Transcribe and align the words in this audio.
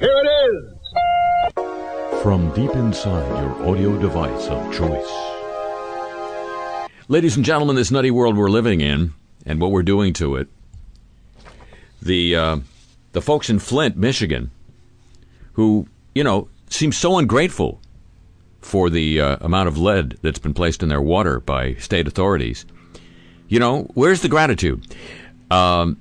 Here 0.00 0.16
it 0.16 0.28
is. 0.54 2.22
From 2.22 2.54
deep 2.54 2.70
inside 2.70 3.28
your 3.42 3.68
audio 3.68 4.00
device 4.00 4.46
of 4.46 4.72
choice. 4.72 5.10
Ladies 7.08 7.36
and 7.36 7.44
gentlemen, 7.44 7.76
this 7.76 7.90
nutty 7.90 8.10
world 8.10 8.34
we're 8.34 8.48
living 8.48 8.80
in 8.80 9.12
and 9.44 9.60
what 9.60 9.72
we're 9.72 9.82
doing 9.82 10.14
to 10.14 10.36
it. 10.36 10.48
The 12.00 12.34
uh, 12.34 12.56
the 13.12 13.20
folks 13.20 13.50
in 13.50 13.58
Flint, 13.58 13.98
Michigan, 13.98 14.50
who 15.52 15.86
you 16.14 16.24
know 16.24 16.48
seem 16.70 16.92
so 16.92 17.18
ungrateful 17.18 17.78
for 18.62 18.88
the 18.88 19.20
uh, 19.20 19.36
amount 19.42 19.68
of 19.68 19.76
lead 19.76 20.16
that's 20.22 20.38
been 20.38 20.54
placed 20.54 20.82
in 20.82 20.88
their 20.88 21.02
water 21.02 21.40
by 21.40 21.74
state 21.74 22.06
authorities. 22.06 22.64
You 23.48 23.58
know, 23.58 23.82
where's 23.92 24.22
the 24.22 24.28
gratitude? 24.28 24.82
Um, 25.50 25.98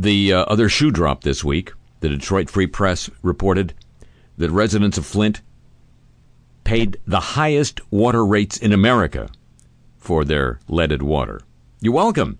the 0.00 0.32
uh, 0.32 0.44
other 0.44 0.68
shoe 0.68 0.90
drop 0.90 1.22
this 1.22 1.42
week, 1.42 1.72
the 2.00 2.08
Detroit 2.08 2.50
Free 2.50 2.66
Press 2.66 3.08
reported 3.22 3.74
that 4.36 4.50
residents 4.50 4.98
of 4.98 5.06
Flint 5.06 5.40
paid 6.64 6.98
the 7.06 7.20
highest 7.20 7.80
water 7.90 8.24
rates 8.24 8.58
in 8.58 8.72
America 8.72 9.30
for 9.96 10.24
their 10.24 10.60
leaded 10.68 11.02
water. 11.02 11.40
You're 11.80 11.94
welcome. 11.94 12.38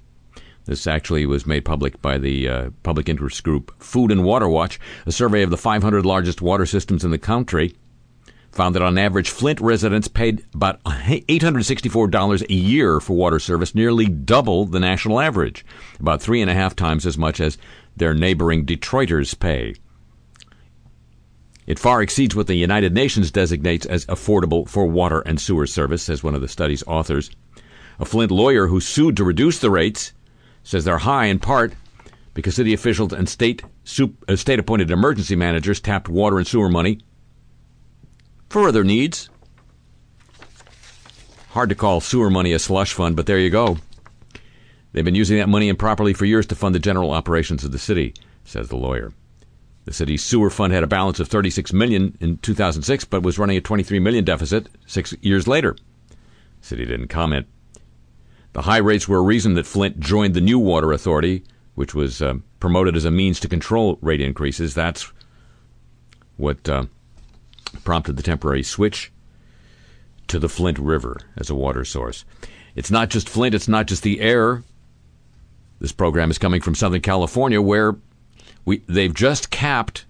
This 0.66 0.86
actually 0.86 1.24
was 1.26 1.46
made 1.46 1.64
public 1.64 2.02
by 2.02 2.18
the 2.18 2.48
uh, 2.48 2.70
public 2.82 3.08
interest 3.08 3.42
group 3.44 3.72
Food 3.82 4.10
and 4.10 4.24
Water 4.24 4.48
Watch. 4.48 4.78
A 5.06 5.12
survey 5.12 5.42
of 5.42 5.50
the 5.50 5.56
500 5.56 6.04
largest 6.04 6.42
water 6.42 6.66
systems 6.66 7.04
in 7.04 7.10
the 7.10 7.18
country 7.18 7.74
found 8.56 8.74
that 8.74 8.82
on 8.82 8.98
average, 8.98 9.30
Flint 9.30 9.60
residents 9.60 10.08
paid 10.08 10.44
about 10.54 10.82
$864 10.84 12.42
a 12.48 12.54
year 12.54 13.00
for 13.00 13.14
water 13.14 13.38
service, 13.38 13.74
nearly 13.74 14.06
double 14.06 14.64
the 14.64 14.80
national 14.80 15.20
average, 15.20 15.64
about 16.00 16.22
three 16.22 16.40
and 16.40 16.50
a 16.50 16.54
half 16.54 16.74
times 16.74 17.06
as 17.06 17.18
much 17.18 17.38
as 17.38 17.58
their 17.96 18.14
neighboring 18.14 18.64
Detroiters 18.64 19.38
pay. 19.38 19.74
It 21.66 21.78
far 21.78 22.00
exceeds 22.00 22.34
what 22.34 22.46
the 22.46 22.54
United 22.54 22.94
Nations 22.94 23.30
designates 23.30 23.86
as 23.86 24.06
affordable 24.06 24.68
for 24.68 24.86
water 24.86 25.20
and 25.20 25.40
sewer 25.40 25.66
service, 25.66 26.02
says 26.02 26.24
one 26.24 26.34
of 26.34 26.40
the 26.40 26.48
study's 26.48 26.84
authors. 26.86 27.30
A 27.98 28.04
Flint 28.04 28.30
lawyer 28.30 28.68
who 28.68 28.80
sued 28.80 29.16
to 29.16 29.24
reduce 29.24 29.58
the 29.58 29.70
rates 29.70 30.12
says 30.62 30.84
they're 30.84 30.98
high 30.98 31.26
in 31.26 31.38
part 31.38 31.74
because 32.34 32.56
city 32.56 32.72
officials 32.72 33.12
and 33.12 33.28
state 33.28 33.62
uh, 34.28 34.36
state 34.36 34.58
appointed 34.58 34.90
emergency 34.90 35.36
managers 35.36 35.80
tapped 35.80 36.08
water 36.08 36.38
and 36.38 36.46
sewer 36.46 36.68
money 36.68 37.00
for 38.56 38.68
other 38.68 38.84
needs. 38.84 39.28
Hard 41.50 41.68
to 41.68 41.74
call 41.74 42.00
sewer 42.00 42.30
money 42.30 42.54
a 42.54 42.58
slush 42.58 42.94
fund, 42.94 43.14
but 43.14 43.26
there 43.26 43.38
you 43.38 43.50
go. 43.50 43.76
They've 44.92 45.04
been 45.04 45.14
using 45.14 45.36
that 45.36 45.50
money 45.50 45.68
improperly 45.68 46.14
for 46.14 46.24
years 46.24 46.46
to 46.46 46.54
fund 46.54 46.74
the 46.74 46.78
general 46.78 47.10
operations 47.10 47.64
of 47.64 47.72
the 47.72 47.78
city, 47.78 48.14
says 48.44 48.70
the 48.70 48.78
lawyer. 48.78 49.12
The 49.84 49.92
city's 49.92 50.24
sewer 50.24 50.48
fund 50.48 50.72
had 50.72 50.82
a 50.82 50.86
balance 50.86 51.20
of 51.20 51.28
36 51.28 51.74
million 51.74 52.16
in 52.18 52.38
2006, 52.38 53.04
but 53.04 53.22
was 53.22 53.38
running 53.38 53.58
a 53.58 53.60
23 53.60 53.98
million 53.98 54.24
deficit 54.24 54.70
six 54.86 55.14
years 55.20 55.46
later. 55.46 55.76
The 56.62 56.66
city 56.66 56.86
didn't 56.86 57.08
comment. 57.08 57.46
The 58.54 58.62
high 58.62 58.78
rates 58.78 59.06
were 59.06 59.18
a 59.18 59.22
reason 59.22 59.52
that 59.56 59.66
Flint 59.66 60.00
joined 60.00 60.32
the 60.32 60.40
new 60.40 60.58
water 60.58 60.92
authority, 60.92 61.44
which 61.74 61.94
was 61.94 62.22
uh, 62.22 62.36
promoted 62.58 62.96
as 62.96 63.04
a 63.04 63.10
means 63.10 63.38
to 63.40 63.48
control 63.48 63.98
rate 64.00 64.22
increases. 64.22 64.72
That's 64.72 65.12
what 66.38 66.66
uh, 66.66 66.86
prompted 67.84 68.16
the 68.16 68.22
temporary 68.22 68.62
switch 68.62 69.12
to 70.28 70.38
the 70.38 70.48
Flint 70.48 70.78
River 70.78 71.20
as 71.36 71.50
a 71.50 71.54
water 71.54 71.84
source. 71.84 72.24
It's 72.74 72.90
not 72.90 73.10
just 73.10 73.28
Flint, 73.28 73.54
it's 73.54 73.68
not 73.68 73.86
just 73.86 74.02
the 74.02 74.20
air. 74.20 74.62
This 75.80 75.92
program 75.92 76.30
is 76.30 76.38
coming 76.38 76.60
from 76.60 76.74
Southern 76.74 77.00
California, 77.00 77.60
where 77.60 77.96
we, 78.64 78.78
they've 78.88 79.14
just 79.14 79.50
capped, 79.50 80.04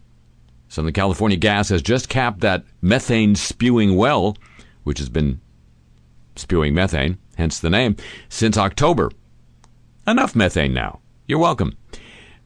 Southern 0.68 0.92
California 0.92 1.36
Gas 1.36 1.68
has 1.68 1.82
just 1.82 2.08
capped 2.08 2.40
that 2.40 2.64
methane 2.80 3.34
spewing 3.34 3.96
well, 3.96 4.36
which 4.84 4.98
has 4.98 5.08
been 5.08 5.40
spewing 6.36 6.74
methane, 6.74 7.18
hence 7.36 7.58
the 7.60 7.70
name, 7.70 7.96
since 8.28 8.56
October. 8.56 9.10
Enough 10.06 10.36
methane 10.36 10.72
now. 10.72 11.00
You're 11.26 11.40
welcome. 11.40 11.76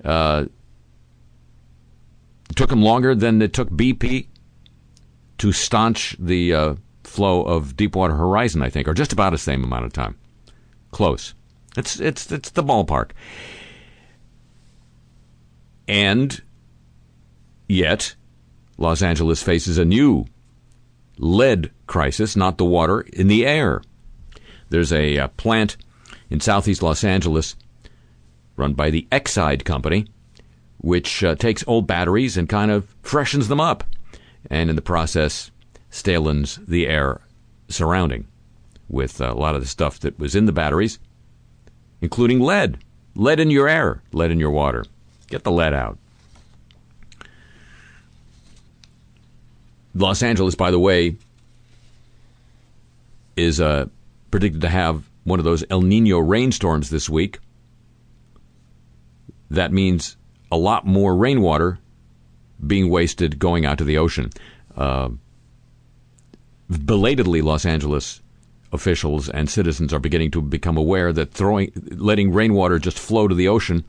Uh, 0.04 0.46
took 2.56 2.70
them 2.70 2.82
longer 2.82 3.14
than 3.14 3.40
it 3.42 3.52
took 3.52 3.70
BP 3.70 4.26
to 5.40 5.52
staunch 5.52 6.14
the 6.18 6.52
uh, 6.52 6.74
flow 7.02 7.42
of 7.42 7.74
Deepwater 7.74 8.14
Horizon, 8.14 8.60
I 8.60 8.68
think, 8.68 8.86
or 8.86 8.92
just 8.92 9.14
about 9.14 9.30
the 9.30 9.38
same 9.38 9.64
amount 9.64 9.86
of 9.86 9.92
time. 9.92 10.18
Close. 10.90 11.32
It's 11.78 11.98
it's 11.98 12.30
it's 12.30 12.50
the 12.50 12.62
ballpark. 12.62 13.12
And 15.88 16.42
yet, 17.68 18.14
Los 18.76 19.00
Angeles 19.00 19.42
faces 19.42 19.78
a 19.78 19.84
new 19.84 20.26
lead 21.16 21.70
crisis, 21.86 22.36
not 22.36 22.58
the 22.58 22.66
water, 22.66 23.00
in 23.00 23.28
the 23.28 23.46
air. 23.46 23.82
There's 24.68 24.92
a, 24.92 25.16
a 25.16 25.24
uh, 25.24 25.28
plant 25.28 25.78
in 26.28 26.40
southeast 26.40 26.82
Los 26.82 27.02
Angeles 27.02 27.56
run 28.56 28.74
by 28.74 28.90
the 28.90 29.08
Exide 29.10 29.64
Company, 29.64 30.06
which 30.78 31.24
uh, 31.24 31.34
takes 31.34 31.64
old 31.66 31.86
batteries 31.86 32.36
and 32.36 32.46
kind 32.46 32.70
of 32.70 32.94
freshens 33.02 33.48
them 33.48 33.60
up 33.60 33.84
and 34.48 34.70
in 34.70 34.76
the 34.76 34.82
process 34.82 35.50
stalins 35.90 36.58
the 36.66 36.86
air 36.86 37.20
surrounding 37.68 38.26
with 38.88 39.20
a 39.20 39.32
lot 39.32 39.54
of 39.54 39.60
the 39.60 39.66
stuff 39.66 40.00
that 40.00 40.18
was 40.18 40.34
in 40.34 40.46
the 40.46 40.52
batteries, 40.52 40.98
including 42.00 42.40
lead. 42.40 42.78
Lead 43.14 43.40
in 43.40 43.50
your 43.50 43.68
air, 43.68 44.02
lead 44.12 44.30
in 44.30 44.38
your 44.38 44.50
water. 44.50 44.84
Get 45.28 45.44
the 45.44 45.50
lead 45.50 45.74
out. 45.74 45.98
Los 49.94 50.22
Angeles, 50.22 50.54
by 50.54 50.70
the 50.70 50.78
way, 50.78 51.16
is 53.36 53.60
uh, 53.60 53.86
predicted 54.30 54.60
to 54.62 54.68
have 54.68 55.04
one 55.24 55.38
of 55.38 55.44
those 55.44 55.64
El 55.70 55.82
Nino 55.82 56.18
rainstorms 56.18 56.90
this 56.90 57.08
week. 57.08 57.38
That 59.50 59.72
means 59.72 60.16
a 60.52 60.56
lot 60.56 60.86
more 60.86 61.16
rainwater 61.16 61.78
being 62.66 62.90
wasted 62.90 63.38
going 63.38 63.64
out 63.64 63.78
to 63.78 63.84
the 63.84 63.98
ocean. 63.98 64.30
Uh, 64.76 65.10
belatedly, 66.68 67.42
Los 67.42 67.64
Angeles 67.64 68.20
officials 68.72 69.28
and 69.28 69.50
citizens 69.50 69.92
are 69.92 69.98
beginning 69.98 70.30
to 70.30 70.40
become 70.40 70.76
aware 70.76 71.12
that 71.12 71.32
throwing, 71.32 71.72
letting 71.90 72.32
rainwater 72.32 72.78
just 72.78 72.98
flow 72.98 73.26
to 73.26 73.34
the 73.34 73.48
ocean 73.48 73.84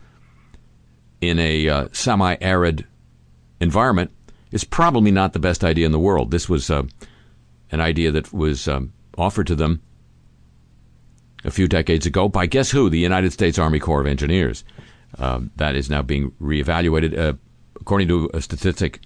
in 1.20 1.38
a 1.38 1.70
uh, 1.70 1.88
semi-arid 1.92 2.86
environment 3.60 4.12
is 4.52 4.64
probably 4.64 5.12
not 5.12 5.34
the 5.34 5.40
best 5.40 5.64
idea 5.64 5.86
in 5.86 5.92
the 5.92 6.00
world. 6.00 6.32
This 6.32 6.50
was 6.50 6.70
uh, 6.70 6.84
an 7.72 7.80
idea 7.80 8.12
that 8.12 8.34
was 8.34 8.68
um, 8.68 8.92
offered 9.18 9.48
to 9.48 9.56
them 9.56 9.82
a 11.44 11.52
few 11.52 11.68
decades 11.68 12.06
ago 12.06 12.28
by 12.28 12.46
guess 12.46 12.72
who? 12.72 12.90
The 12.90 13.00
United 13.00 13.32
States 13.34 13.60
Army 13.60 13.80
Corps 13.80 14.02
of 14.02 14.08
Engineers. 14.08 14.64
Uh, 15.18 15.42
that 15.58 15.76
is 15.76 15.90
now 15.90 16.02
being 16.02 16.32
reevaluated. 16.42 17.38
Uh, 17.82 17.84
according 17.84 18.08
to 18.08 18.30
a 18.34 18.42
statistic 18.42 19.00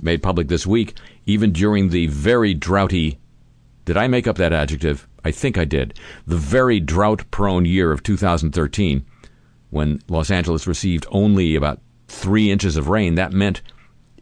made 0.00 0.22
public 0.22 0.48
this 0.48 0.66
week, 0.66 0.96
even 1.26 1.52
during 1.52 1.88
the 1.88 2.06
very 2.06 2.54
droughty 2.54 3.18
did 3.84 3.96
I 3.96 4.06
make 4.06 4.26
up 4.26 4.36
that 4.36 4.52
adjective? 4.52 5.08
I 5.24 5.30
think 5.30 5.56
I 5.56 5.64
did. 5.64 5.98
The 6.26 6.36
very 6.36 6.78
drought 6.78 7.30
prone 7.30 7.64
year 7.64 7.90
of 7.90 8.02
2013, 8.02 9.06
when 9.70 10.02
Los 10.08 10.30
Angeles 10.30 10.66
received 10.66 11.06
only 11.10 11.56
about 11.56 11.80
three 12.06 12.50
inches 12.50 12.76
of 12.76 12.88
rain, 12.88 13.14
that 13.14 13.32
meant 13.32 13.62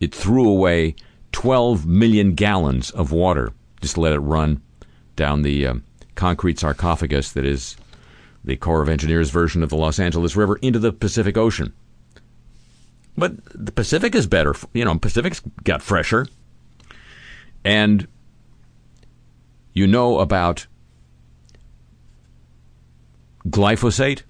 it 0.00 0.14
threw 0.14 0.48
away 0.48 0.94
12 1.32 1.84
million 1.84 2.34
gallons 2.34 2.90
of 2.90 3.10
water 3.10 3.52
just 3.80 3.98
let 3.98 4.12
it 4.12 4.18
run 4.20 4.62
down 5.16 5.42
the 5.42 5.66
um, 5.66 5.84
concrete 6.14 6.58
sarcophagus 6.58 7.32
that 7.32 7.44
is 7.44 7.76
the 8.44 8.56
Corps 8.56 8.82
of 8.82 8.88
Engineers 8.88 9.30
version 9.30 9.62
of 9.62 9.70
the 9.70 9.76
Los 9.76 9.98
Angeles 9.98 10.36
River 10.36 10.56
into 10.56 10.78
the 10.78 10.92
Pacific 10.92 11.36
Ocean. 11.36 11.72
But 13.16 13.32
the 13.54 13.72
Pacific 13.72 14.14
is 14.14 14.26
better. 14.26 14.54
You 14.72 14.84
know, 14.84 14.98
Pacific's 14.98 15.40
got 15.64 15.82
fresher. 15.82 16.26
And 17.64 18.06
you 19.72 19.86
know 19.86 20.20
about 20.20 20.66
glyphosate? 23.48 24.22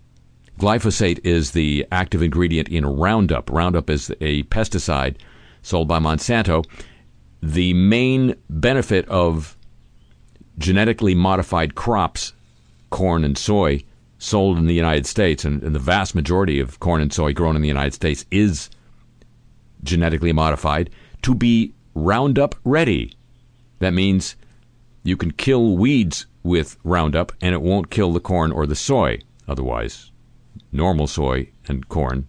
Glyphosate 0.58 1.20
is 1.24 1.50
the 1.50 1.86
active 1.92 2.22
ingredient 2.22 2.68
in 2.68 2.86
Roundup. 2.86 3.50
Roundup 3.50 3.90
is 3.90 4.10
a 4.20 4.44
pesticide 4.44 5.16
sold 5.62 5.88
by 5.88 5.98
Monsanto. 5.98 6.64
The 7.42 7.74
main 7.74 8.36
benefit 8.48 9.06
of 9.08 9.56
genetically 10.58 11.14
modified 11.14 11.74
crops, 11.74 12.32
corn 12.90 13.24
and 13.24 13.36
soy, 13.36 13.84
sold 14.18 14.58
in 14.58 14.66
the 14.66 14.74
United 14.74 15.06
States, 15.06 15.44
and, 15.44 15.62
and, 15.62 15.74
the 15.74 15.80
vast 15.80 16.14
majority 16.14 16.58
of 16.58 16.80
corn 16.80 17.02
and 17.02 17.12
soy 17.12 17.34
grown 17.34 17.54
in 17.54 17.62
the 17.62 17.68
United 17.68 17.92
States 17.92 18.24
is 18.30 18.70
genetically 19.82 20.32
modified 20.32 20.90
to 21.22 21.34
be 21.34 21.72
Roundup 21.94 22.54
ready. 22.64 23.16
That 23.78 23.94
means 23.94 24.36
you 25.02 25.16
can 25.16 25.30
kill 25.30 25.76
weeds 25.76 26.26
with 26.42 26.76
Roundup 26.84 27.32
and 27.40 27.54
it 27.54 27.62
won't 27.62 27.90
kill 27.90 28.12
the 28.12 28.20
corn 28.20 28.52
or 28.52 28.66
the 28.66 28.74
soy. 28.76 29.20
Otherwise, 29.48 30.10
normal 30.72 31.06
soy 31.06 31.48
and 31.68 31.88
corn 31.88 32.26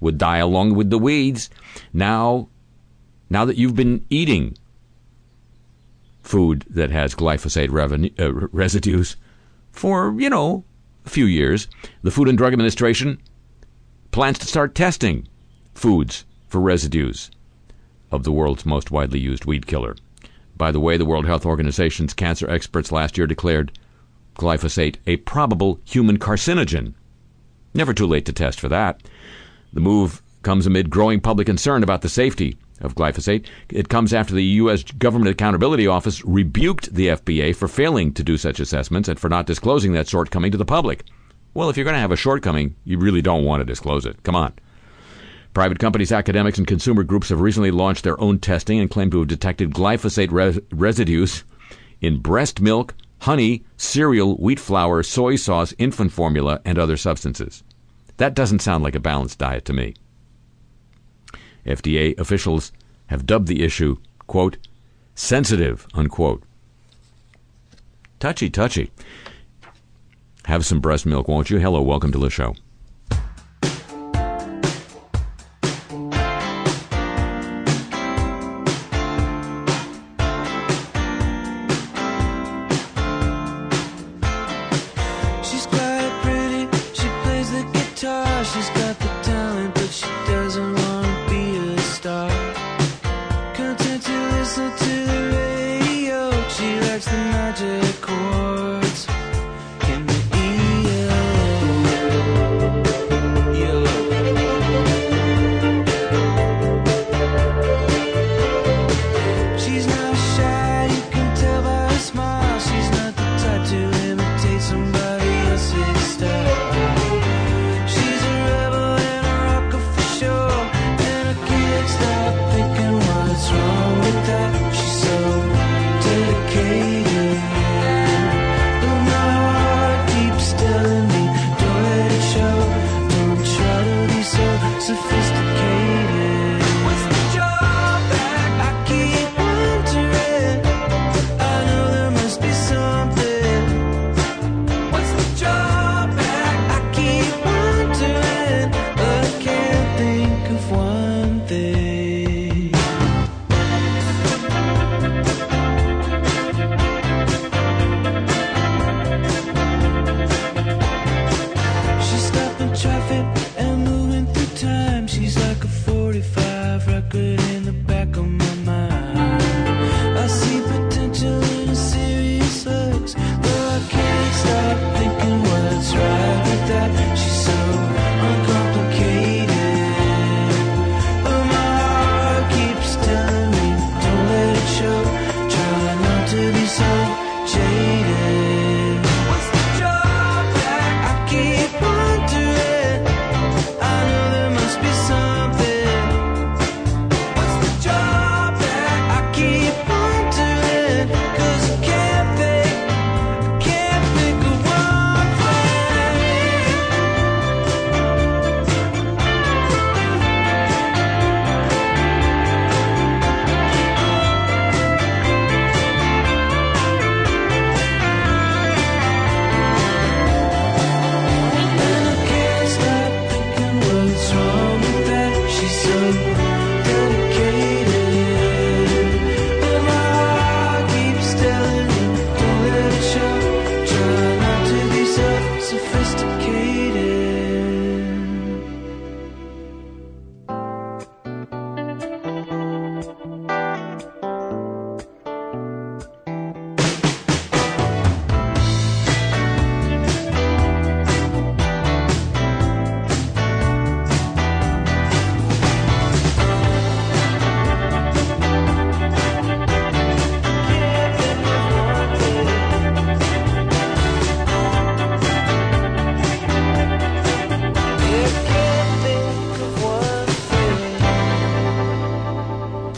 would 0.00 0.18
die 0.18 0.38
along 0.38 0.74
with 0.74 0.90
the 0.90 0.98
weeds. 0.98 1.50
Now, 1.92 2.48
now 3.30 3.44
that 3.44 3.56
you've 3.56 3.74
been 3.74 4.04
eating 4.10 4.56
food 6.22 6.64
that 6.70 6.90
has 6.90 7.14
glyphosate 7.14 7.70
uh, 8.20 8.32
residues 8.52 9.16
for, 9.72 10.14
you 10.18 10.30
know, 10.30 10.64
a 11.04 11.10
few 11.10 11.26
years, 11.26 11.68
the 12.02 12.10
Food 12.10 12.28
and 12.28 12.38
Drug 12.38 12.52
Administration 12.52 13.20
plans 14.10 14.38
to 14.38 14.46
start 14.46 14.74
testing 14.74 15.26
foods 15.74 16.24
for 16.54 16.60
residues 16.60 17.32
of 18.12 18.22
the 18.22 18.30
world's 18.30 18.64
most 18.64 18.92
widely 18.92 19.18
used 19.18 19.44
weed 19.44 19.66
killer. 19.66 19.96
By 20.56 20.70
the 20.70 20.78
way, 20.78 20.96
the 20.96 21.04
World 21.04 21.26
Health 21.26 21.44
Organization's 21.44 22.14
cancer 22.14 22.48
experts 22.48 22.92
last 22.92 23.18
year 23.18 23.26
declared 23.26 23.76
glyphosate 24.36 24.98
a 25.04 25.16
probable 25.16 25.80
human 25.84 26.16
carcinogen. 26.16 26.94
Never 27.74 27.92
too 27.92 28.06
late 28.06 28.24
to 28.26 28.32
test 28.32 28.60
for 28.60 28.68
that. 28.68 29.02
The 29.72 29.80
move 29.80 30.22
comes 30.42 30.64
amid 30.64 30.90
growing 30.90 31.20
public 31.20 31.46
concern 31.46 31.82
about 31.82 32.02
the 32.02 32.08
safety 32.08 32.56
of 32.80 32.94
glyphosate. 32.94 33.48
It 33.68 33.88
comes 33.88 34.14
after 34.14 34.32
the 34.32 34.44
U.S. 34.62 34.84
Government 34.84 35.32
Accountability 35.32 35.88
Office 35.88 36.24
rebuked 36.24 36.94
the 36.94 37.08
FDA 37.08 37.52
for 37.52 37.66
failing 37.66 38.14
to 38.14 38.22
do 38.22 38.36
such 38.36 38.60
assessments 38.60 39.08
and 39.08 39.18
for 39.18 39.28
not 39.28 39.46
disclosing 39.46 39.92
that 39.94 40.06
shortcoming 40.06 40.52
to 40.52 40.58
the 40.58 40.64
public. 40.64 41.02
Well, 41.52 41.68
if 41.68 41.76
you're 41.76 41.82
going 41.82 41.94
to 41.94 42.00
have 42.00 42.12
a 42.12 42.16
shortcoming, 42.16 42.76
you 42.84 42.96
really 42.96 43.22
don't 43.22 43.44
want 43.44 43.60
to 43.60 43.64
disclose 43.64 44.06
it. 44.06 44.22
Come 44.22 44.36
on. 44.36 44.52
Private 45.54 45.78
companies, 45.78 46.10
academics, 46.10 46.58
and 46.58 46.66
consumer 46.66 47.04
groups 47.04 47.28
have 47.28 47.40
recently 47.40 47.70
launched 47.70 48.02
their 48.02 48.20
own 48.20 48.40
testing 48.40 48.80
and 48.80 48.90
claim 48.90 49.08
to 49.12 49.20
have 49.20 49.28
detected 49.28 49.70
glyphosate 49.70 50.32
res- 50.32 50.58
residues 50.72 51.44
in 52.00 52.18
breast 52.18 52.60
milk, 52.60 52.92
honey, 53.20 53.64
cereal, 53.76 54.34
wheat 54.38 54.58
flour, 54.58 55.04
soy 55.04 55.36
sauce, 55.36 55.72
infant 55.78 56.10
formula, 56.10 56.60
and 56.64 56.76
other 56.76 56.96
substances. 56.96 57.62
That 58.16 58.34
doesn't 58.34 58.62
sound 58.62 58.82
like 58.82 58.96
a 58.96 59.00
balanced 59.00 59.38
diet 59.38 59.64
to 59.66 59.72
me. 59.72 59.94
FDA 61.64 62.18
officials 62.18 62.72
have 63.06 63.24
dubbed 63.24 63.46
the 63.46 63.62
issue, 63.62 63.98
quote, 64.26 64.56
sensitive, 65.14 65.86
unquote. 65.94 66.42
Touchy, 68.18 68.50
touchy. 68.50 68.90
Have 70.46 70.66
some 70.66 70.80
breast 70.80 71.06
milk, 71.06 71.28
won't 71.28 71.48
you? 71.48 71.60
Hello, 71.60 71.80
welcome 71.80 72.10
to 72.10 72.18
the 72.18 72.28
show. 72.28 72.56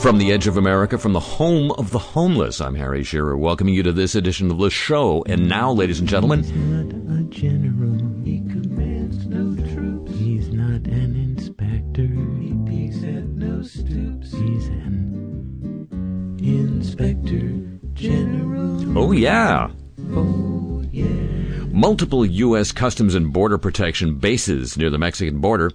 From 0.06 0.18
the 0.18 0.30
edge 0.30 0.46
of 0.46 0.56
America, 0.56 0.98
from 0.98 1.14
the 1.14 1.18
home 1.18 1.72
of 1.72 1.90
the 1.90 1.98
homeless, 1.98 2.60
I'm 2.60 2.76
Harry 2.76 3.02
Shearer, 3.02 3.36
welcoming 3.36 3.74
you 3.74 3.82
to 3.82 3.92
this 3.92 4.14
edition 4.14 4.52
of 4.52 4.58
the 4.58 4.70
show. 4.70 5.24
And 5.26 5.48
now, 5.48 5.72
ladies 5.72 5.98
and 5.98 6.08
gentlemen, 6.08 6.44
He's 6.44 6.52
not 6.52 7.18
a 7.18 7.22
general. 7.24 7.98
He 8.24 8.38
commands 8.48 9.26
no 9.26 9.56
troops. 9.74 10.12
He's 10.12 10.50
not 10.50 10.86
an 10.86 11.16
inspector. 11.16 12.06
He 12.40 12.54
peeks 12.64 13.02
at 13.02 13.24
no 13.30 13.62
stoops. 13.62 14.30
He's 14.30 14.68
an 14.68 16.38
inspector 16.40 17.90
general. 17.94 18.96
oh 18.96 19.10
yeah, 19.10 19.72
Oh 20.14 20.84
yeah. 20.92 21.64
multiple 21.72 22.24
U.S. 22.24 22.70
Customs 22.70 23.16
and 23.16 23.32
Border 23.32 23.58
Protection 23.58 24.14
bases 24.20 24.76
near 24.76 24.88
the 24.88 24.98
Mexican 24.98 25.40
border 25.40 25.72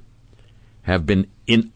have 0.84 1.06
been 1.06 1.30
in, 1.48 1.74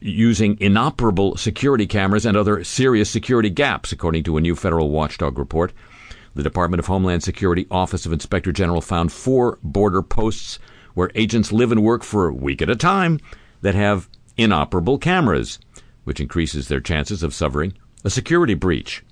using 0.00 0.56
inoperable 0.60 1.36
security 1.36 1.86
cameras 1.86 2.26
and 2.26 2.36
other 2.36 2.62
serious 2.64 3.10
security 3.10 3.50
gaps, 3.50 3.92
according 3.92 4.24
to 4.24 4.36
a 4.36 4.40
new 4.40 4.54
federal 4.54 4.90
watchdog 4.90 5.38
report. 5.38 5.72
The 6.34 6.42
Department 6.42 6.80
of 6.80 6.86
Homeland 6.86 7.22
Security 7.22 7.66
Office 7.70 8.04
of 8.04 8.12
Inspector 8.12 8.52
General 8.52 8.80
found 8.80 9.10
four 9.10 9.58
border 9.62 10.02
posts 10.02 10.58
where 10.94 11.10
agents 11.14 11.52
live 11.52 11.72
and 11.72 11.82
work 11.82 12.02
for 12.02 12.28
a 12.28 12.34
week 12.34 12.60
at 12.62 12.70
a 12.70 12.76
time 12.76 13.20
that 13.62 13.74
have 13.74 14.08
inoperable 14.36 14.98
cameras, 14.98 15.58
which 16.04 16.20
increases 16.20 16.68
their 16.68 16.80
chances 16.80 17.22
of 17.22 17.34
suffering 17.34 17.72
a 18.04 18.10
security 18.10 18.54
breach. 18.54 19.02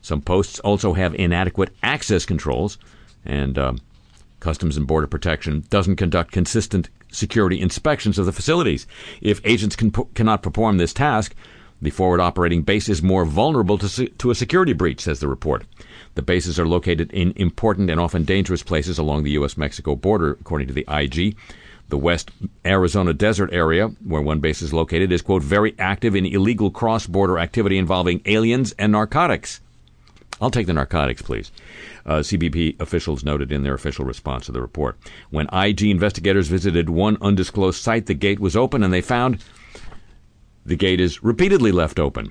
Some 0.00 0.20
posts 0.20 0.60
also 0.60 0.92
have 0.92 1.14
inadequate 1.14 1.74
access 1.82 2.24
controls, 2.24 2.78
and 3.24 3.58
um, 3.58 3.80
Customs 4.38 4.76
and 4.76 4.86
Border 4.86 5.06
Protection 5.06 5.64
doesn't 5.70 5.96
conduct 5.96 6.30
consistent 6.30 6.88
security 7.14 7.60
inspections 7.60 8.18
of 8.18 8.26
the 8.26 8.32
facilities. 8.32 8.86
If 9.20 9.40
agents 9.44 9.76
can, 9.76 9.90
cannot 9.90 10.42
perform 10.42 10.78
this 10.78 10.92
task, 10.92 11.34
the 11.80 11.90
forward 11.90 12.20
operating 12.20 12.62
base 12.62 12.88
is 12.88 13.02
more 13.02 13.24
vulnerable 13.24 13.78
to, 13.78 14.08
to 14.08 14.30
a 14.30 14.34
security 14.34 14.72
breach, 14.72 15.02
says 15.02 15.20
the 15.20 15.28
report. 15.28 15.64
The 16.14 16.22
bases 16.22 16.58
are 16.58 16.66
located 16.66 17.12
in 17.12 17.32
important 17.36 17.90
and 17.90 18.00
often 18.00 18.24
dangerous 18.24 18.62
places 18.62 18.98
along 18.98 19.24
the 19.24 19.32
U.S. 19.32 19.56
Mexico 19.56 19.94
border, 19.96 20.32
according 20.32 20.68
to 20.68 20.74
the 20.74 20.86
IG. 20.88 21.36
The 21.90 21.98
West 21.98 22.30
Arizona 22.64 23.12
desert 23.12 23.52
area, 23.52 23.88
where 24.02 24.22
one 24.22 24.40
base 24.40 24.62
is 24.62 24.72
located, 24.72 25.12
is, 25.12 25.20
quote, 25.20 25.42
very 25.42 25.74
active 25.78 26.16
in 26.16 26.24
illegal 26.24 26.70
cross 26.70 27.06
border 27.06 27.38
activity 27.38 27.76
involving 27.76 28.22
aliens 28.24 28.74
and 28.78 28.92
narcotics. 28.92 29.60
I'll 30.40 30.50
take 30.50 30.66
the 30.66 30.72
narcotics, 30.72 31.22
please. 31.22 31.52
Uh, 32.06 32.18
CBP 32.18 32.80
officials 32.80 33.24
noted 33.24 33.50
in 33.50 33.62
their 33.62 33.74
official 33.74 34.04
response 34.04 34.46
to 34.46 34.52
the 34.52 34.60
report. 34.60 34.98
When 35.30 35.48
IG 35.52 35.84
investigators 35.84 36.48
visited 36.48 36.90
one 36.90 37.16
undisclosed 37.22 37.82
site, 37.82 38.06
the 38.06 38.14
gate 38.14 38.40
was 38.40 38.56
open 38.56 38.82
and 38.82 38.92
they 38.92 39.00
found 39.00 39.42
the 40.66 40.76
gate 40.76 41.00
is 41.00 41.22
repeatedly 41.22 41.72
left 41.72 41.98
open. 41.98 42.30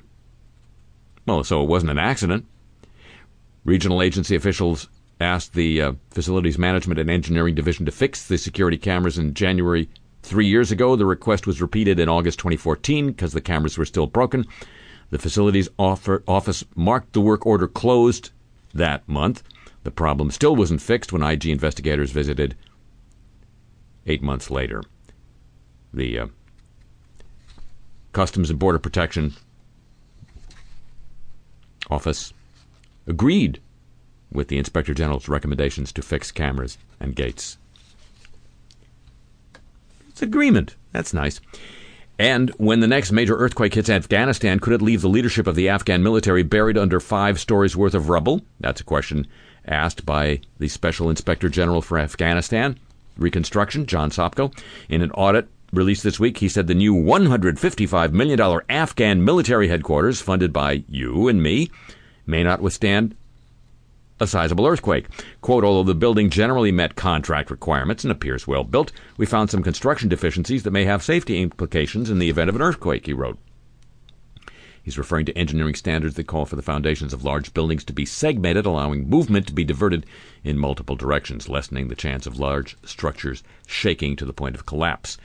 Well, 1.25 1.43
so 1.43 1.63
it 1.63 1.69
wasn't 1.69 1.91
an 1.91 1.99
accident. 1.99 2.45
Regional 3.63 4.01
agency 4.01 4.35
officials 4.35 4.89
asked 5.19 5.53
the 5.53 5.81
uh, 5.81 5.93
facilities 6.11 6.57
management 6.57 6.99
and 6.99 7.09
engineering 7.09 7.55
division 7.55 7.85
to 7.85 7.91
fix 7.91 8.27
the 8.27 8.37
security 8.37 8.77
cameras 8.77 9.17
in 9.17 9.33
January 9.33 9.89
three 10.21 10.47
years 10.47 10.71
ago. 10.71 10.95
The 10.95 11.05
request 11.05 11.47
was 11.47 11.61
repeated 11.61 11.99
in 11.99 12.09
August 12.09 12.39
2014 12.39 13.07
because 13.07 13.33
the 13.33 13.41
cameras 13.41 13.77
were 13.77 13.85
still 13.85 14.07
broken. 14.07 14.45
The 15.11 15.19
facilities 15.19 15.69
office 15.77 16.63
marked 16.75 17.13
the 17.13 17.21
work 17.21 17.45
order 17.45 17.67
closed 17.67 18.31
that 18.73 19.07
month. 19.07 19.43
The 19.83 19.91
problem 19.91 20.31
still 20.31 20.55
wasn't 20.55 20.81
fixed 20.81 21.11
when 21.11 21.23
IG 21.23 21.47
investigators 21.47 22.11
visited 22.11 22.55
eight 24.05 24.21
months 24.21 24.49
later. 24.49 24.81
The 25.93 26.19
uh, 26.19 26.27
Customs 28.13 28.49
and 28.49 28.59
Border 28.59 28.79
Protection 28.79 29.33
Office 31.89 32.33
agreed 33.05 33.59
with 34.31 34.47
the 34.47 34.57
Inspector 34.57 34.93
General's 34.93 35.27
recommendations 35.27 35.91
to 35.93 36.01
fix 36.01 36.31
cameras 36.31 36.77
and 36.99 37.15
gates. 37.15 37.57
It's 40.09 40.21
agreement. 40.21 40.75
That's 40.91 41.13
nice. 41.13 41.41
And 42.17 42.51
when 42.51 42.79
the 42.79 42.87
next 42.87 43.11
major 43.11 43.35
earthquake 43.35 43.73
hits 43.73 43.89
Afghanistan, 43.89 44.59
could 44.59 44.73
it 44.73 44.81
leave 44.81 45.01
the 45.01 45.09
leadership 45.09 45.47
of 45.47 45.55
the 45.55 45.69
Afghan 45.69 46.03
military 46.03 46.43
buried 46.43 46.77
under 46.77 46.99
five 46.99 47.39
stories 47.39 47.75
worth 47.75 47.95
of 47.95 48.09
rubble? 48.09 48.41
That's 48.59 48.81
a 48.81 48.85
question 48.85 49.27
asked 49.65 50.05
by 50.05 50.41
the 50.59 50.67
Special 50.67 51.09
Inspector 51.09 51.47
General 51.49 51.81
for 51.81 51.97
Afghanistan 51.97 52.77
Reconstruction, 53.17 53.85
John 53.85 54.09
Sopko. 54.09 54.53
In 54.89 55.01
an 55.01 55.11
audit 55.11 55.47
released 55.71 56.03
this 56.03 56.19
week, 56.19 56.37
he 56.37 56.49
said 56.49 56.67
the 56.67 56.73
new 56.73 56.93
$155 56.95 58.11
million 58.11 58.61
Afghan 58.69 59.23
military 59.23 59.67
headquarters, 59.67 60.21
funded 60.21 60.51
by 60.53 60.83
you 60.87 61.27
and 61.27 61.41
me, 61.41 61.69
may 62.25 62.43
not 62.43 62.61
withstand 62.61 63.15
a 64.19 64.27
sizable 64.27 64.65
earthquake. 64.65 65.07
Quote, 65.41 65.63
although 65.63 65.83
the 65.83 65.95
building 65.95 66.29
generally 66.29 66.71
met 66.71 66.95
contract 66.95 67.51
requirements 67.51 68.03
and 68.03 68.11
appears 68.11 68.47
well 68.47 68.63
built, 68.63 68.91
we 69.17 69.25
found 69.25 69.49
some 69.49 69.63
construction 69.63 70.07
deficiencies 70.07 70.63
that 70.63 70.71
may 70.71 70.85
have 70.85 71.03
safety 71.03 71.41
implications 71.41 72.09
in 72.09 72.19
the 72.19 72.29
event 72.29 72.49
of 72.49 72.55
an 72.55 72.61
earthquake, 72.61 73.05
he 73.05 73.13
wrote. 73.13 73.37
He's 74.83 74.97
referring 74.97 75.25
to 75.27 75.37
engineering 75.37 75.75
standards 75.75 76.15
that 76.15 76.27
call 76.27 76.45
for 76.45 76.57
the 76.57 76.61
foundations 76.61 77.13
of 77.13 77.23
large 77.23 77.53
buildings 77.53 77.85
to 77.85 77.93
be 77.93 78.05
segmented, 78.05 78.65
allowing 78.65 79.09
movement 79.09 79.47
to 79.47 79.53
be 79.53 79.63
diverted 79.63 80.05
in 80.43 80.57
multiple 80.57 80.97
directions, 80.97 81.47
lessening 81.47 81.87
the 81.87 81.95
chance 81.95 82.27
of 82.27 82.37
large 82.37 82.75
structures 82.83 83.43
shaking 83.65 84.17
to 84.17 84.25
the 84.25 84.33
point 84.33 84.55
of 84.55 84.65
collapse. 84.65 85.17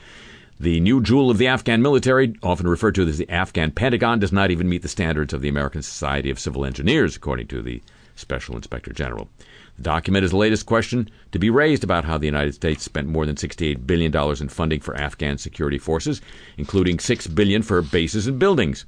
The 0.61 0.79
new 0.79 1.01
jewel 1.01 1.29
of 1.29 1.37
the 1.37 1.47
Afghan 1.47 1.81
military, 1.81 2.35
often 2.41 2.67
referred 2.67 2.95
to 2.95 3.07
as 3.07 3.17
the 3.17 3.29
Afghan 3.29 3.71
Pentagon, 3.71 4.19
does 4.19 4.31
not 4.31 4.49
even 4.49 4.69
meet 4.69 4.81
the 4.81 4.87
standards 4.87 5.33
of 5.33 5.41
the 5.41 5.49
American 5.49 5.81
Society 5.81 6.29
of 6.29 6.39
Civil 6.39 6.63
Engineers, 6.65 7.17
according 7.17 7.47
to 7.47 7.61
the 7.61 7.81
Special 8.15 8.55
Inspector 8.55 8.91
General. 8.93 9.27
The 9.75 9.83
document 9.83 10.25
is 10.25 10.31
the 10.31 10.37
latest 10.37 10.65
question 10.65 11.09
to 11.31 11.39
be 11.39 11.49
raised 11.49 11.83
about 11.83 12.05
how 12.05 12.17
the 12.17 12.25
United 12.25 12.55
States 12.55 12.83
spent 12.83 13.07
more 13.07 13.25
than 13.25 13.35
$68 13.35 13.87
billion 13.87 14.15
in 14.15 14.49
funding 14.49 14.79
for 14.79 14.95
Afghan 14.95 15.37
security 15.37 15.77
forces, 15.77 16.21
including 16.57 16.99
6 16.99 17.27
billion 17.27 17.61
for 17.61 17.81
bases 17.81 18.27
and 18.27 18.39
buildings. 18.39 18.85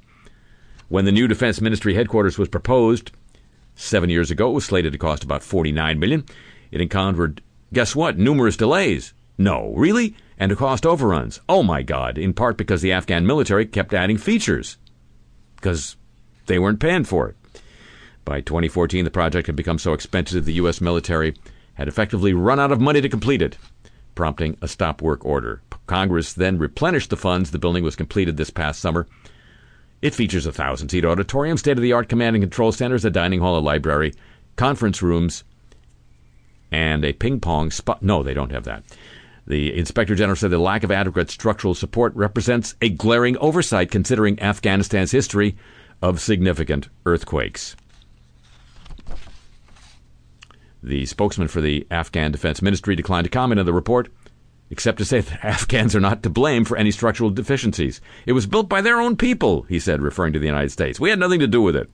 When 0.92 1.06
the 1.06 1.10
new 1.10 1.26
Defense 1.26 1.62
Ministry 1.62 1.94
headquarters 1.94 2.36
was 2.36 2.50
proposed 2.50 3.12
seven 3.74 4.10
years 4.10 4.30
ago, 4.30 4.50
it 4.50 4.52
was 4.52 4.66
slated 4.66 4.92
to 4.92 4.98
cost 4.98 5.24
about 5.24 5.42
49 5.42 5.98
million. 5.98 6.26
It 6.70 6.82
encountered, 6.82 7.40
guess 7.72 7.96
what, 7.96 8.18
numerous 8.18 8.58
delays. 8.58 9.14
No, 9.38 9.72
really? 9.74 10.14
And 10.36 10.54
cost 10.54 10.84
overruns. 10.84 11.40
Oh 11.48 11.62
my 11.62 11.80
God, 11.80 12.18
in 12.18 12.34
part 12.34 12.58
because 12.58 12.82
the 12.82 12.92
Afghan 12.92 13.26
military 13.26 13.64
kept 13.64 13.94
adding 13.94 14.18
features. 14.18 14.76
Because 15.56 15.96
they 16.44 16.58
weren't 16.58 16.78
paying 16.78 17.04
for 17.04 17.30
it. 17.30 17.36
By 18.26 18.42
2014, 18.42 19.06
the 19.06 19.10
project 19.10 19.46
had 19.46 19.56
become 19.56 19.78
so 19.78 19.94
expensive 19.94 20.44
the 20.44 20.60
U.S. 20.60 20.82
military 20.82 21.34
had 21.72 21.88
effectively 21.88 22.34
run 22.34 22.60
out 22.60 22.70
of 22.70 22.82
money 22.82 23.00
to 23.00 23.08
complete 23.08 23.40
it, 23.40 23.56
prompting 24.14 24.58
a 24.60 24.68
stop 24.68 25.00
work 25.00 25.24
order. 25.24 25.62
Congress 25.86 26.34
then 26.34 26.58
replenished 26.58 27.08
the 27.08 27.16
funds. 27.16 27.50
The 27.50 27.58
building 27.58 27.82
was 27.82 27.96
completed 27.96 28.36
this 28.36 28.50
past 28.50 28.78
summer. 28.78 29.06
It 30.02 30.16
features 30.16 30.46
a 30.46 30.52
thousand 30.52 30.88
seat 30.88 31.04
auditorium, 31.04 31.56
state 31.56 31.78
of 31.78 31.82
the 31.82 31.92
art 31.92 32.08
command 32.08 32.34
and 32.34 32.42
control 32.42 32.72
centers, 32.72 33.04
a 33.04 33.10
dining 33.10 33.38
hall, 33.38 33.56
a 33.56 33.60
library, 33.60 34.12
conference 34.56 35.00
rooms, 35.00 35.44
and 36.72 37.04
a 37.04 37.12
ping 37.12 37.38
pong 37.38 37.70
spot. 37.70 38.02
No, 38.02 38.24
they 38.24 38.34
don't 38.34 38.50
have 38.50 38.64
that. 38.64 38.82
The 39.46 39.76
Inspector 39.76 40.14
General 40.14 40.36
said 40.36 40.50
the 40.50 40.58
lack 40.58 40.82
of 40.82 40.90
adequate 40.90 41.30
structural 41.30 41.74
support 41.74 42.14
represents 42.16 42.74
a 42.82 42.88
glaring 42.88 43.36
oversight 43.38 43.90
considering 43.90 44.40
Afghanistan's 44.40 45.12
history 45.12 45.56
of 46.00 46.20
significant 46.20 46.88
earthquakes. 47.06 47.76
The 50.82 51.06
spokesman 51.06 51.46
for 51.46 51.60
the 51.60 51.86
Afghan 51.92 52.32
Defense 52.32 52.60
Ministry 52.60 52.96
declined 52.96 53.24
to 53.24 53.30
comment 53.30 53.60
on 53.60 53.66
the 53.66 53.72
report, 53.72 54.08
except 54.72 54.96
to 54.96 55.04
say 55.04 55.20
that 55.20 55.44
Afghans 55.44 55.94
are 55.94 56.00
not 56.00 56.22
to 56.22 56.30
blame 56.30 56.64
for 56.64 56.78
any 56.78 56.90
structural 56.90 57.28
deficiencies. 57.28 58.00
It 58.24 58.32
was 58.32 58.46
built 58.46 58.70
by 58.70 58.80
their 58.80 59.00
own 59.00 59.16
people, 59.16 59.62
he 59.64 59.78
said, 59.78 60.00
referring 60.00 60.32
to 60.32 60.38
the 60.38 60.46
United 60.46 60.70
States. 60.72 60.98
We 60.98 61.10
had 61.10 61.18
nothing 61.18 61.40
to 61.40 61.46
do 61.46 61.60
with 61.60 61.76
it. 61.76 61.90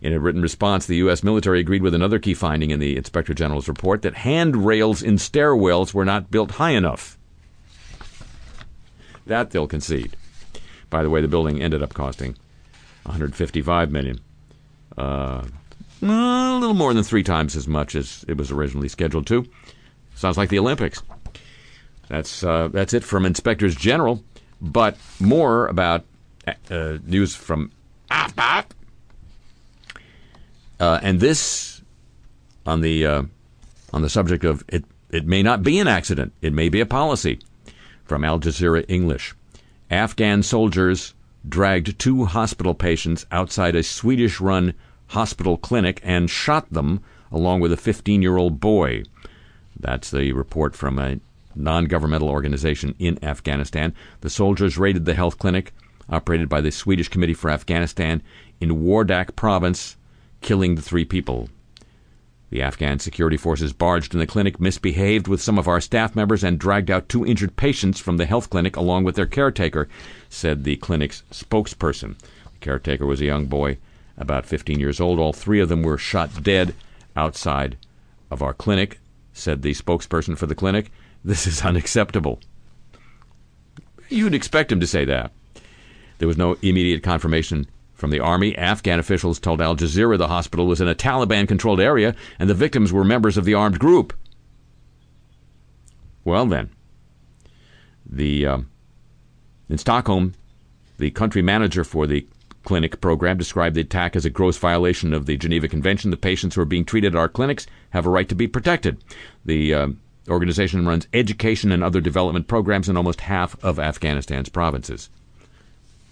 In 0.00 0.12
a 0.12 0.20
written 0.20 0.40
response, 0.40 0.86
the 0.86 0.96
U.S. 0.96 1.24
military 1.24 1.58
agreed 1.58 1.82
with 1.82 1.94
another 1.94 2.20
key 2.20 2.32
finding 2.32 2.70
in 2.70 2.78
the 2.78 2.96
Inspector 2.96 3.34
General's 3.34 3.66
report 3.66 4.02
that 4.02 4.14
handrails 4.14 5.02
in 5.02 5.16
stairwells 5.16 5.92
were 5.92 6.04
not 6.04 6.30
built 6.30 6.52
high 6.52 6.70
enough. 6.70 7.18
That 9.26 9.50
they'll 9.50 9.66
concede. 9.66 10.16
By 10.90 11.02
the 11.02 11.10
way, 11.10 11.20
the 11.20 11.28
building 11.28 11.60
ended 11.60 11.82
up 11.82 11.92
costing 11.92 12.36
155 13.02 13.90
million. 13.90 14.20
Uh, 14.96 15.44
a 16.02 16.58
little 16.60 16.74
more 16.74 16.94
than 16.94 17.02
three 17.02 17.24
times 17.24 17.56
as 17.56 17.66
much 17.66 17.96
as 17.96 18.24
it 18.28 18.36
was 18.36 18.52
originally 18.52 18.88
scheduled 18.88 19.26
to. 19.26 19.44
Sounds 20.14 20.36
like 20.36 20.48
the 20.48 20.58
Olympics. 20.58 21.02
That's 22.08 22.44
uh, 22.44 22.68
that's 22.68 22.94
it 22.94 23.04
from 23.04 23.26
inspectors 23.26 23.74
general. 23.74 24.22
But 24.60 24.96
more 25.20 25.66
about 25.66 26.04
uh, 26.70 26.98
news 27.04 27.34
from 27.34 27.72
AfPak. 28.10 28.66
Uh, 30.80 30.98
and 31.02 31.20
this 31.20 31.82
on 32.66 32.80
the 32.80 33.06
uh, 33.06 33.22
on 33.92 34.02
the 34.02 34.10
subject 34.10 34.44
of 34.44 34.64
it. 34.68 34.84
It 35.10 35.26
may 35.26 35.42
not 35.42 35.62
be 35.62 35.78
an 35.78 35.86
accident. 35.86 36.32
It 36.42 36.52
may 36.52 36.68
be 36.68 36.80
a 36.80 36.86
policy. 36.86 37.38
From 38.04 38.24
Al 38.24 38.40
Jazeera 38.40 38.84
English, 38.88 39.34
Afghan 39.90 40.42
soldiers 40.42 41.14
dragged 41.48 41.98
two 41.98 42.24
hospital 42.24 42.74
patients 42.74 43.24
outside 43.30 43.76
a 43.76 43.82
Swedish-run 43.82 44.74
hospital 45.08 45.56
clinic 45.56 46.00
and 46.02 46.28
shot 46.28 46.70
them 46.72 47.02
along 47.30 47.60
with 47.60 47.72
a 47.72 47.76
15 47.76 48.22
year 48.22 48.36
old 48.36 48.60
boy. 48.60 49.04
That's 49.78 50.10
the 50.10 50.32
report 50.32 50.74
from 50.74 50.98
a 50.98 51.20
non 51.54 51.86
governmental 51.86 52.28
organization 52.28 52.94
in 52.98 53.22
Afghanistan. 53.24 53.94
The 54.20 54.30
soldiers 54.30 54.78
raided 54.78 55.04
the 55.04 55.14
health 55.14 55.38
clinic 55.38 55.72
operated 56.08 56.48
by 56.48 56.60
the 56.60 56.70
Swedish 56.70 57.08
Committee 57.08 57.34
for 57.34 57.50
Afghanistan 57.50 58.22
in 58.60 58.82
Wardak 58.82 59.36
province, 59.36 59.96
killing 60.40 60.74
the 60.74 60.82
three 60.82 61.04
people. 61.04 61.48
The 62.50 62.62
Afghan 62.62 63.00
security 63.00 63.36
forces 63.36 63.72
barged 63.72 64.14
in 64.14 64.20
the 64.20 64.26
clinic, 64.26 64.60
misbehaved 64.60 65.26
with 65.26 65.42
some 65.42 65.58
of 65.58 65.66
our 65.66 65.80
staff 65.80 66.14
members, 66.14 66.44
and 66.44 66.58
dragged 66.58 66.90
out 66.90 67.08
two 67.08 67.26
injured 67.26 67.56
patients 67.56 67.98
from 67.98 68.16
the 68.16 68.26
health 68.26 68.50
clinic 68.50 68.76
along 68.76 69.04
with 69.04 69.16
their 69.16 69.26
caretaker, 69.26 69.88
said 70.28 70.62
the 70.62 70.76
clinic's 70.76 71.24
spokesperson. 71.32 72.16
The 72.18 72.60
caretaker 72.60 73.06
was 73.06 73.20
a 73.20 73.24
young 73.24 73.46
boy, 73.46 73.78
about 74.16 74.46
15 74.46 74.78
years 74.78 75.00
old. 75.00 75.18
All 75.18 75.32
three 75.32 75.58
of 75.60 75.68
them 75.68 75.82
were 75.82 75.98
shot 75.98 76.42
dead 76.42 76.74
outside 77.16 77.76
of 78.30 78.42
our 78.42 78.54
clinic, 78.54 79.00
said 79.34 79.60
the 79.60 79.72
spokesperson 79.72 80.38
for 80.38 80.46
the 80.46 80.54
clinic. 80.54 80.90
This 81.22 81.46
is 81.46 81.62
unacceptable. 81.62 82.40
You'd 84.08 84.34
expect 84.34 84.72
him 84.72 84.80
to 84.80 84.86
say 84.86 85.04
that. 85.04 85.32
There 86.18 86.28
was 86.28 86.38
no 86.38 86.56
immediate 86.62 87.02
confirmation 87.02 87.66
from 87.94 88.10
the 88.10 88.20
army, 88.20 88.56
Afghan 88.58 88.98
officials 88.98 89.38
told 89.38 89.60
Al 89.60 89.76
Jazeera 89.76 90.18
the 90.18 90.28
hospital 90.28 90.66
was 90.66 90.80
in 90.80 90.88
a 90.88 90.94
Taliban 90.94 91.46
controlled 91.46 91.80
area 91.80 92.14
and 92.38 92.50
the 92.50 92.54
victims 92.54 92.92
were 92.92 93.04
members 93.04 93.36
of 93.36 93.44
the 93.44 93.54
armed 93.54 93.78
group. 93.78 94.12
Well, 96.24 96.46
then, 96.46 96.70
the 98.04 98.46
uh, 98.46 98.58
in 99.68 99.78
Stockholm, 99.78 100.34
the 100.98 101.10
country 101.10 101.42
manager 101.42 101.84
for 101.84 102.06
the 102.06 102.26
clinic 102.64 103.00
program 103.00 103.38
described 103.38 103.76
the 103.76 103.82
attack 103.82 104.16
as 104.16 104.24
a 104.24 104.30
gross 104.30 104.56
violation 104.56 105.14
of 105.14 105.26
the 105.26 105.36
Geneva 105.36 105.68
Convention. 105.68 106.10
The 106.10 106.16
patients 106.16 106.54
who 106.54 106.62
are 106.62 106.66
being 106.66 106.84
treated 106.84 107.14
at 107.14 107.18
our 107.18 107.28
clinics 107.28 107.66
have 107.90 108.06
a 108.06 108.10
right 108.10 108.28
to 108.28 108.34
be 108.34 108.48
protected. 108.48 109.02
The 109.44 109.74
uh, 109.74 109.88
organization 110.28 110.86
runs 110.86 111.06
education 111.12 111.70
and 111.70 111.84
other 111.84 112.00
development 112.00 112.48
programs 112.48 112.88
in 112.88 112.96
almost 112.96 113.22
half 113.22 113.62
of 113.62 113.78
Afghanistan's 113.78 114.48
provinces. 114.48 115.10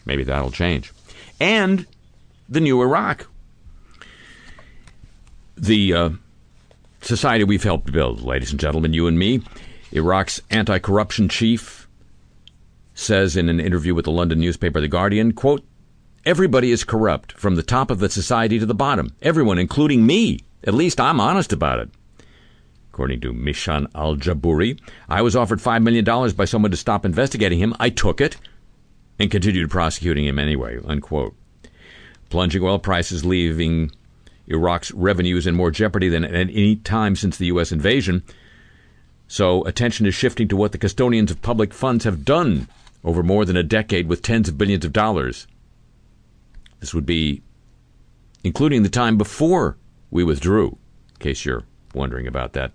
Maybe 0.05 0.25
that'll 0.25 0.51
change 0.51 0.93
and 1.43 1.87
the 2.49 2.61
new 2.61 2.81
Iraq. 2.81 3.27
The 5.57 5.93
uh, 5.93 6.11
society 7.01 7.43
we've 7.43 7.65
helped 7.65 7.91
build, 7.93 8.23
ladies 8.23 8.53
and 8.53 8.61
gentlemen, 8.61 8.93
you 8.93 9.09
and 9.09 9.19
me, 9.19 9.43
Iraq's 9.91 10.41
anti 10.51 10.79
corruption 10.79 11.29
chief 11.29 11.89
says 12.95 13.37
in 13.37 13.49
an 13.49 13.59
interview 13.59 13.95
with 13.95 14.05
the 14.05 14.13
London 14.13 14.39
newspaper 14.39 14.81
The 14.81 14.87
Guardian, 14.87 15.33
quote, 15.33 15.65
Everybody 16.25 16.71
is 16.71 16.85
corrupt, 16.85 17.33
from 17.33 17.57
the 17.57 17.65
top 17.65 17.91
of 17.91 17.99
the 17.99 18.09
society 18.09 18.61
to 18.61 18.67
the 18.67 18.75
bottom. 18.75 19.17
Everyone, 19.23 19.59
including 19.59 20.07
me. 20.07 20.39
At 20.63 20.73
least 20.73 21.01
I'm 21.01 21.19
honest 21.19 21.53
about 21.53 21.81
it. 21.81 21.91
According 22.93 23.23
to 23.23 23.33
Mishan 23.33 23.89
al 23.93 24.15
Jabouri, 24.15 24.79
I 25.09 25.21
was 25.21 25.35
offered 25.35 25.59
$5 25.59 25.83
million 25.83 26.05
by 26.37 26.45
someone 26.45 26.71
to 26.71 26.77
stop 26.77 27.05
investigating 27.05 27.59
him. 27.59 27.75
I 27.81 27.91
took 27.91 28.21
it 28.21 28.37
and 29.19 29.33
continued 29.33 29.69
prosecuting 29.69 30.25
him 30.25 30.39
anyway. 30.39 30.79
Unquote. 30.85 31.35
Plunging 32.31 32.63
oil 32.63 32.79
prices 32.79 33.25
leaving 33.25 33.91
Iraq's 34.47 34.93
revenues 34.93 35.49
in 35.49 35.57
more 35.57 35.73
jeopardy 35.73 36.09
than 36.09 36.25
at 36.25 36.35
any 36.35 36.77
time 36.77 37.17
since 37.17 37.37
the 37.37 37.47
U.S. 37.47 37.73
invasion. 37.73 38.23
So 39.27 39.65
attention 39.65 40.07
is 40.07 40.15
shifting 40.15 40.47
to 40.49 40.57
what 40.57 40.71
the 40.71 40.79
custodians 40.79 41.33
of 41.33 41.43
public 41.43 41.75
funds 41.75 42.05
have 42.05 42.25
done 42.25 42.69
over 43.03 43.25
more 43.25 43.45
than 43.45 43.57
a 43.57 43.65
decade 43.65 44.07
with 44.07 44.23
tens 44.23 44.49
of 44.49 44.57
billions 44.57 44.85
of 44.85 44.93
dollars. 44.93 45.49
This 46.83 46.93
would 46.93 47.07
be 47.07 47.43
including 48.43 48.83
the 48.83 48.89
time 48.89 49.17
before 49.17 49.79
we 50.11 50.25
withdrew, 50.25 50.77
in 51.11 51.17
case 51.21 51.45
you're 51.45 51.63
wondering 51.95 52.27
about 52.27 52.55
that 52.55 52.73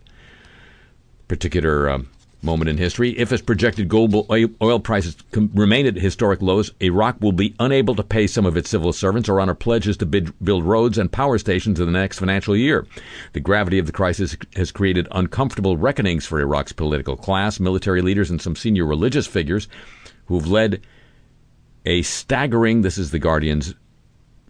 particular 1.28 1.90
um, 1.90 2.08
moment 2.42 2.70
in 2.70 2.78
history. 2.78 3.10
If, 3.20 3.34
as 3.34 3.42
projected, 3.42 3.90
global 3.90 4.26
oil 4.62 4.80
prices 4.80 5.18
remain 5.34 5.86
at 5.88 5.96
historic 5.96 6.42
lows, 6.42 6.72
Iraq 6.80 7.20
will 7.20 7.34
be 7.34 7.54
unable 7.60 7.96
to 7.96 8.04
pay 8.04 8.28
some 8.28 8.46
of 8.46 8.56
its 8.56 8.70
civil 8.70 8.94
servants 8.94 9.28
or 9.28 9.42
honor 9.42 9.54
pledges 9.54 9.98
to 9.98 10.06
build 10.06 10.64
roads 10.64 10.98
and 10.98 11.12
power 11.12 11.38
stations 11.38 11.78
in 11.78 11.86
the 11.86 11.92
next 11.92 12.20
financial 12.20 12.56
year. 12.56 12.88
The 13.34 13.42
gravity 13.42 13.78
of 13.78 13.88
the 13.88 13.92
crisis 13.92 14.38
has 14.56 14.72
created 14.72 15.10
uncomfortable 15.12 15.76
reckonings 15.76 16.26
for 16.26 16.40
Iraq's 16.40 16.72
political 16.72 17.18
class, 17.18 17.60
military 17.60 18.02
leaders, 18.02 18.30
and 18.30 18.42
some 18.42 18.56
senior 18.56 18.86
religious 18.86 19.28
figures 19.28 19.68
who've 20.28 20.48
led 20.48 20.80
a 21.86 22.04
staggering, 22.04 22.84
this 22.84 22.98
is 22.98 23.12
the 23.12 23.20
Guardian's 23.20 23.74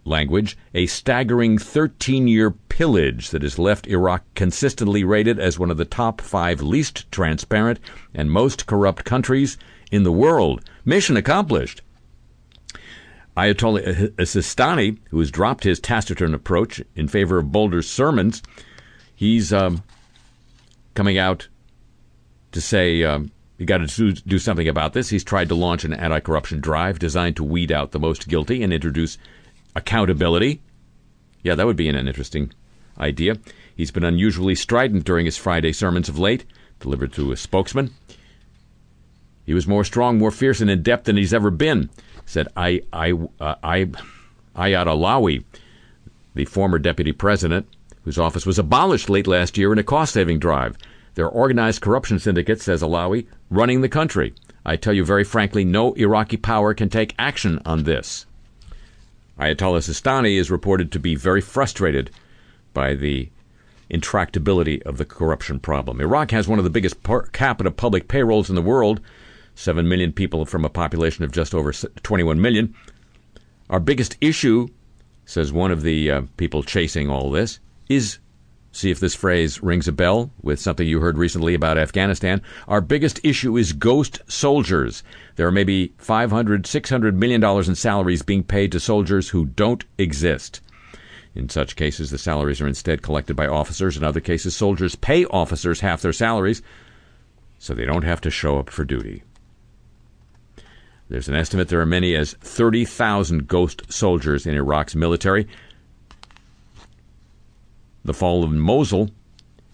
language, 0.08 0.56
a 0.74 0.86
staggering 0.86 1.58
13 1.58 2.26
year 2.26 2.50
pillage 2.50 3.30
that 3.30 3.42
has 3.42 3.58
left 3.58 3.86
Iraq 3.86 4.24
consistently 4.34 5.04
rated 5.04 5.38
as 5.38 5.58
one 5.58 5.70
of 5.70 5.76
the 5.76 5.84
top 5.84 6.20
five 6.20 6.60
least 6.60 7.10
transparent 7.12 7.78
and 8.14 8.30
most 8.30 8.66
corrupt 8.66 9.04
countries 9.04 9.56
in 9.90 10.02
the 10.02 10.12
world. 10.12 10.64
Mission 10.84 11.16
accomplished. 11.16 11.82
Ayatollah 13.36 14.10
Sistani, 14.16 14.98
who 15.10 15.20
has 15.20 15.30
dropped 15.30 15.62
his 15.62 15.78
taciturn 15.78 16.34
approach 16.34 16.82
in 16.96 17.06
favor 17.06 17.38
of 17.38 17.52
bolder 17.52 17.82
sermons, 17.82 18.42
he's 19.14 19.52
um, 19.52 19.84
coming 20.94 21.18
out 21.18 21.46
to 22.50 22.60
say 22.60 23.04
um, 23.04 23.30
you 23.58 23.66
got 23.66 23.78
to 23.78 24.12
do, 24.12 24.38
something 24.38 24.68
about 24.68 24.92
this. 24.92 25.10
He's 25.10 25.24
tried 25.24 25.48
to 25.48 25.54
launch 25.56 25.84
an 25.84 25.92
anti 25.92 26.20
corruption 26.20 26.60
drive 26.60 27.00
designed 27.00 27.36
to 27.36 27.44
weed 27.44 27.72
out 27.72 27.90
the 27.90 27.98
most 27.98 28.28
guilty 28.28 28.62
and 28.62 28.72
introduce 28.72 29.18
accountability. 29.78 30.60
Yeah, 31.42 31.54
that 31.54 31.66
would 31.66 31.76
be 31.76 31.88
an, 31.88 31.96
interesting 31.96 32.52
idea. 32.98 33.38
He's 33.74 33.90
been 33.90 34.04
unusually 34.04 34.54
strident 34.54 35.04
during 35.04 35.24
his 35.24 35.36
Friday 35.36 35.72
sermons 35.72 36.08
of 36.08 36.18
late, 36.18 36.44
delivered 36.80 37.12
through 37.12 37.32
a 37.32 37.36
spokesman. 37.36 37.94
He 39.46 39.54
was 39.54 39.66
more 39.66 39.84
strong, 39.84 40.18
more 40.18 40.30
fierce, 40.30 40.60
and 40.60 40.68
in 40.68 40.82
depth 40.82 41.04
than 41.04 41.16
he's 41.16 41.32
ever 41.32 41.50
been, 41.50 41.88
said 42.26 42.48
I, 42.56 42.82
I, 42.92 43.12
uh, 43.40 43.54
I, 43.62 43.86
Ayad 44.56 44.86
Allawi, 44.86 45.44
the 46.34 46.44
former 46.44 46.78
deputy 46.78 47.12
president, 47.12 47.66
whose 48.02 48.18
office 48.18 48.44
was 48.44 48.58
abolished 48.58 49.08
late 49.08 49.26
last 49.26 49.56
year 49.56 49.72
in 49.72 49.78
a 49.78 49.84
cost 49.84 50.12
saving 50.12 50.38
drive. 50.38 50.76
There 51.14 51.24
are 51.24 51.30
organized 51.30 51.80
corruption 51.80 52.18
syndicates, 52.18 52.64
says 52.64 52.82
Allawi, 52.82 53.26
running 53.48 53.80
the 53.80 53.88
country. 53.88 54.34
I 54.66 54.76
tell 54.76 54.92
you 54.92 55.04
very 55.04 55.24
frankly, 55.24 55.64
no 55.64 55.94
Iraqi 55.94 56.36
power 56.36 56.74
can 56.74 56.90
take 56.90 57.14
action 57.18 57.60
on 57.64 57.84
this. 57.84 58.26
Ayatollah 59.38 59.80
Sistani 59.80 60.36
is 60.36 60.50
reported 60.50 60.90
to 60.92 60.98
be 60.98 61.14
very 61.14 61.40
frustrated 61.40 62.10
by 62.74 62.94
the 62.94 63.28
intractability 63.90 64.82
of 64.82 64.98
the 64.98 65.04
corruption 65.04 65.60
problem. 65.60 66.00
Iraq 66.00 66.30
has 66.30 66.48
one 66.48 66.58
of 66.58 66.64
the 66.64 66.70
biggest 66.70 67.02
per 67.02 67.22
capita 67.26 67.70
public 67.70 68.08
payrolls 68.08 68.48
in 68.48 68.56
the 68.56 68.62
world 68.62 69.00
7 69.54 69.88
million 69.88 70.12
people 70.12 70.44
from 70.44 70.64
a 70.64 70.68
population 70.68 71.24
of 71.24 71.32
just 71.32 71.52
over 71.52 71.72
21 71.72 72.40
million. 72.40 72.74
Our 73.68 73.80
biggest 73.80 74.16
issue, 74.20 74.68
says 75.26 75.52
one 75.52 75.72
of 75.72 75.82
the 75.82 76.10
uh, 76.10 76.22
people 76.36 76.62
chasing 76.62 77.10
all 77.10 77.30
this, 77.32 77.58
is 77.88 78.18
See 78.70 78.90
if 78.90 79.00
this 79.00 79.14
phrase 79.14 79.62
rings 79.62 79.88
a 79.88 79.92
bell 79.92 80.30
with 80.42 80.60
something 80.60 80.86
you 80.86 81.00
heard 81.00 81.18
recently 81.18 81.54
about 81.54 81.78
Afghanistan. 81.78 82.42
Our 82.68 82.80
biggest 82.80 83.20
issue 83.24 83.56
is 83.56 83.72
ghost 83.72 84.20
soldiers. 84.28 85.02
There 85.36 85.46
are 85.46 85.52
maybe 85.52 85.94
500, 85.98 86.66
600 86.66 87.18
million 87.18 87.40
dollars 87.40 87.68
in 87.68 87.74
salaries 87.74 88.22
being 88.22 88.44
paid 88.44 88.70
to 88.72 88.80
soldiers 88.80 89.30
who 89.30 89.46
don't 89.46 89.84
exist. 89.96 90.60
In 91.34 91.48
such 91.48 91.76
cases, 91.76 92.10
the 92.10 92.18
salaries 92.18 92.60
are 92.60 92.68
instead 92.68 93.02
collected 93.02 93.36
by 93.36 93.46
officers. 93.46 93.96
In 93.96 94.04
other 94.04 94.20
cases, 94.20 94.54
soldiers 94.54 94.94
pay 94.94 95.24
officers 95.26 95.80
half 95.80 96.02
their 96.02 96.12
salaries 96.12 96.62
so 97.58 97.74
they 97.74 97.84
don't 97.84 98.04
have 98.04 98.20
to 98.22 98.30
show 98.30 98.58
up 98.58 98.70
for 98.70 98.84
duty. 98.84 99.22
There's 101.08 101.28
an 101.28 101.34
estimate 101.34 101.68
there 101.68 101.80
are 101.80 101.86
many 101.86 102.14
as 102.14 102.34
30,000 102.34 103.48
ghost 103.48 103.90
soldiers 103.90 104.46
in 104.46 104.54
Iraq's 104.54 104.94
military. 104.94 105.48
The 108.08 108.14
fall 108.14 108.42
of 108.42 108.50
Mosul 108.50 109.10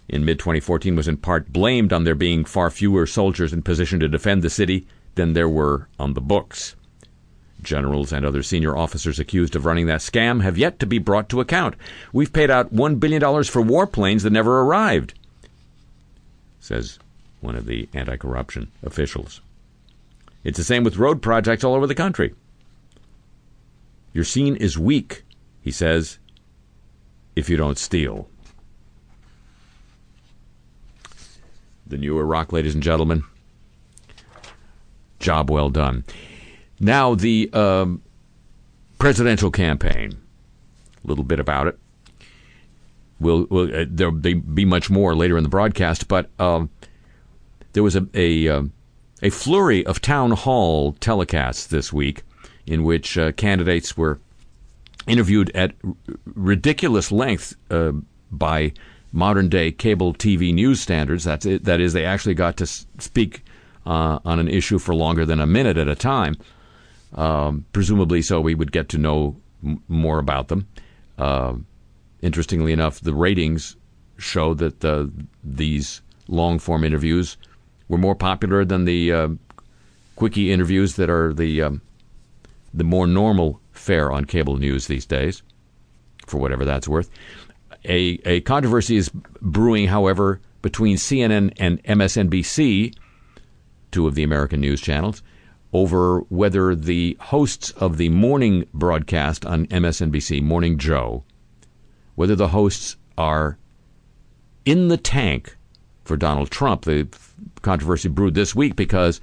in 0.08 0.24
mid 0.24 0.40
2014 0.40 0.96
was 0.96 1.06
in 1.06 1.18
part 1.18 1.52
blamed 1.52 1.92
on 1.92 2.02
there 2.02 2.16
being 2.16 2.44
far 2.44 2.68
fewer 2.68 3.06
soldiers 3.06 3.52
in 3.52 3.62
position 3.62 4.00
to 4.00 4.08
defend 4.08 4.42
the 4.42 4.50
city 4.50 4.88
than 5.14 5.34
there 5.34 5.48
were 5.48 5.86
on 6.00 6.14
the 6.14 6.20
books. 6.20 6.74
Generals 7.62 8.12
and 8.12 8.26
other 8.26 8.42
senior 8.42 8.76
officers 8.76 9.20
accused 9.20 9.54
of 9.54 9.64
running 9.64 9.86
that 9.86 10.00
scam 10.00 10.42
have 10.42 10.58
yet 10.58 10.80
to 10.80 10.86
be 10.86 10.98
brought 10.98 11.28
to 11.28 11.40
account. 11.40 11.76
We've 12.12 12.32
paid 12.32 12.50
out 12.50 12.74
$1 12.74 12.98
billion 12.98 13.20
for 13.20 13.62
warplanes 13.62 14.22
that 14.22 14.30
never 14.30 14.62
arrived, 14.62 15.14
says 16.58 16.98
one 17.40 17.54
of 17.54 17.66
the 17.66 17.88
anti 17.94 18.16
corruption 18.16 18.72
officials. 18.82 19.42
It's 20.42 20.58
the 20.58 20.64
same 20.64 20.82
with 20.82 20.96
road 20.96 21.22
projects 21.22 21.62
all 21.62 21.76
over 21.76 21.86
the 21.86 21.94
country. 21.94 22.34
Your 24.12 24.24
scene 24.24 24.56
is 24.56 24.76
weak, 24.76 25.22
he 25.62 25.70
says, 25.70 26.18
if 27.36 27.48
you 27.48 27.56
don't 27.56 27.78
steal. 27.78 28.28
The 31.86 31.98
new 31.98 32.18
Iraq, 32.18 32.52
ladies 32.52 32.74
and 32.74 32.82
gentlemen. 32.82 33.24
Job 35.18 35.50
well 35.50 35.70
done. 35.70 36.04
Now, 36.80 37.14
the 37.14 37.50
um, 37.52 38.02
presidential 38.98 39.50
campaign. 39.50 40.18
A 41.04 41.06
little 41.06 41.24
bit 41.24 41.40
about 41.40 41.66
it. 41.66 41.78
We'll, 43.20 43.46
we'll 43.50 43.74
uh, 43.74 43.84
there'll 43.88 44.12
be 44.12 44.64
much 44.64 44.90
more 44.90 45.14
later 45.14 45.36
in 45.36 45.44
the 45.44 45.50
broadcast, 45.50 46.08
but 46.08 46.28
um, 46.38 46.70
there 47.72 47.82
was 47.82 47.96
a 47.96 48.06
a, 48.12 48.48
uh, 48.48 48.62
a 49.22 49.30
flurry 49.30 49.84
of 49.86 50.00
town 50.00 50.32
hall 50.32 50.94
telecasts 50.94 51.68
this 51.68 51.92
week 51.92 52.22
in 52.66 52.82
which 52.82 53.16
uh, 53.16 53.32
candidates 53.32 53.96
were 53.96 54.18
interviewed 55.06 55.50
at 55.54 55.74
ridiculous 56.24 57.12
length 57.12 57.56
uh, 57.70 57.92
by 58.30 58.72
modern 59.12 59.48
day 59.48 59.70
cable 59.70 60.12
TV 60.12 60.52
news 60.52 60.80
standards. 60.80 61.24
That's 61.24 61.46
it. 61.46 61.64
That 61.64 61.80
is, 61.80 61.92
they 61.92 62.04
actually 62.04 62.34
got 62.34 62.56
to 62.58 62.66
speak 62.66 63.44
uh, 63.86 64.18
on 64.24 64.40
an 64.40 64.48
issue 64.48 64.78
for 64.78 64.94
longer 64.94 65.24
than 65.24 65.40
a 65.40 65.46
minute 65.46 65.76
at 65.76 65.88
a 65.88 65.94
time. 65.94 66.36
Um, 67.14 67.64
presumably, 67.72 68.22
so 68.22 68.40
we 68.40 68.54
would 68.54 68.72
get 68.72 68.88
to 68.90 68.98
know 68.98 69.36
m- 69.64 69.82
more 69.88 70.18
about 70.18 70.48
them. 70.48 70.66
Uh, 71.16 71.54
interestingly 72.22 72.72
enough, 72.72 73.00
the 73.00 73.14
ratings 73.14 73.76
show 74.18 74.54
that 74.54 74.84
uh, 74.84 75.06
these 75.44 76.00
long 76.26 76.58
form 76.58 76.82
interviews 76.82 77.36
were 77.88 77.98
more 77.98 78.14
popular 78.14 78.64
than 78.64 78.84
the 78.84 79.12
uh, 79.12 79.28
quickie 80.16 80.50
interviews 80.50 80.96
that 80.96 81.10
are 81.10 81.32
the 81.32 81.62
um, 81.62 81.82
the 82.72 82.84
more 82.84 83.06
normal 83.06 83.60
fare 83.84 84.10
on 84.10 84.24
cable 84.24 84.56
news 84.56 84.86
these 84.86 85.06
days, 85.06 85.42
for 86.26 86.38
whatever 86.38 86.64
that's 86.64 86.88
worth. 86.88 87.10
A, 87.84 88.18
a 88.24 88.40
controversy 88.40 88.96
is 88.96 89.10
brewing, 89.42 89.86
however, 89.88 90.40
between 90.62 90.96
CNN 90.96 91.52
and 91.58 91.82
MSNBC, 91.84 92.94
two 93.90 94.06
of 94.06 94.14
the 94.14 94.22
American 94.22 94.60
news 94.60 94.80
channels, 94.80 95.22
over 95.74 96.20
whether 96.28 96.74
the 96.74 97.16
hosts 97.20 97.70
of 97.72 97.98
the 97.98 98.08
morning 98.08 98.66
broadcast 98.72 99.44
on 99.44 99.66
MSNBC, 99.66 100.40
Morning 100.42 100.78
Joe, 100.78 101.24
whether 102.14 102.34
the 102.34 102.48
hosts 102.48 102.96
are 103.18 103.58
in 104.64 104.88
the 104.88 104.96
tank 104.96 105.56
for 106.04 106.16
Donald 106.16 106.50
Trump. 106.50 106.84
The 106.84 107.08
controversy 107.60 108.08
brewed 108.08 108.34
this 108.34 108.54
week 108.54 108.76
because 108.76 109.20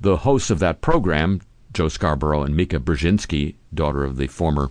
the 0.00 0.18
hosts 0.18 0.50
of 0.50 0.58
that 0.60 0.82
program, 0.82 1.40
Joe 1.74 1.88
Scarborough 1.88 2.44
and 2.44 2.56
Mika 2.56 2.78
Brzezinski, 2.78 3.56
daughter 3.74 4.04
of 4.04 4.16
the 4.16 4.28
former 4.28 4.70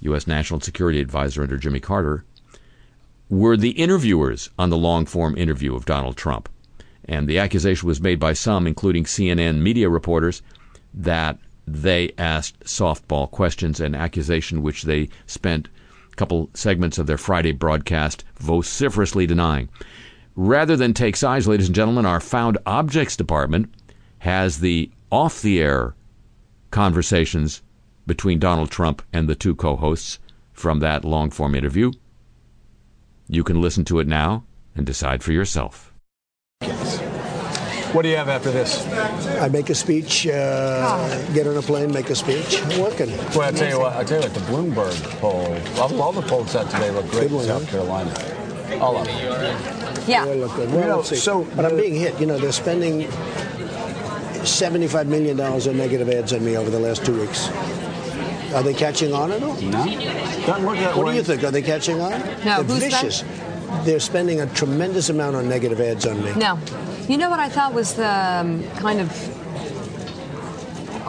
U.S. 0.00 0.26
National 0.26 0.60
Security 0.60 1.00
Advisor 1.00 1.42
under 1.42 1.58
Jimmy 1.58 1.80
Carter, 1.80 2.24
were 3.28 3.56
the 3.56 3.70
interviewers 3.70 4.50
on 4.58 4.70
the 4.70 4.76
long 4.76 5.06
form 5.06 5.36
interview 5.36 5.74
of 5.74 5.84
Donald 5.84 6.16
Trump. 6.16 6.48
And 7.06 7.28
the 7.28 7.38
accusation 7.38 7.86
was 7.86 8.00
made 8.00 8.18
by 8.18 8.32
some, 8.32 8.66
including 8.66 9.04
CNN 9.04 9.60
media 9.60 9.88
reporters, 9.88 10.42
that 10.94 11.38
they 11.66 12.12
asked 12.16 12.60
softball 12.64 13.30
questions, 13.30 13.80
an 13.80 13.94
accusation 13.94 14.62
which 14.62 14.82
they 14.82 15.08
spent 15.26 15.68
a 16.12 16.16
couple 16.16 16.50
segments 16.54 16.98
of 16.98 17.06
their 17.06 17.18
Friday 17.18 17.52
broadcast 17.52 18.24
vociferously 18.36 19.26
denying. 19.26 19.68
Rather 20.36 20.76
than 20.76 20.94
take 20.94 21.16
sides, 21.16 21.46
ladies 21.46 21.66
and 21.66 21.74
gentlemen, 21.74 22.06
our 22.06 22.20
Found 22.20 22.58
Objects 22.66 23.16
Department 23.16 23.72
has 24.18 24.60
the 24.60 24.90
off 25.10 25.42
the 25.42 25.60
air 25.60 25.94
conversations 26.74 27.62
between 28.04 28.40
Donald 28.40 28.68
Trump 28.68 29.00
and 29.12 29.28
the 29.28 29.36
two 29.36 29.54
co 29.54 29.76
hosts 29.76 30.18
from 30.52 30.80
that 30.80 31.04
long 31.04 31.30
form 31.30 31.54
interview. 31.54 31.92
You 33.28 33.44
can 33.44 33.62
listen 33.62 33.84
to 33.86 34.00
it 34.00 34.08
now 34.08 34.44
and 34.74 34.84
decide 34.84 35.22
for 35.22 35.30
yourself. 35.30 35.94
What 37.92 38.02
do 38.02 38.08
you 38.08 38.16
have 38.16 38.28
after 38.28 38.50
this? 38.50 38.84
I 39.40 39.48
make 39.48 39.70
a 39.70 39.74
speech, 39.74 40.26
uh, 40.26 41.32
get 41.32 41.46
on 41.46 41.56
a 41.56 41.62
plane, 41.62 41.92
make 41.92 42.10
a 42.10 42.16
speech. 42.16 42.60
I'm 42.60 42.80
working. 42.80 43.10
Well, 43.36 43.42
I 43.42 43.52
tell 43.52 43.68
you 43.70 43.78
what. 43.78 43.92
I 43.92 44.02
tell 44.02 44.20
you 44.20 44.28
what. 44.28 44.34
The 44.34 44.40
Bloomberg 44.40 45.20
poll. 45.20 45.56
All, 45.80 46.02
all 46.02 46.12
the 46.12 46.22
polls 46.22 46.56
out 46.56 46.68
today 46.70 46.90
look 46.90 47.06
great 47.08 47.28
Good 47.28 47.32
one, 47.32 47.42
in 47.42 47.50
South 47.50 47.64
huh? 47.66 47.70
Carolina. 47.70 48.80
All 48.82 48.96
of 48.96 49.06
them. 49.06 50.08
Yeah. 50.08 50.24
They 50.24 50.40
look 50.40 50.56
good. 50.56 50.70
Well, 50.70 50.80
You 50.80 50.86
know, 50.88 50.96
let's 50.96 51.10
see. 51.10 51.16
so 51.16 51.44
but 51.54 51.66
I'm 51.66 51.76
being 51.76 51.94
hit. 51.94 52.18
You 52.18 52.26
know, 52.26 52.36
they're 52.36 52.50
spending 52.50 53.08
$75 54.44 55.06
million 55.06 55.38
on 55.40 55.76
negative 55.76 56.08
ads 56.08 56.32
on 56.32 56.44
me 56.44 56.56
over 56.56 56.70
the 56.70 56.78
last 56.80 57.04
two 57.04 57.18
weeks. 57.20 57.48
Are 58.54 58.62
they 58.62 58.74
catching 58.74 59.12
on 59.12 59.32
at 59.32 59.42
all? 59.42 59.54
No, 59.60 59.84
doesn't 59.84 60.64
look 60.64 60.76
that 60.78 60.96
What 60.96 61.06
way. 61.06 61.12
do 61.12 61.16
you 61.18 61.24
think? 61.24 61.42
Are 61.44 61.50
they 61.50 61.62
catching 61.62 62.00
on? 62.00 62.10
No, 62.12 62.62
They're 62.62 62.62
who's 62.62 62.80
that? 62.80 63.02
vicious. 63.02 63.24
They're 63.84 64.00
spending 64.00 64.40
a 64.40 64.46
tremendous 64.46 65.08
amount 65.08 65.34
on 65.36 65.48
negative 65.48 65.80
ads 65.80 66.06
on 66.06 66.22
me. 66.22 66.32
No. 66.36 66.58
You 67.08 67.16
know 67.18 67.28
what 67.30 67.40
I 67.40 67.48
thought 67.48 67.74
was 67.74 67.94
the 67.94 68.08
um, 68.08 68.62
kind 68.76 69.00
of 69.00 69.10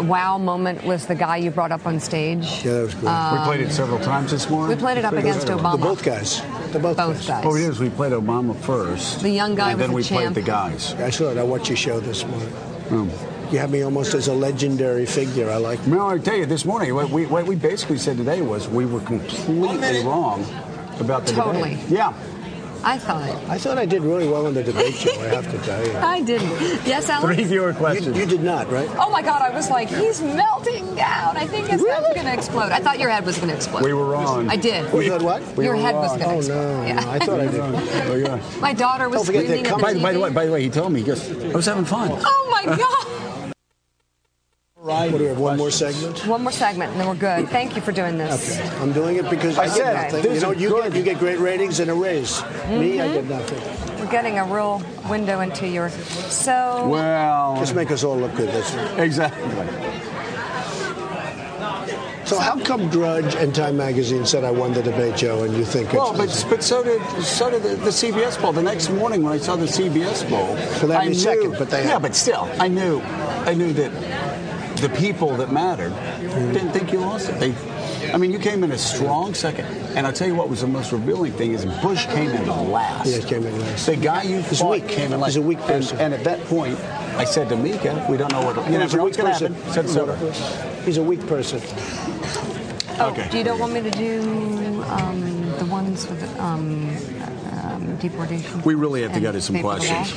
wow 0.10 0.38
moment 0.38 0.84
was 0.84 1.06
the 1.06 1.16
guy 1.16 1.38
you 1.38 1.52
brought 1.52 1.72
up 1.72 1.86
on 1.86 2.00
stage. 2.00 2.44
Yeah, 2.66 2.72
that 2.74 2.82
was 2.84 2.96
good. 2.96 3.04
we 3.40 3.46
played 3.46 3.62
it 3.62 3.72
several 3.72 4.00
times 4.00 4.32
this 4.32 4.50
morning. 4.50 4.76
We 4.76 4.82
played 4.82 4.98
it 4.98 5.06
up 5.06 5.14
against 5.14 5.48
Obama. 5.48 5.72
the 5.74 5.78
Obama. 5.78 5.82
both 5.82 6.04
guys. 6.04 6.42
The 6.74 6.80
both, 6.80 6.98
Both 6.98 7.26
guys. 7.28 7.44
Oh, 7.46 7.56
it 7.56 7.62
is. 7.62 7.80
We 7.80 7.90
played 7.90 8.12
Obama 8.12 8.54
first. 8.58 9.22
The 9.22 9.30
young 9.30 9.56
guy 9.56 9.72
and 9.72 9.80
was 9.80 9.86
then 9.88 9.90
a 9.92 9.94
we 9.94 10.04
champ. 10.04 10.34
played 10.34 10.44
the 10.44 10.50
guys. 10.52 10.94
I 10.96 11.10
saw 11.12 11.30
it. 11.32 11.38
I 11.38 11.44
watched 11.44 11.70
your 11.70 11.78
show 11.78 12.00
this 12.02 12.26
morning. 12.26 12.52
Um, 12.92 13.10
You 13.52 13.60
have 13.60 13.72
me 13.72 13.84
almost 13.84 14.14
as 14.14 14.28
a 14.28 14.34
legendary 14.34 15.06
figure. 15.06 15.50
I 15.50 15.58
like 15.58 15.86
no, 15.88 16.08
I 16.10 16.18
tell 16.18 16.36
you, 16.36 16.46
this 16.46 16.66
morning, 16.66 16.94
what 16.96 17.10
we, 17.10 17.26
what 17.26 17.46
we 17.46 17.56
basically 17.56 17.98
said 17.98 18.18
today 18.18 18.42
was 18.42 18.68
we 18.68 18.86
were 18.86 19.02
completely 19.02 20.04
wrong 20.04 20.46
about 21.00 21.26
the 21.26 21.34
Totally. 21.34 21.76
debate. 21.76 21.90
Yeah. 21.90 22.14
I 22.88 23.00
thought. 23.00 23.30
I 23.50 23.58
thought 23.58 23.80
I 23.80 23.86
did 23.88 24.04
really 24.04 24.28
well 24.28 24.46
in 24.46 24.54
the 24.54 24.64
debate 24.64 24.94
show, 24.94 25.10
I 25.20 25.26
have 25.30 25.50
to 25.50 25.58
tell 25.66 25.84
you. 25.86 25.98
I 25.98 26.22
didn't. 26.22 26.52
Yes, 26.86 27.10
Alex? 27.10 27.42
viewer 27.42 27.72
You, 27.96 28.14
you 28.14 28.26
did 28.28 28.44
not, 28.44 28.70
right? 28.72 28.88
Oh 29.00 29.10
my 29.10 29.24
God, 29.24 29.42
I 29.42 29.50
was 29.50 29.72
like, 29.72 29.90
he's 29.90 30.22
melting 30.22 30.94
down. 30.94 31.36
I 31.36 31.48
think 31.48 31.66
his 31.68 31.84
head's 31.84 32.14
going 32.14 32.28
to 32.28 32.34
explode. 32.34 32.72
I 32.72 32.80
thought 32.80 33.00
your 33.00 33.10
head 33.10 33.26
was 33.26 33.38
going 33.38 33.50
to 33.50 33.56
explode. 33.56 33.84
We 33.84 33.94
were 33.94 34.06
wrong. 34.06 34.50
I 34.50 34.56
did. 34.56 34.94
We 34.94 35.10
thought 35.10 35.24
what? 35.24 35.42
We 35.58 35.66
your 35.66 35.76
were 35.76 35.82
head 35.82 35.96
was 35.96 36.10
going 36.10 36.20
to 36.22 36.28
Oh, 36.28 36.38
explode. 36.38 36.56
no, 36.82 36.86
Yeah. 36.86 37.00
no. 37.00 37.10
I 37.12 37.20
thought 37.20 37.40
I 37.40 37.48
did. 37.48 37.60
Oh, 37.62 38.16
yeah. 38.16 38.60
My 38.62 38.74
daughter 38.74 39.10
was 39.10 39.18
Don't 39.18 39.26
forget 39.26 39.46
screaming 39.46 39.64
that 39.64 39.72
at 39.74 39.78
the 39.78 39.82
By, 39.84 39.94
TV. 39.96 40.02
by 40.04 40.14
the 40.14 40.20
way, 40.20 40.30
by 40.30 40.46
the 40.46 40.52
way, 40.52 40.62
he 40.62 40.70
told 40.70 40.92
me 40.94 41.00
he 41.00 41.06
goes, 41.08 41.32
I 41.44 41.56
was 41.56 41.66
having 41.66 41.86
fun. 41.86 42.12
Oh 42.14 42.48
my 42.52 42.66
God. 42.76 43.15
What 44.86 45.10
do 45.10 45.18
we 45.18 45.26
have? 45.26 45.40
One 45.40 45.58
more 45.58 45.72
segment? 45.72 46.28
One 46.28 46.44
more 46.44 46.52
segment 46.52 46.92
and 46.92 47.00
then 47.00 47.08
we're 47.08 47.16
good. 47.16 47.50
Thank 47.50 47.76
you 47.76 47.82
for 47.82 47.92
doing 47.92 48.20
this. 48.20 48.56
Okay. 48.60 48.78
I'm 48.78 48.94
doing 48.94 49.16
it 49.16 49.28
because 49.32 49.58
I, 49.58 49.64
I 49.64 49.66
get 49.66 49.74
said, 49.76 50.14
nothing. 50.14 50.34
You 50.36 50.40
know, 50.40 50.52
you 50.52 50.70
good. 50.70 50.84
get, 50.84 50.96
you 50.96 51.04
get 51.04 51.18
great 51.18 51.40
ratings 51.40 51.80
and 51.80 51.90
a 51.90 51.94
raise. 51.96 52.44
Me, 52.70 53.02
I 53.02 53.12
get 53.12 53.26
nothing. 53.26 53.58
Mm-hmm. 53.58 54.00
We're 54.04 54.12
getting 54.12 54.38
a 54.38 54.46
real 54.46 54.84
window 55.10 55.40
into 55.40 55.68
your. 55.68 55.90
So. 55.90 56.88
Well, 56.88 57.56
Just 57.58 57.74
make 57.74 57.90
us 57.90 58.04
all 58.04 58.16
look 58.16 58.36
good. 58.36 58.50
That's 58.50 58.76
it. 58.76 59.00
exactly. 59.00 59.50
So 62.26 62.40
how 62.40 62.60
come 62.60 62.88
Drudge 62.90 63.36
and 63.36 63.54
Time 63.56 63.78
Magazine 63.78 64.26
said 64.26 64.44
I 64.44 64.52
won 64.52 64.74
the 64.74 64.84
debate, 64.84 65.16
Joe, 65.16 65.44
and 65.44 65.56
you 65.56 65.66
think 65.66 65.94
Well, 65.94 66.20
it's... 66.22 66.44
but 66.44 66.50
but 66.58 66.64
so 66.64 66.84
did 66.84 67.02
so 67.24 67.50
did 67.50 67.64
the, 67.64 67.76
the 67.76 67.92
CBS 67.92 68.38
poll. 68.38 68.52
The 68.52 68.64
next 68.64 68.90
morning 68.92 69.24
when 69.24 69.34
I 69.34 69.38
saw 69.38 69.56
the 69.56 69.66
CBS 69.66 70.28
poll, 70.30 70.56
So 70.80 70.88
that'd 70.88 71.04
I 71.04 71.06
knew, 71.08 71.14
second, 71.16 71.52
but 71.58 71.70
they 71.72 71.84
yeah, 71.84 71.94
had- 71.94 72.02
but 72.04 72.16
still, 72.16 72.48
I 72.60 72.68
knew, 72.68 73.00
I 73.02 73.54
knew 73.56 73.74
that 73.74 74.55
the 74.82 74.90
people 74.90 75.36
that 75.38 75.52
mattered 75.52 75.94
didn't 76.54 76.72
think 76.72 76.92
you 76.92 77.00
lost 77.00 77.30
it. 77.30 77.40
They, 77.40 78.12
I 78.12 78.18
mean, 78.18 78.32
you 78.32 78.40
came 78.40 78.64
in 78.64 78.72
a 78.72 78.78
strong 78.78 79.34
second, 79.34 79.66
and 79.96 80.06
I'll 80.06 80.14
tell 80.14 80.28
you 80.28 80.36
what 80.36 80.50
was 80.50 80.62
the 80.62 80.68
most 80.68 80.92
revealing 80.92 81.32
thing 81.34 81.54
is 81.54 81.66
Bush 81.82 82.06
came 82.08 82.30
in 82.32 82.46
last. 82.48 83.08
Yeah, 83.10 83.18
he 83.18 83.24
came 83.24 83.46
in 83.46 83.60
last. 83.60 83.86
The 83.86 83.96
guy 83.96 84.24
you 84.24 84.42
He's 84.42 84.60
fought 84.60 84.72
weak. 84.82 84.88
came 84.88 85.14
in 85.14 85.20
last. 85.20 85.30
He's 85.36 85.38
a 85.38 85.42
weak 85.48 85.60
person. 85.60 86.00
And, 86.00 86.14
at 86.14 86.24
that 86.26 86.40
point, 86.46 86.78
I 87.18 87.24
said 87.26 87.50
to 87.50 87.56
Mika, 87.56 88.06
we 88.10 88.18
don't 88.18 88.32
know 88.32 88.42
what 88.44 88.56
you 88.56 88.62
a 88.76 88.80
know 88.80 88.86
weak 88.86 89.02
what's 89.02 89.18
going 89.18 89.34
to 89.34 89.40
person. 89.40 89.54
happen. 89.54 89.74
Said 89.74 89.90
so. 89.90 90.82
He's 90.86 90.98
a 90.98 91.04
weak 91.04 91.26
person. 91.28 91.62
Oh, 92.98 93.10
Okay. 93.12 93.28
do 93.30 93.38
you 93.38 93.44
don't 93.44 93.60
want 93.60 93.74
me 93.74 93.82
to 93.82 93.92
do 93.92 94.82
um, 94.88 95.52
the 95.58 95.66
ones 95.66 96.08
with 96.08 96.40
um, 96.40 96.96
deportation? 97.96 98.62
We 98.64 98.76
really 98.76 99.02
have 99.02 99.12
to 99.12 99.16
and 99.16 99.24
get 99.24 99.32
to 99.34 99.42
some 99.42 99.60
questions. 99.60 100.14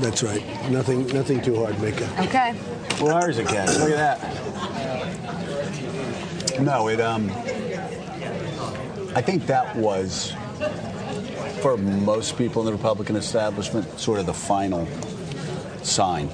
That's 0.00 0.22
right. 0.22 0.42
Nothing, 0.70 1.06
nothing 1.08 1.40
too 1.42 1.56
hard, 1.56 1.80
Mika. 1.80 2.08
Okay. 2.20 2.54
Well, 3.00 3.20
there's 3.20 3.38
a 3.38 3.44
catch. 3.44 3.78
Look 3.78 3.90
at 3.90 4.20
that. 4.20 6.60
No, 6.60 6.88
it 6.88 7.00
um. 7.00 7.30
I 9.14 9.20
think 9.22 9.46
that 9.46 9.74
was 9.76 10.32
for 11.60 11.76
most 11.76 12.36
people 12.38 12.62
in 12.62 12.66
the 12.66 12.72
Republican 12.72 13.16
establishment 13.16 13.98
sort 14.00 14.18
of 14.20 14.26
the 14.26 14.32
final 14.34 14.86
sign. 15.82 16.30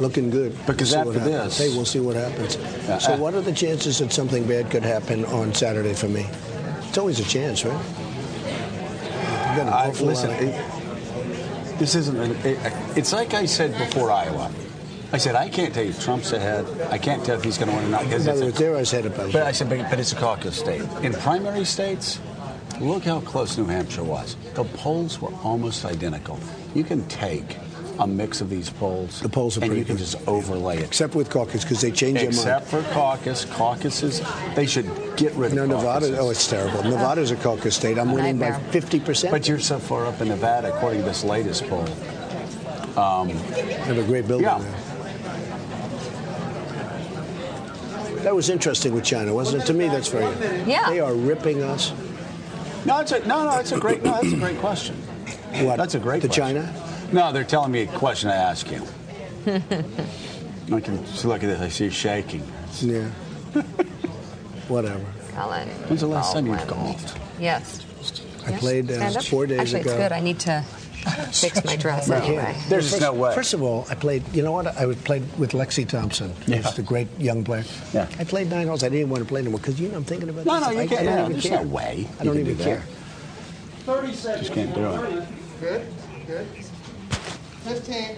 Looking 0.00 0.28
good. 0.30 0.52
Because 0.66 0.92
We'll 0.94 1.04
see 1.04 1.06
after 1.08 1.10
what 1.20 1.30
happens. 1.32 1.58
this- 1.58 1.70
Hey, 1.70 1.76
we'll 1.76 1.84
see 1.86 2.00
what 2.00 2.16
happens. 2.16 2.56
Yeah, 2.86 2.98
so 2.98 3.14
uh, 3.14 3.16
what 3.16 3.34
are 3.34 3.40
the 3.40 3.52
chances 3.52 3.98
that 3.98 4.12
something 4.12 4.46
bad 4.46 4.70
could 4.70 4.82
happen 4.82 5.24
on 5.26 5.54
Saturday 5.54 5.94
for 5.94 6.08
me? 6.08 6.26
It's 6.88 6.98
always 6.98 7.20
a 7.20 7.24
chance, 7.24 7.64
right? 7.64 7.80
You've 9.56 9.64
got 9.64 9.88
an 9.88 9.96
I, 9.96 10.04
listen, 10.04 10.30
it, 10.32 11.78
this 11.78 11.94
isn't. 11.94 12.20
It, 12.44 12.58
it's 12.94 13.14
like 13.14 13.32
I 13.32 13.46
said 13.46 13.72
before 13.78 14.10
Iowa. 14.10 14.52
I 15.12 15.16
said 15.16 15.34
I 15.34 15.48
can't 15.48 15.72
tell 15.72 15.82
you 15.82 15.90
if 15.90 16.04
Trump's 16.04 16.32
ahead. 16.32 16.66
I 16.90 16.98
can't 16.98 17.24
tell 17.24 17.38
if 17.38 17.44
he's 17.44 17.56
going 17.56 17.70
to 17.70 17.76
win 17.76 17.86
or 17.86 17.88
not 17.88 18.04
because 18.04 18.26
in 18.26 18.34
other 18.34 18.44
words, 18.46 18.58
there 18.58 18.76
I 18.76 18.80
was 18.80 18.90
headed. 18.90 19.16
But 19.16 19.34
I 19.36 19.52
said, 19.52 19.70
but, 19.70 19.88
but 19.88 19.98
it's 19.98 20.12
a 20.12 20.16
caucus 20.16 20.58
state. 20.58 20.82
In 21.02 21.14
primary 21.14 21.64
states, 21.64 22.20
look 22.82 23.04
how 23.04 23.20
close 23.20 23.56
New 23.56 23.64
Hampshire 23.64 24.04
was. 24.04 24.36
The 24.52 24.64
polls 24.64 25.22
were 25.22 25.32
almost 25.42 25.86
identical. 25.86 26.38
You 26.74 26.84
can 26.84 27.08
take 27.08 27.56
a 27.98 28.06
mix 28.06 28.40
of 28.40 28.50
these 28.50 28.68
polls, 28.70 29.20
The 29.20 29.28
polls 29.28 29.56
are 29.56 29.60
and 29.62 29.70
pretty 29.70 29.80
you 29.80 29.84
can 29.86 29.96
good. 29.96 30.04
just 30.04 30.28
overlay 30.28 30.78
it. 30.78 30.84
Except 30.84 31.14
with 31.14 31.30
caucus, 31.30 31.62
because 31.62 31.80
they 31.80 31.90
change 31.90 32.20
Except 32.22 32.66
for 32.66 32.82
caucus, 32.92 33.44
caucuses, 33.46 34.22
they 34.54 34.66
should 34.66 34.86
get 35.16 35.32
rid 35.34 35.52
their 35.52 35.64
of 35.64 35.70
mind. 35.70 35.70
No, 35.70 35.76
Nevada. 35.78 36.06
Oh, 36.06 36.10
caucuses. 36.10 36.18
Oh, 36.18 36.30
it's 36.30 36.48
terrible. 36.48 36.82
Nevada's 36.84 37.30
a 37.30 37.36
caucus 37.36 37.74
state. 37.76 37.98
I'm 37.98 38.12
winning 38.12 38.38
by 38.38 38.50
50%. 38.50 39.30
But 39.30 39.48
you're 39.48 39.58
so 39.58 39.78
far 39.78 40.06
up 40.06 40.20
in 40.20 40.28
Nevada, 40.28 40.74
according 40.74 41.00
to 41.00 41.06
this 41.06 41.24
latest 41.24 41.66
poll. 41.68 41.86
Um, 42.98 43.28
I 43.30 43.86
have 43.86 43.98
a 43.98 44.04
great 44.04 44.26
building 44.26 44.46
Yeah. 44.46 44.58
there. 44.58 44.74
That 48.22 48.34
was 48.34 48.48
interesting 48.50 48.92
with 48.94 49.04
China, 49.04 49.32
wasn't 49.32 49.62
it? 49.62 49.66
To 49.66 49.72
me, 49.74 49.86
that's 49.88 50.08
very. 50.08 50.24
Yeah. 50.68 50.88
They 50.90 51.00
are 51.00 51.14
ripping 51.14 51.62
us. 51.62 51.92
No, 52.84 53.00
it's 53.00 53.12
a, 53.12 53.20
no, 53.26 53.44
no, 53.44 53.58
it's 53.58 53.72
a 53.72 53.78
great, 53.78 54.02
no, 54.02 54.12
that's 54.12 54.32
a 54.32 54.36
great 54.36 54.58
question. 54.58 54.96
What? 55.64 55.76
That's 55.76 55.94
a 55.94 55.98
great 55.98 56.22
To 56.22 56.28
question. 56.28 56.44
China? 56.56 56.85
No, 57.12 57.32
they're 57.32 57.44
telling 57.44 57.72
me 57.72 57.82
a 57.82 57.86
question 57.86 58.30
to 58.30 58.34
ask 58.36 58.70
you. 58.70 58.82
I 60.74 60.80
can 60.80 61.04
see, 61.06 61.28
look 61.28 61.42
at 61.42 61.46
this. 61.46 61.60
I 61.60 61.68
see 61.68 61.84
you 61.84 61.90
shaking. 61.90 62.42
Yeah. 62.80 63.08
Whatever. 64.68 65.04
Colin. 65.34 65.68
When's 65.68 66.00
the 66.00 66.06
last 66.08 66.32
time 66.32 66.46
you've 66.46 66.66
golfed? 66.66 67.16
Yes. 67.38 67.82
I 68.46 68.50
Yes. 68.50 68.60
played 68.60 68.90
uh, 68.90 68.94
Stand 68.94 69.16
up. 69.16 69.24
four 69.24 69.46
days 69.46 69.60
Actually, 69.60 69.80
ago. 69.82 69.90
it's 69.90 69.98
good. 69.98 70.12
I 70.12 70.20
need 70.20 70.38
to 70.40 70.62
fix 71.32 71.64
my 71.64 71.76
dress 71.76 72.10
I 72.10 72.18
anyway. 72.24 72.42
can't. 72.52 72.68
There's 72.68 72.90
first, 72.90 73.02
no 73.02 73.12
way. 73.12 73.34
First 73.34 73.54
of 73.54 73.62
all, 73.62 73.86
I 73.90 73.94
played. 73.94 74.22
You 74.32 74.42
know 74.42 74.52
what? 74.52 74.66
I 74.66 74.92
played 74.94 75.22
with 75.38 75.52
Lexi 75.52 75.86
Thompson, 75.88 76.32
Yeah. 76.46 76.58
who's 76.58 76.74
the 76.74 76.82
great 76.82 77.08
young 77.18 77.44
player. 77.44 77.64
Yeah. 77.92 78.08
I 78.18 78.24
played 78.24 78.48
nine 78.50 78.66
holes. 78.66 78.82
I 78.82 78.88
didn't 78.88 79.10
want 79.10 79.22
to 79.22 79.28
play 79.28 79.40
anymore 79.40 79.58
because 79.60 79.80
you 79.80 79.88
know 79.88 79.96
I'm 79.98 80.04
thinking 80.04 80.28
about 80.28 80.46
No, 80.46 80.54
this. 80.58 80.62
no, 80.68 80.70
you 80.72 80.80
I, 80.80 80.86
can't- 80.86 81.00
I 81.00 81.04
don't 81.04 81.14
yeah, 81.14 81.20
even 81.20 81.32
there's 81.32 81.46
care. 81.46 81.64
no 81.64 81.68
way 81.70 81.82
I 81.84 81.92
you 81.92 82.06
don't 82.24 82.34
can 82.34 82.36
even 82.46 82.56
do 82.56 82.64
care. 82.64 82.82
that. 83.86 84.38
Just 84.40 84.52
can't 84.52 84.74
do 84.74 84.84
it. 84.84 85.28
Good, 85.60 85.86
good. 86.26 86.46
15. 87.66 88.16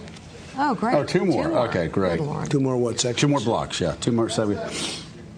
Oh, 0.57 0.75
great. 0.75 0.95
Oh, 0.95 1.03
two 1.03 1.25
more. 1.25 1.45
Okay, 1.67 1.87
great. 1.87 2.17
Good 2.19 2.25
Lord. 2.25 2.49
Two 2.51 2.59
more 2.59 2.77
what 2.77 2.99
sections? 2.99 3.21
Two 3.21 3.27
more 3.27 3.39
blocks, 3.39 3.79
yeah. 3.79 3.95
Two 4.01 4.11
more. 4.11 4.29
So 4.29 4.43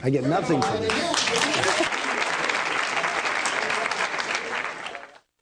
I 0.04 0.10
get 0.10 0.24
nothing 0.26 0.62
from 0.62 0.84
it. 0.84 0.92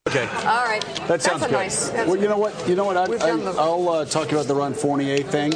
okay. 0.08 0.26
All 0.48 0.66
right. 0.66 0.84
That 1.08 1.22
sounds 1.22 1.42
That's 1.42 1.44
a 1.44 1.46
good. 1.48 1.52
nice. 1.54 1.88
that's- 1.90 2.08
well, 2.08 2.18
you 2.18 2.28
know 2.28 2.38
what? 2.38 2.68
You 2.68 2.76
know 2.76 2.86
what? 2.86 2.98
I, 2.98 3.04
I, 3.04 3.08
the- 3.08 3.56
I'll 3.58 3.90
uh, 3.90 4.06
talk 4.06 4.32
about 4.32 4.46
the 4.48 4.56
Ron 4.56 4.74
Fournier 4.74 5.18
thing. 5.24 5.54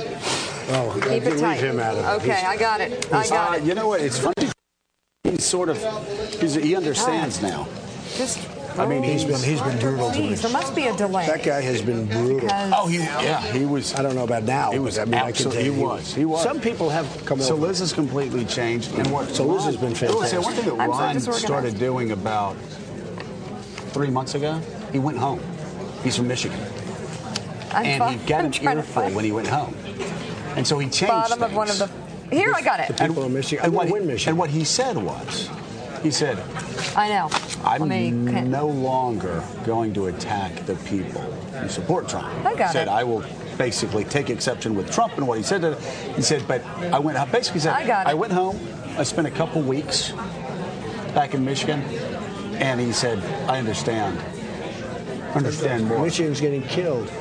Oh, 0.70 0.94
Keep 1.04 1.24
it 1.24 1.32
leave 1.32 1.40
tight. 1.40 1.60
him 1.60 1.80
out 1.80 1.98
of 1.98 2.06
it. 2.06 2.24
Okay, 2.24 2.36
He's- 2.40 2.44
I 2.46 2.58
got 2.58 2.82
it. 2.82 3.14
I 3.14 3.28
got 3.28 3.52
Uh, 3.52 3.56
it. 3.58 3.64
You 3.64 3.74
know 3.76 3.88
what? 3.88 4.02
It's 4.02 4.20
funny. 4.20 4.50
He's 5.24 5.46
sort 5.46 5.70
of. 5.70 5.78
He's, 6.40 6.54
he 6.56 6.76
understands 6.76 7.42
now. 7.42 7.68
Just. 8.16 8.40
I 8.78 8.86
mean, 8.88 9.04
he's 9.04 9.24
been- 9.24 9.42
he's 9.42 9.62
been 9.62 9.78
brutal 9.80 10.10
to 10.10 10.16
Please, 10.16 10.34
us. 10.34 10.42
there 10.42 10.52
must 10.52 10.76
be 10.76 10.88
a 10.88 10.96
delay. 10.96 11.28
That 11.28 11.44
guy 11.44 11.62
has 11.62 11.82
been 11.82 12.06
brutal. 12.08 12.50
Oh, 12.52 12.88
he, 12.88 12.98
yeah, 12.98 13.40
he 13.52 13.66
was. 13.66 13.94
I 13.96 14.02
don't 14.02 14.16
know 14.16 14.24
about 14.24 14.44
now. 14.44 14.72
He 14.72 14.80
was 14.80 14.96
but 14.98 15.02
I 15.04 15.06
mean, 15.06 15.14
I 15.16 15.20
can 15.20 15.30
absolute- 15.30 15.54
tell 15.54 15.64
you, 15.66 15.74
he 15.74 15.82
was, 15.84 16.14
he 16.14 16.26
was. 16.26 16.42
Some 16.44 16.60
people 16.60 16.90
have 16.90 17.08
come 17.26 17.40
So 17.40 17.54
over. 17.54 17.68
Liz 17.68 17.80
has 17.80 17.94
completely 17.94 18.46
changed, 18.46 18.94
and 18.96 19.10
what? 19.12 19.30
So 19.30 19.46
Liz 19.46 19.66
has 19.66 19.76
been 19.78 19.94
Well, 19.94 20.24
see, 20.26 20.38
One 20.38 20.54
thing 20.54 20.66
that 20.78 20.82
I'm 20.84 20.92
so 20.92 21.00
Ron 21.00 21.14
disorganized. 21.14 21.46
started 21.46 21.80
doing 21.80 22.12
about 22.12 22.56
three 23.92 24.10
months 24.10 24.34
ago, 24.36 24.60
he 24.92 25.00
went 25.00 25.18
home. 25.18 25.40
He's 26.04 26.16
from 26.18 26.28
Michigan, 26.28 26.60
I'm 27.72 27.86
and 27.86 28.00
fi- 28.00 28.12
he 28.14 28.18
got 28.28 28.40
I'm 28.40 28.46
an 28.46 28.52
trying 28.52 28.76
to 28.78 28.82
earful 28.82 29.02
find 29.04 29.16
when 29.16 29.26
he 29.26 29.32
went 29.32 29.48
home, 29.48 29.76
and 30.56 30.66
so 30.66 30.80
he 30.80 30.90
changed 30.90 31.08
bottom 31.14 31.42
of 31.44 31.54
one 31.56 31.70
of 31.70 31.78
the. 31.78 31.88
things. 31.88 32.00
Here, 32.32 32.52
I 32.56 32.62
got 32.64 32.80
it. 32.80 32.88
The 32.88 33.06
people 33.08 33.24
in 33.26 33.34
Michigan. 33.34 33.62
I 33.62 33.68
And 33.68 33.76
want 33.76 33.90
what, 33.92 34.02
he, 34.02 34.08
Michigan. 34.08 34.30
and 34.32 34.38
what 34.40 34.50
he 34.50 34.64
said 34.64 34.98
was, 34.98 35.50
he 36.02 36.10
said, 36.10 36.40
I 36.96 37.08
know. 37.10 37.30
I'm 37.64 37.88
Let 37.90 38.46
no 38.48 38.68
longer 38.68 39.44
going 39.66 39.94
to 39.94 40.08
attack 40.08 40.66
the 40.66 40.76
people 40.76 41.22
who 41.22 41.70
support 41.70 42.10
Trump. 42.10 42.28
I 42.46 42.56
got 42.56 42.68
he 42.68 42.74
said, 42.74 42.88
it. 42.88 42.92
I 42.92 43.04
will 43.04 43.24
basically 43.58 44.04
take 44.04 44.30
exception 44.30 44.76
with 44.76 44.92
Trump 44.92 45.18
and 45.18 45.28
what 45.28 45.38
he 45.38 45.44
said. 45.44 45.62
To, 45.62 45.80
he 46.16 46.22
said, 46.22 46.48
but 46.48 46.64
I 46.92 47.00
went, 47.00 47.18
basically 47.32 47.62
said, 47.62 47.74
I 47.74 47.88
got 47.88 48.08
it. 48.08 48.18
went 48.18 48.34
home, 48.34 48.60
I 48.98 49.04
spent 49.04 49.28
a 49.28 49.32
couple 49.32 49.62
weeks 49.62 50.12
back 51.14 51.34
in 51.34 51.46
Michigan, 51.46 51.82
and 52.56 52.80
he 52.80 52.92
said, 52.92 53.20
I 53.50 53.60
understand. 53.60 54.20
Understand 55.36 55.88
more. 55.88 56.04
Michigan's 56.04 56.42
getting 56.42 56.64
killed. 56.64 57.12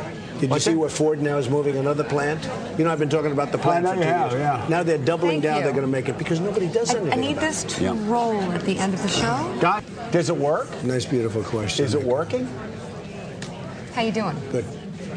Did 0.42 0.48
you 0.48 0.55
What's 0.55 0.64
see 0.64 0.72
that? 0.72 0.78
where 0.78 0.88
Ford 0.88 1.22
now 1.22 1.38
is 1.38 1.48
moving 1.48 1.76
another 1.76 2.02
plant? 2.02 2.42
You 2.76 2.85
know, 2.85 2.90
I've 2.90 2.98
been 2.98 3.09
talking 3.09 3.31
about 3.31 3.52
the 3.52 3.59
plant 3.59 3.85
know 3.85 3.90
for 3.90 3.96
two 3.98 4.02
have, 4.02 4.33
years. 4.33 4.40
yeah. 4.40 4.66
Now 4.68 4.83
they're 4.83 4.98
doubling 4.98 5.40
Thank 5.40 5.42
down. 5.44 5.57
you. 5.59 5.62
They're 5.62 5.70
going 5.72 5.87
to 5.87 5.87
make 5.87 6.09
it 6.09 6.18
because 6.18 6.40
nobody 6.40 6.66
does 6.66 6.92
I, 6.92 6.98
anything. 6.98 7.12
I 7.16 7.22
need 7.22 7.31
about 7.38 7.40
this 7.42 7.62
to 7.62 7.85
Yeah. 7.85 7.94
roll 8.11 8.42
at 8.50 8.62
the 8.62 8.76
end 8.76 8.92
of 8.92 9.00
the 9.02 9.09
show. 9.09 9.57
Doc, 9.61 9.85
does 10.11 10.31
it 10.31 10.37
work? 10.37 10.66
Nice, 10.83 11.05
beautiful 11.07 11.44
question. 11.44 11.85
Is 11.85 11.94
it 11.94 12.02
working? 12.02 12.48
How 13.94 14.02
you 14.02 14.11
doing? 14.11 14.35
Good. 14.50 14.64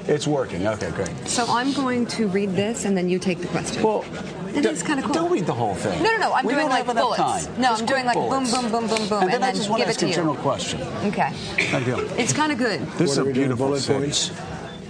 It's 0.07 0.27
working. 0.27 0.67
Okay, 0.67 0.91
great. 0.91 1.09
So 1.27 1.43
I'm 1.49 1.73
going 1.73 2.05
to 2.05 2.27
read 2.27 2.51
this, 2.51 2.85
and 2.85 2.95
then 2.95 3.09
you 3.09 3.17
take 3.17 3.39
the 3.39 3.47
question. 3.47 3.81
Well, 3.81 4.05
It 4.53 4.61
d- 4.61 4.69
is 4.69 4.83
kinda 4.83 5.01
cool. 5.01 5.13
Don't 5.15 5.31
read 5.31 5.47
the 5.47 5.53
whole 5.53 5.73
thing. 5.73 6.03
No, 6.03 6.11
no, 6.11 6.17
no, 6.19 6.33
I'm 6.33 6.45
We 6.45 6.53
doing 6.53 6.67
don't 6.67 6.69
like 6.69 6.85
bullets. 6.85 7.17
time. 7.47 7.53
No, 7.59 7.69
Just 7.69 7.81
I'm 7.81 7.87
doing 7.87 8.05
like 8.05 8.13
boom, 8.15 8.29
bullets. 8.29 8.51
boom, 8.53 8.71
boom, 8.71 8.87
boom, 8.87 9.09
boom, 9.09 9.21
And 9.23 9.29
then 9.29 9.35
and 9.37 9.43
I 9.43 9.47
then 9.47 9.55
just 9.55 9.69
want 9.71 9.79
give 9.83 9.87
to 9.87 9.89
it 9.89 9.95
ask 9.95 9.99
to 10.01 10.05
a 10.05 10.09
you. 10.09 10.15
general 10.15 10.35
question. 10.35 10.81
okay. 11.05 11.31
Thank 11.71 11.87
you. 11.87 11.97
It's 12.19 12.31
kind 12.33 12.51
of 12.51 12.59
good. 12.59 12.81
This 12.99 13.09
is 13.11 13.17
a 13.17 13.21
are 13.21 13.25
we 13.25 13.33
doing, 13.33 13.47
beautiful 13.47 13.67
bullet 13.67 13.81
city. 13.81 13.99
points. 13.99 14.31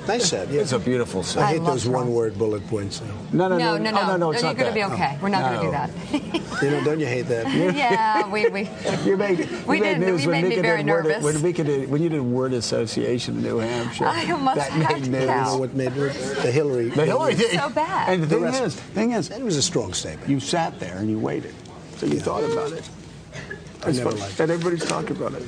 Nice 0.08 0.30
set. 0.30 0.50
Yeah. 0.50 0.62
It's 0.62 0.72
a 0.72 0.80
beautiful 0.80 1.24
I. 1.38 1.44
I 1.44 1.46
hate 1.54 1.64
those 1.64 1.88
one-word 1.88 2.38
bullet 2.38 2.66
points. 2.68 3.02
No, 3.34 3.48
no, 3.48 3.58
No, 3.58 3.78
no, 3.78 3.78
no, 3.78 3.92
no. 3.92 4.02
Oh, 4.02 4.08
no, 4.08 4.18
no, 4.18 4.32
it's 4.32 4.44
you're 4.44 4.54
going 4.54 4.68
to 4.70 4.74
be 4.74 4.84
okay. 4.84 5.18
We're 5.22 5.30
not 5.30 5.52
No. 5.52 5.62
going 5.62 5.72
to 5.72 5.88
do 6.12 6.20
that. 6.20 6.42
You 6.64 6.72
know, 6.72 6.84
don't 6.86 7.00
you 7.02 7.06
hate 7.06 7.24
that? 7.24 7.54
yeah, 7.76 8.30
we, 8.30 8.48
we. 8.48 8.70
You 9.04 9.18
made, 9.18 9.40
you 9.50 9.64
We 9.68 9.82
made 9.82 9.96
did- 10.00 10.08
news 10.08 10.26
we 10.26 10.32
when 10.32 10.44
made 10.44 10.56
me 10.56 10.62
very 10.62 10.84
did 10.84 10.90
word, 10.92 11.06
nervous. 11.06 11.24
When, 11.24 11.42
Mika 11.42 11.64
did, 11.66 11.90
when 11.92 12.02
you 12.02 12.08
did 12.08 12.22
word 12.22 12.54
association 12.54 13.36
in 13.38 13.44
New 13.44 13.58
Hampshire, 13.58 14.06
I 14.06 14.32
almost 14.32 14.56
that 14.56 14.72
had 14.72 15.02
made 15.02 15.04
to 15.04 15.10
news. 15.10 15.20
You 15.22 15.26
know 15.28 15.34
count. 15.34 15.60
what 15.60 15.74
made 15.74 15.88
it? 15.98 16.14
The 16.42 16.52
Hillary. 16.52 16.90
The 16.90 17.06
Hillary 17.06 17.36
thing. 17.36 17.60
So 17.60 17.70
bad. 17.70 18.10
And 18.14 18.24
the 18.24 18.28
The 18.28 18.36
thing 18.36 18.44
rest- 18.44 18.64
is, 18.64 18.76
thing 18.76 19.12
is, 19.12 19.30
That 19.30 19.42
was 19.42 19.58
a 19.58 19.62
strong 19.62 19.94
statement. 19.94 20.30
you 20.30 20.40
sat 20.40 20.80
there 20.80 20.96
and 20.98 21.10
you 21.10 21.20
waited, 21.20 21.54
so 21.98 22.06
you 22.06 22.20
thought 22.22 22.44
about 22.46 22.72
it. 22.72 22.90
I 23.84 23.92
never 23.92 24.12
That's 24.12 24.22
liked 24.22 24.40
And 24.40 24.52
everybody's 24.52 24.86
talking 24.86 25.18
about 25.18 25.34
it. 25.34 25.44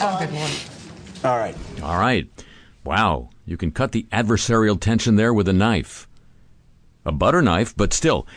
Oh, 0.00 0.16
good 0.18 0.32
lord. 0.32 0.50
All 1.24 1.36
right. 1.38 1.56
All 1.82 1.98
right. 1.98 2.26
Wow. 2.86 3.30
You 3.44 3.56
can 3.56 3.72
cut 3.72 3.90
the 3.90 4.06
adversarial 4.12 4.80
tension 4.80 5.16
there 5.16 5.34
with 5.34 5.48
a 5.48 5.52
knife. 5.52 6.06
A 7.04 7.10
butter 7.10 7.42
knife, 7.42 7.76
but 7.76 7.92
still. 7.92 8.28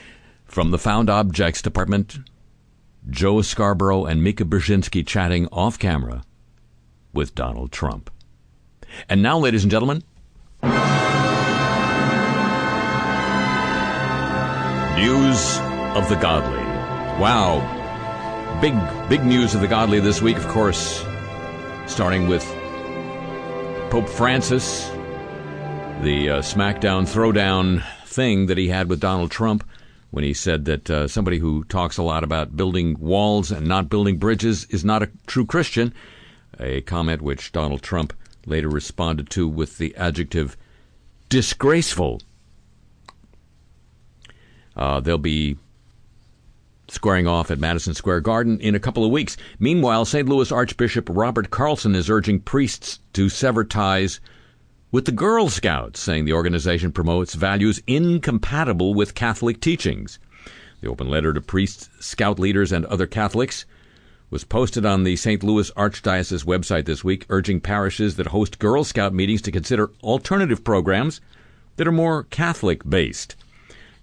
From 0.46 0.72
the 0.72 0.80
Found 0.80 1.08
Objects 1.08 1.62
Department, 1.62 2.18
Joe 3.08 3.44
Scarborough 3.44 4.06
and 4.06 4.24
Mika 4.24 4.46
Brzezinski 4.46 5.06
chatting 5.06 5.48
off 5.52 5.78
camera 5.78 6.24
with 7.14 7.36
Donald 7.36 7.72
Trump. 7.72 8.10
And 9.08 9.22
now, 9.22 9.38
ladies 9.38 9.64
and 9.64 9.70
gentlemen, 9.70 10.04
news 14.98 15.60
of 15.96 16.10
the 16.10 16.18
godly. 16.20 16.58
Wow. 17.22 17.78
Big, 18.62 18.74
big 19.10 19.24
news 19.24 19.54
of 19.54 19.62
the 19.62 19.68
godly 19.68 20.00
this 20.00 20.24
week, 20.24 20.38
of 20.38 20.48
course, 20.48 21.06
starting 21.86 22.28
with 22.28 22.44
Pope 23.90 24.08
Francis, 24.08 24.88
the 26.04 26.30
uh, 26.30 26.42
SmackDown 26.44 27.08
throwdown 27.08 27.84
thing 28.06 28.46
that 28.46 28.58
he 28.58 28.68
had 28.68 28.88
with 28.88 29.00
Donald 29.00 29.32
Trump 29.32 29.68
when 30.12 30.24
he 30.24 30.32
said 30.32 30.66
that 30.66 30.90
uh, 30.92 31.08
somebody 31.08 31.40
who 31.40 31.64
talks 31.64 31.98
a 31.98 32.04
lot 32.04 32.24
about 32.24 32.56
building 32.56 32.96
walls 33.00 33.50
and 33.50 33.68
not 33.68 33.90
building 33.90 34.18
bridges 34.18 34.66
is 34.66 34.86
not 34.86 35.02
a 35.02 35.10
true 35.26 35.44
Christian, 35.44 35.92
a 36.60 36.82
comment 36.82 37.24
which 37.24 37.52
Donald 37.52 37.82
Trump 37.82 38.14
later 38.46 38.70
responded 38.70 39.28
to 39.32 39.48
with 39.48 39.80
the 39.80 39.96
adjective 39.96 40.56
disgraceful. 41.28 42.22
Uh, 44.76 45.00
they'll 45.00 45.18
be 45.18 45.58
squaring 46.92 47.28
off 47.28 47.52
at 47.52 47.60
Madison 47.60 47.94
Square 47.94 48.22
Garden 48.22 48.60
in 48.60 48.76
a 48.76 48.80
couple 48.80 49.06
of 49.06 49.12
weeks. 49.12 49.38
Meanwhile, 49.60 50.06
St. 50.06 50.28
Louis 50.28 50.52
Archbishop 50.52 51.08
Robert 51.10 51.50
Carlson 51.50 51.96
is 51.96 52.10
urging 52.10 52.40
priests 52.40 53.00
to 53.14 53.30
sever 53.30 53.64
ties 53.64 54.20
with 54.92 55.06
the 55.06 55.12
Girl 55.12 55.50
Scouts, 55.50 56.00
saying 56.00 56.26
the 56.26 56.34
organization 56.34 56.92
promotes 56.92 57.36
values 57.36 57.82
incompatible 57.86 58.94
with 58.94 59.16
Catholic 59.16 59.62
teachings. 59.62 60.20
The 60.82 60.90
open 60.90 61.10
letter 61.10 61.34
to 61.34 61.42
priests, 61.42 61.90
scout 62.00 62.40
leaders, 62.40 62.72
and 62.72 62.86
other 62.86 63.06
Catholics 63.06 63.66
was 64.30 64.44
posted 64.44 64.86
on 64.86 65.04
the 65.04 65.16
St. 65.16 65.44
Louis 65.44 65.72
Archdiocese 65.72 66.46
website 66.46 66.86
this 66.86 67.04
week, 67.04 67.26
urging 67.30 67.60
parishes 67.60 68.16
that 68.16 68.28
host 68.28 68.60
Girl 68.60 68.84
Scout 68.84 69.14
meetings 69.14 69.42
to 69.44 69.52
consider 69.52 69.92
alternative 70.04 70.64
programs 70.64 71.20
that 71.78 71.88
are 71.88 71.92
more 71.92 72.24
Catholic 72.24 72.88
based. 72.88 73.36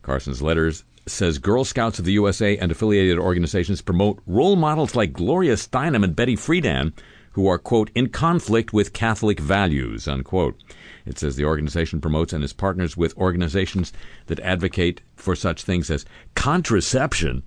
Carlson's 0.02 0.42
letters 0.42 0.84
says 1.06 1.38
Girl 1.38 1.64
Scouts 1.64 1.98
of 1.98 2.04
the 2.04 2.12
USA 2.12 2.56
and 2.56 2.72
affiliated 2.72 3.18
organizations 3.18 3.80
promote 3.80 4.20
role 4.26 4.56
models 4.56 4.94
like 4.94 5.12
Gloria 5.12 5.54
Steinem 5.54 6.04
and 6.04 6.16
Betty 6.16 6.36
Friedan, 6.36 6.92
who 7.32 7.46
are, 7.46 7.58
quote, 7.58 7.90
in 7.94 8.08
conflict 8.08 8.72
with 8.72 8.92
Catholic 8.92 9.38
values, 9.38 10.08
unquote. 10.08 10.60
It 11.04 11.18
says 11.18 11.36
the 11.36 11.44
organization 11.44 12.00
promotes 12.00 12.32
and 12.32 12.42
is 12.42 12.52
partners 12.52 12.96
with 12.96 13.16
organizations 13.16 13.92
that 14.26 14.40
advocate 14.40 15.02
for 15.14 15.36
such 15.36 15.62
things 15.62 15.90
as 15.90 16.04
contraception 16.34 17.42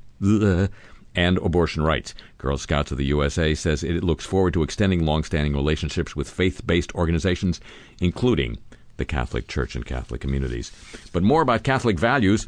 and 1.15 1.37
abortion 1.39 1.83
rights. 1.83 2.13
Girl 2.37 2.57
Scouts 2.57 2.91
of 2.91 2.97
the 2.97 3.05
USA 3.05 3.55
says 3.55 3.83
it 3.83 4.03
looks 4.03 4.25
forward 4.25 4.53
to 4.53 4.63
extending 4.63 5.05
longstanding 5.05 5.53
relationships 5.53 6.15
with 6.15 6.29
faith 6.29 6.65
based 6.65 6.93
organizations, 6.95 7.59
including 7.99 8.57
the 8.97 9.05
Catholic 9.05 9.47
Church 9.47 9.75
and 9.75 9.85
Catholic 9.85 10.21
communities. 10.21 10.71
But 11.11 11.23
more 11.23 11.41
about 11.41 11.63
Catholic 11.63 11.97
values. 11.97 12.47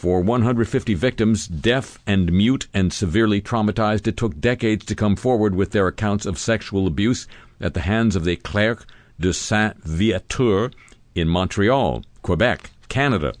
For 0.00 0.22
150 0.22 0.94
victims, 0.94 1.46
deaf 1.46 1.98
and 2.06 2.32
mute 2.32 2.68
and 2.72 2.90
severely 2.90 3.42
traumatized, 3.42 4.06
it 4.06 4.16
took 4.16 4.40
decades 4.40 4.86
to 4.86 4.94
come 4.94 5.14
forward 5.14 5.54
with 5.54 5.72
their 5.72 5.88
accounts 5.88 6.24
of 6.24 6.38
sexual 6.38 6.86
abuse 6.86 7.26
at 7.60 7.74
the 7.74 7.82
hands 7.82 8.16
of 8.16 8.24
the 8.24 8.36
Clerc 8.36 8.86
de 9.20 9.34
Saint 9.34 9.76
Viateur 9.84 10.70
in 11.14 11.28
Montreal, 11.28 12.02
Quebec, 12.22 12.70
Canada. 12.88 13.34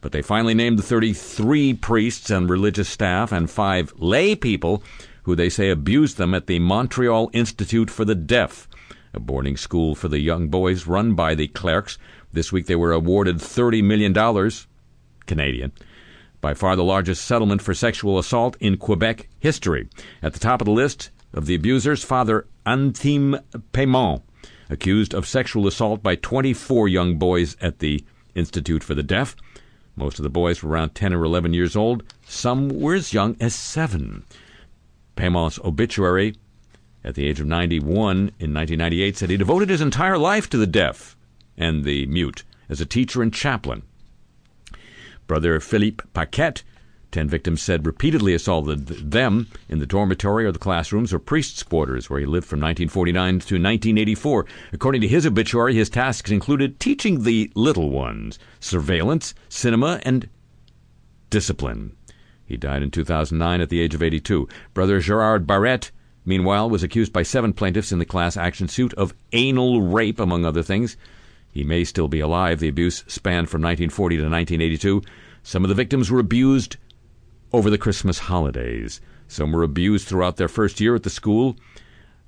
But 0.00 0.12
they 0.12 0.22
finally 0.22 0.54
named 0.54 0.78
the 0.78 0.84
33 0.84 1.74
priests 1.74 2.30
and 2.30 2.48
religious 2.48 2.88
staff 2.88 3.32
and 3.32 3.50
five 3.50 3.92
lay 3.96 4.36
people 4.36 4.84
who 5.24 5.34
they 5.34 5.48
say 5.48 5.68
abused 5.68 6.16
them 6.16 6.32
at 6.32 6.46
the 6.46 6.60
Montreal 6.60 7.28
Institute 7.32 7.90
for 7.90 8.04
the 8.04 8.14
Deaf, 8.14 8.68
a 9.12 9.18
boarding 9.18 9.56
school 9.56 9.96
for 9.96 10.06
the 10.06 10.20
young 10.20 10.46
boys 10.46 10.86
run 10.86 11.14
by 11.14 11.34
the 11.34 11.48
clerks. 11.48 11.98
This 12.32 12.52
week 12.52 12.66
they 12.66 12.76
were 12.76 12.92
awarded 12.92 13.38
$30 13.38 13.82
million 13.82 14.14
Canadian. 15.26 15.72
By 16.40 16.54
far 16.54 16.76
the 16.76 16.84
largest 16.84 17.24
settlement 17.24 17.62
for 17.62 17.74
sexual 17.74 18.18
assault 18.18 18.56
in 18.60 18.76
Quebec 18.76 19.28
history. 19.40 19.88
At 20.22 20.32
the 20.32 20.38
top 20.38 20.60
of 20.60 20.66
the 20.66 20.72
list 20.72 21.10
of 21.32 21.46
the 21.46 21.54
abusers, 21.54 22.04
Father 22.04 22.46
Antime 22.64 23.40
Paiement, 23.72 24.22
accused 24.70 25.14
of 25.14 25.26
sexual 25.26 25.66
assault 25.66 26.02
by 26.02 26.14
24 26.14 26.88
young 26.88 27.18
boys 27.18 27.56
at 27.60 27.80
the 27.80 28.04
Institute 28.34 28.84
for 28.84 28.94
the 28.94 29.02
Deaf. 29.02 29.34
Most 29.96 30.18
of 30.18 30.22
the 30.22 30.30
boys 30.30 30.62
were 30.62 30.70
around 30.70 30.94
10 30.94 31.12
or 31.12 31.24
11 31.24 31.54
years 31.54 31.74
old. 31.74 32.04
Some 32.24 32.68
were 32.68 32.94
as 32.94 33.12
young 33.12 33.36
as 33.40 33.54
seven. 33.54 34.24
Paiement's 35.16 35.58
obituary 35.64 36.36
at 37.02 37.16
the 37.16 37.26
age 37.26 37.40
of 37.40 37.46
91 37.46 38.16
in 38.38 38.54
1998 38.54 39.16
said 39.16 39.30
he 39.30 39.36
devoted 39.36 39.70
his 39.70 39.80
entire 39.80 40.18
life 40.18 40.48
to 40.50 40.56
the 40.56 40.66
deaf 40.66 41.16
and 41.56 41.84
the 41.84 42.06
mute 42.06 42.44
as 42.68 42.80
a 42.80 42.86
teacher 42.86 43.22
and 43.22 43.34
chaplain. 43.34 43.82
Brother 45.28 45.60
Philippe 45.60 46.04
Paquette, 46.14 46.62
ten 47.12 47.28
victims 47.28 47.62
said 47.62 47.86
repeatedly 47.86 48.32
assaulted 48.32 48.86
them 48.86 49.46
in 49.68 49.78
the 49.78 49.86
dormitory 49.86 50.46
or 50.46 50.52
the 50.52 50.58
classrooms 50.58 51.12
or 51.12 51.18
priests' 51.18 51.62
quarters 51.62 52.08
where 52.08 52.18
he 52.18 52.26
lived 52.26 52.46
from 52.46 52.60
1949 52.60 53.28
to 53.28 53.54
1984. 53.54 54.46
According 54.72 55.02
to 55.02 55.08
his 55.08 55.26
obituary, 55.26 55.74
his 55.74 55.90
tasks 55.90 56.30
included 56.30 56.80
teaching 56.80 57.22
the 57.22 57.52
little 57.54 57.90
ones, 57.90 58.38
surveillance, 58.58 59.34
cinema, 59.50 60.00
and 60.02 60.30
discipline. 61.28 61.92
He 62.46 62.56
died 62.56 62.82
in 62.82 62.90
2009 62.90 63.60
at 63.60 63.68
the 63.68 63.80
age 63.80 63.94
of 63.94 64.02
82. 64.02 64.48
Brother 64.72 65.00
Gerard 65.00 65.46
Barrette, 65.46 65.90
meanwhile, 66.24 66.70
was 66.70 66.82
accused 66.82 67.12
by 67.12 67.22
seven 67.22 67.52
plaintiffs 67.52 67.92
in 67.92 67.98
the 67.98 68.06
class 68.06 68.38
action 68.38 68.66
suit 68.66 68.94
of 68.94 69.12
anal 69.32 69.82
rape, 69.82 70.18
among 70.18 70.46
other 70.46 70.62
things. 70.62 70.96
He 71.58 71.64
may 71.64 71.82
still 71.82 72.06
be 72.06 72.20
alive. 72.20 72.60
The 72.60 72.68
abuse 72.68 73.02
spanned 73.08 73.50
from 73.50 73.62
1940 73.62 74.16
to 74.18 74.22
1982. 74.22 75.02
Some 75.42 75.64
of 75.64 75.68
the 75.68 75.74
victims 75.74 76.08
were 76.08 76.20
abused 76.20 76.76
over 77.52 77.68
the 77.68 77.76
Christmas 77.76 78.20
holidays. 78.20 79.00
Some 79.26 79.50
were 79.50 79.64
abused 79.64 80.06
throughout 80.06 80.36
their 80.36 80.46
first 80.46 80.78
year 80.78 80.94
at 80.94 81.02
the 81.02 81.10
school. 81.10 81.56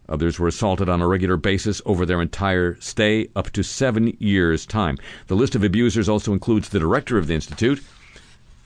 Others 0.08 0.40
were 0.40 0.48
assaulted 0.48 0.88
on 0.88 1.00
a 1.00 1.06
regular 1.06 1.36
basis 1.36 1.80
over 1.86 2.04
their 2.04 2.20
entire 2.20 2.76
stay, 2.80 3.28
up 3.36 3.50
to 3.50 3.62
seven 3.62 4.16
years' 4.18 4.66
time. 4.66 4.98
The 5.28 5.36
list 5.36 5.54
of 5.54 5.62
abusers 5.62 6.08
also 6.08 6.32
includes 6.32 6.68
the 6.68 6.80
director 6.80 7.16
of 7.16 7.28
the 7.28 7.34
institute, 7.36 7.84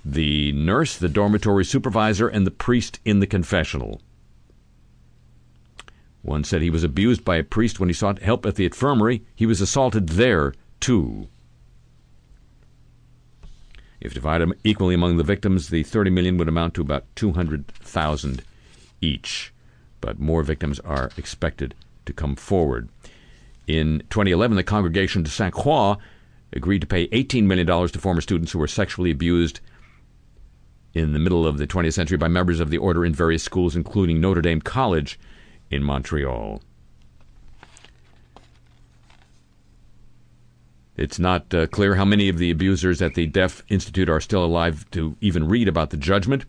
the 0.03 0.51
nurse, 0.53 0.97
the 0.97 1.11
dormitory 1.11 1.67
supervisor, 1.67 2.27
and 2.27 2.47
the 2.47 2.51
priest 2.51 3.01
in 3.05 3.21
the 3.21 3.27
confessional. 3.27 4.01
One 6.25 6.43
said 6.43 6.63
he 6.63 6.71
was 6.71 6.85
abused 6.85 7.23
by 7.23 7.37
a 7.37 7.45
priest 7.45 7.79
when 7.79 7.91
he 7.91 7.93
sought 7.93 8.21
help 8.21 8.47
at 8.47 8.55
the 8.55 8.65
infirmary. 8.65 9.23
He 9.37 9.45
was 9.45 9.61
assaulted 9.61 10.09
there, 10.09 10.55
too. 10.81 11.29
If 14.01 14.15
divided 14.15 14.53
equally 14.65 14.95
among 14.95 15.19
the 15.19 15.23
victims, 15.23 15.69
the 15.69 15.83
30 15.83 16.11
million 16.11 16.39
would 16.39 16.49
amount 16.49 16.73
to 16.75 16.81
about 16.81 17.05
200,000 17.15 18.43
each. 19.03 19.53
But 20.01 20.19
more 20.19 20.43
victims 20.43 20.81
are 20.81 21.11
expected 21.19 21.75
to 22.07 22.15
come 22.15 22.37
forward. 22.37 22.89
In 23.67 24.03
2011, 24.09 24.57
the 24.57 24.63
Congregation 24.63 25.25
de 25.25 25.29
Sainte 25.29 25.53
Croix 25.53 25.97
agreed 26.55 26.81
to 26.81 26.87
pay 26.87 27.07
$18 27.09 27.45
million 27.45 27.67
to 27.67 27.99
former 27.99 28.23
students 28.23 28.53
who 28.53 28.59
were 28.59 28.67
sexually 28.67 29.11
abused 29.11 29.61
in 30.95 31.13
the 31.13 31.19
middle 31.19 31.47
of 31.47 31.59
the 31.59 31.67
20th 31.67 31.93
century 31.93 32.17
by 32.17 32.29
members 32.29 32.61
of 32.61 32.71
the 32.71 32.79
order 32.79 33.05
in 33.05 33.13
various 33.13 33.43
schools, 33.43 33.77
including 33.77 34.23
Notre 34.23 34.41
Dame 34.41 34.63
College 34.63 35.19
in 35.75 35.83
Montreal. 35.83 36.63
It's 40.97 41.19
not 41.19 41.53
uh, 41.53 41.67
clear 41.67 41.97
how 41.97 42.05
many 42.05 42.29
of 42.29 42.39
the 42.39 42.53
abusers 42.53 43.03
at 43.03 43.15
the 43.15 43.27
Deaf 43.27 43.65
Institute 43.69 44.09
are 44.09 44.21
still 44.21 44.45
alive 44.45 44.89
to 44.93 45.17
even 45.21 45.49
read 45.49 45.67
about 45.67 45.91
the 45.91 45.97
judgment. 45.97 46.45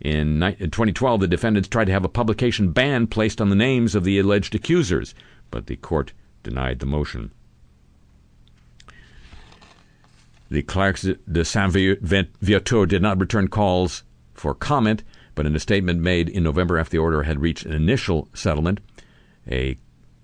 In, 0.00 0.38
ni- 0.38 0.56
in 0.58 0.70
2012, 0.70 1.20
the 1.20 1.26
defendants 1.26 1.68
tried 1.68 1.86
to 1.86 1.92
have 1.92 2.04
a 2.04 2.10
publication 2.10 2.72
ban 2.72 3.06
placed 3.06 3.40
on 3.40 3.48
the 3.48 3.56
names 3.56 3.94
of 3.94 4.04
the 4.04 4.18
alleged 4.18 4.54
accusers, 4.54 5.14
but 5.50 5.66
the 5.66 5.76
court 5.76 6.12
denied 6.42 6.80
the 6.80 6.86
motion. 6.86 7.32
The 10.50 10.62
Clercs 10.62 11.02
de 11.02 11.44
Saint 11.44 11.72
Viateur 11.72 12.86
did 12.86 13.00
not 13.00 13.18
return 13.18 13.48
calls 13.48 14.04
for 14.34 14.54
comment, 14.54 15.02
but 15.36 15.46
in 15.46 15.54
a 15.54 15.60
statement 15.60 16.00
made 16.00 16.28
in 16.28 16.42
November 16.42 16.78
after 16.78 16.92
the 16.92 16.98
order 16.98 17.22
had 17.22 17.40
reached 17.40 17.64
an 17.64 17.72
initial 17.72 18.28
settlement, 18.34 18.80
a 19.48 19.76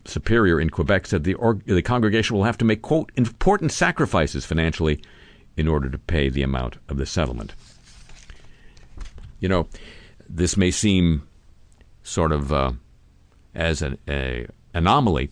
superior 0.05 0.59
in 0.59 0.71
Quebec 0.71 1.07
said 1.07 1.23
the, 1.23 1.37
the 1.67 1.83
congregation 1.83 2.35
will 2.35 2.45
have 2.45 2.59
to 2.59 2.65
make, 2.65 2.83
quote, 2.83 3.13
important 3.15 3.71
sacrifices 3.71 4.45
financially 4.45 5.01
in 5.57 5.69
order 5.69 5.89
to 5.89 5.99
pay 5.99 6.29
the 6.29 6.43
amount 6.43 6.79
of 6.89 6.97
the 6.97 7.07
settlement. 7.07 7.55
You 9.39 9.49
know, 9.49 9.69
this 10.29 10.57
may 10.57 10.71
seem 10.71 11.29
sort 12.03 12.33
of 12.33 12.53
uh, 12.53 12.73
as 13.55 13.83
an 13.83 13.99
anomaly, 14.73 15.31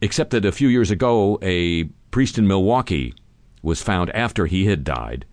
except 0.00 0.30
that 0.30 0.44
a 0.44 0.52
few 0.52 0.68
years 0.68 0.90
ago, 0.90 1.38
a 1.42 1.84
priest 2.12 2.38
in 2.38 2.46
Milwaukee 2.46 3.12
was 3.60 3.82
found 3.82 4.08
after 4.10 4.46
he 4.46 4.66
had 4.66 4.84
died 4.84 5.26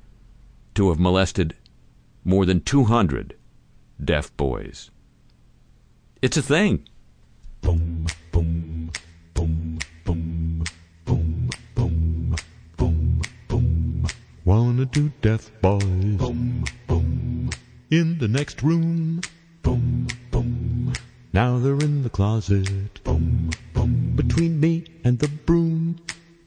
to 0.73 0.89
have 0.89 0.99
molested 0.99 1.55
more 2.27 2.45
than 2.45 2.59
200 2.59 3.35
deaf 4.03 4.35
boys. 4.35 4.91
It's 6.21 6.35
a 6.35 6.41
thing. 6.41 6.85
Boom, 7.61 8.05
boom, 8.33 8.91
boom, 9.33 9.79
boom, 10.03 10.59
boom, 11.05 11.49
boom, 11.73 12.35
boom, 12.75 13.21
boom. 13.47 14.07
Wanna 14.43 14.85
do 14.85 15.09
deaf 15.21 15.49
boys? 15.61 16.17
Boom, 16.17 16.65
boom. 16.85 17.49
In 17.91 18.17
the 18.17 18.27
next 18.27 18.61
room? 18.61 19.21
Boom, 19.61 20.07
boom. 20.29 20.91
Now 21.31 21.59
they're 21.59 21.79
in 21.79 22.03
the 22.03 22.09
closet. 22.09 23.01
Boom, 23.05 23.51
boom. 23.73 24.13
Between 24.17 24.59
me 24.59 24.83
and 25.05 25.17
the 25.17 25.29
broom. 25.29 25.95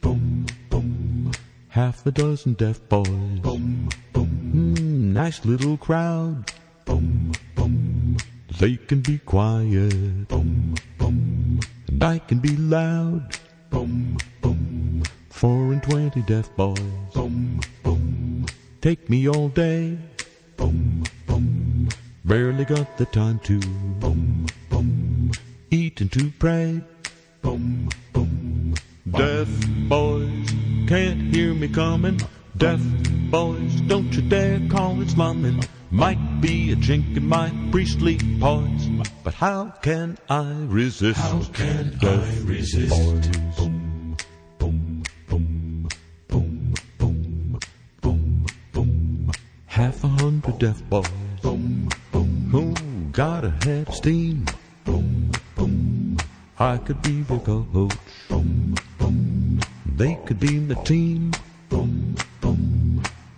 Boom, 0.03 0.45
boom. 0.69 1.33
Half 1.69 2.05
a 2.05 2.11
dozen 2.11 2.53
deaf 2.53 2.87
boys. 2.91 3.09
Boom, 3.09 3.89
boom. 4.13 4.31
Mm, 4.55 4.90
nice 5.13 5.45
little 5.45 5.77
crowd. 5.77 6.53
Boom, 6.85 7.33
boom. 7.55 8.17
They 8.59 8.77
can 8.77 9.01
be 9.01 9.19
quiet. 9.19 10.29
Boom, 10.29 10.75
boom. 10.99 11.61
And 11.89 12.05
I 12.05 12.19
can 12.19 12.39
be 12.39 12.57
loud. 12.57 13.37
Boom, 13.71 14.17
boom. 14.41 15.03
Four 15.31 15.73
and 15.73 15.83
twenty 15.83 16.23
deaf 16.23 16.55
boys. 16.57 16.79
Boom, 17.15 17.61
boom. 17.83 18.47
Take 18.81 19.09
me 19.11 19.29
all 19.29 19.49
day. 19.49 19.99
Boom, 20.57 21.05
boom. 21.27 21.89
Barely 22.25 22.65
got 22.65 22.97
the 22.97 23.07
time 23.07 23.39
to. 23.41 23.59
Boom, 24.01 24.47
boom. 24.69 25.33
Eat 25.71 26.01
and 26.01 26.13
to 26.13 26.31
pray. 26.39 26.81
Boom, 27.43 27.89
boom. 28.13 28.75
Deaf 29.11 29.49
boys 29.89 30.51
can't 30.87 31.35
hear 31.35 31.55
me 31.55 31.69
coming. 31.69 32.21
Deaf 32.57 32.81
boys, 33.31 33.70
don't 33.91 34.15
you 34.15 34.23
dare 34.23 34.61
call 34.69 35.03
it 35.03 35.11
slumming. 35.11 35.65
Might 35.91 36.41
be 36.41 36.71
a 36.71 36.77
chink 36.77 37.17
in 37.17 37.27
my 37.27 37.51
priestly 37.73 38.19
poise, 38.39 38.89
but 39.25 39.35
how 39.35 39.75
can 39.83 40.17
I 40.29 40.49
resist? 40.69 41.19
How 41.19 41.43
can 41.53 41.99
I 42.01 42.39
resist? 42.45 42.91
Boys. 42.91 43.27
Boom, 43.59 44.17
boom, 44.61 45.03
boom, 45.27 45.85
boom, 46.29 46.75
boom, 46.99 47.57
boom, 48.01 48.47
boom. 48.71 49.33
Half 49.67 50.05
a 50.05 50.09
hundred 50.23 50.61
deaf 50.61 50.81
boys. 50.89 51.09
Boom, 51.43 51.89
boom. 52.13 52.49
Who 52.53 52.75
got 53.11 53.45
a 53.45 53.51
head 53.65 53.89
of 53.89 53.95
steam? 53.97 54.47
Boom, 54.85 55.33
boom. 55.57 56.17
I 56.61 56.77
could 56.77 57.03
be 57.03 57.23
their 57.23 57.41
coach. 57.41 57.97
Boom, 58.29 58.77
boom. 58.99 59.61
They 59.97 60.17
could 60.27 60.39
be 60.39 60.61
the 60.61 60.77
team. 60.77 61.33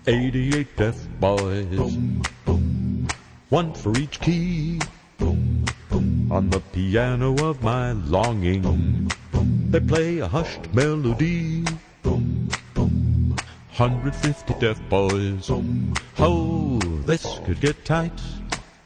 Boom, 0.04 0.14
boom. 0.14 0.24
88 0.24 0.76
deaf 0.76 1.08
boys. 1.20 1.66
Boom, 1.76 2.22
boom. 2.44 3.08
One 3.50 3.72
for 3.72 3.96
each 3.96 4.18
key. 4.20 4.80
Boom, 5.18 5.64
boom. 5.90 6.32
On 6.32 6.50
the 6.50 6.58
piano 6.58 7.36
of 7.44 7.62
my 7.62 7.92
longing. 7.92 8.62
Boom, 8.62 9.08
boom. 9.30 9.70
They 9.70 9.80
play 9.80 10.18
a 10.18 10.26
hushed 10.26 10.74
melody. 10.74 11.64
Boom, 12.02 12.48
boom. 12.74 13.36
150 13.76 14.54
deaf 14.54 14.80
boys. 14.88 15.46
Boom, 15.46 15.94
oh, 16.18 16.78
this 17.06 17.38
could 17.44 17.60
get 17.60 17.84
tight. 17.84 18.20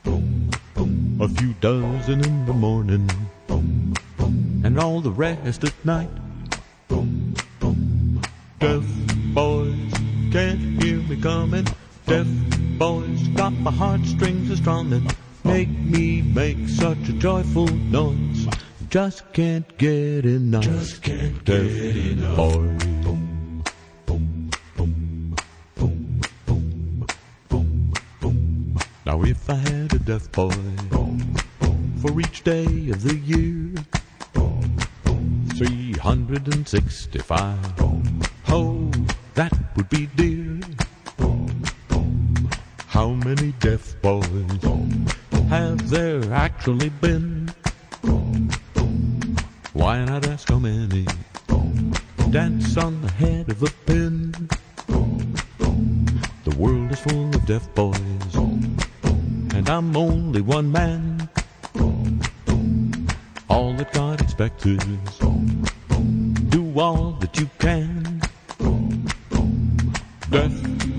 Boom, 0.03 0.51
boom. 0.75 1.19
A 1.23 1.29
few 1.29 1.55
dozen 1.61 2.25
in 2.25 2.45
the 2.45 2.53
morning. 2.53 3.09
Boom, 3.47 3.95
boom. 4.19 4.63
And 4.65 4.79
all 4.79 5.01
the 5.01 5.13
rest 5.13 5.65
at 5.65 5.85
night. 5.85 6.11
Boom, 6.89 7.35
boom. 7.59 8.21
Deaf 8.61 8.85
boys 9.33 9.96
can't 10.31 10.83
hear 10.83 10.99
me 11.03 11.21
coming. 11.21 11.67
Deaf 12.07 12.27
boys 12.79 13.29
got 13.29 13.53
my 13.53 13.71
heartstrings 13.71 14.51
a 14.51 14.57
strumming. 14.57 15.07
make 15.45 15.69
me 15.69 16.23
make 16.23 16.69
such 16.69 17.09
a 17.09 17.13
joyful 17.13 17.67
noise. 17.67 18.47
Just 18.89 19.31
can't 19.33 19.77
get 19.79 20.25
enough. 20.25 20.65
Just 20.65 21.03
can't 21.03 21.45
get 21.45 21.61
enough. 21.61 22.37
Boy. 22.37 22.77
Boom, 23.03 23.63
boom, 24.07 24.51
boom, 24.77 25.35
boom, 25.77 25.77
boom, 25.77 27.07
boom, 27.49 27.93
boom. 28.21 28.79
Now 29.05 29.23
if 29.23 29.51
I 29.51 29.55
had 29.55 29.95
a 29.95 29.99
deaf 29.99 30.31
boy 30.33 30.51
for 32.01 32.21
each 32.21 32.43
day 32.45 32.91
of 32.91 33.03
the 33.03 33.17
year, 33.17 33.75
365. 35.57 37.59
Oh, 38.49 38.76
that 39.37 39.53
would 39.77 39.89
be 39.91 40.07
dear. 40.17 40.59
How 42.87 43.11
many 43.11 43.53
deaf 43.61 43.95
boys 44.01 44.25
have 45.51 45.91
there 45.91 46.33
actually 46.33 46.89
been? 46.89 47.53
Why 49.75 50.03
not 50.07 50.27
ask 50.27 50.49
how 50.49 50.59
many 50.59 51.07
dance 52.31 52.79
on 52.79 53.03
the 53.03 53.13
head 53.13 53.51
of 53.51 53.63
a 53.63 53.71
pin? 53.85 54.33
The 56.45 56.57
world 56.57 56.91
is 56.93 57.01
full 57.01 57.29
of 57.29 57.45
deaf 57.45 57.69
boys, 57.75 58.35
and 59.55 59.69
I'm 59.69 59.95
only 59.95 60.41
one 60.41 60.73
man. 60.73 61.29
All 63.51 63.75
that 63.75 63.93
God 63.93 64.23
expects 64.23 64.65
is 64.65 64.79
do 66.49 66.73
all 66.81 67.13
that 67.21 67.39
you 67.39 67.51
can. 67.59 68.06
Deaf 70.31 70.53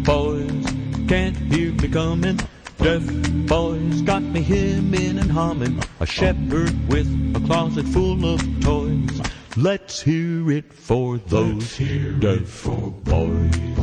boys 0.05 0.65
can't 1.07 1.35
hear 1.35 1.73
me 1.73 1.87
coming. 1.89 2.39
Deaf 2.77 3.03
boys 3.47 4.01
got 4.03 4.23
me 4.23 4.41
hemming 4.41 5.19
and 5.19 5.29
humming. 5.29 5.83
A 5.99 6.05
shepherd 6.05 6.73
with 6.87 7.07
a 7.35 7.39
closet 7.45 7.85
full 7.87 8.23
of 8.25 8.41
toys. 8.61 9.21
Let's 9.57 10.01
hear 10.01 10.49
it 10.51 10.71
for 10.71 11.17
those 11.17 11.77
deaf 12.19 12.47
for 12.47 12.91
boys. 13.03 13.76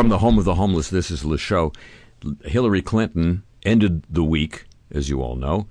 From 0.00 0.08
the 0.08 0.16
home 0.16 0.38
of 0.38 0.46
the 0.46 0.54
homeless, 0.54 0.88
this 0.88 1.10
is 1.10 1.26
Le 1.26 1.36
Show. 1.36 1.74
Hillary 2.46 2.80
Clinton 2.80 3.42
ended 3.64 4.02
the 4.08 4.24
week, 4.24 4.64
as 4.90 5.10
you 5.10 5.20
all 5.20 5.36
know, 5.36 5.66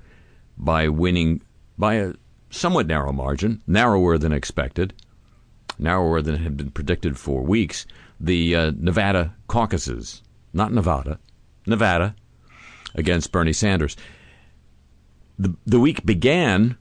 by 0.56 0.88
winning 0.88 1.42
by 1.80 1.96
a 1.96 2.14
somewhat 2.52 2.86
narrow 2.86 3.12
margin, 3.12 3.64
narrower 3.66 4.20
than 4.20 4.32
expected, 4.32 4.94
narrower 5.80 6.22
than 6.22 6.36
had 6.36 6.56
been 6.56 6.70
predicted 6.70 7.18
for 7.18 7.42
weeks, 7.42 7.88
the 8.20 8.56
uh, 8.56 8.72
Nevada 8.78 9.34
caucuses, 9.48 10.22
not 10.54 10.72
Nevada, 10.72 11.18
Nevada, 11.66 12.16
against 12.94 13.32
Bernie 13.32 13.52
Sanders. 13.52 13.98
The, 15.40 15.56
the 15.66 15.80
week 15.80 16.06
began 16.06 16.78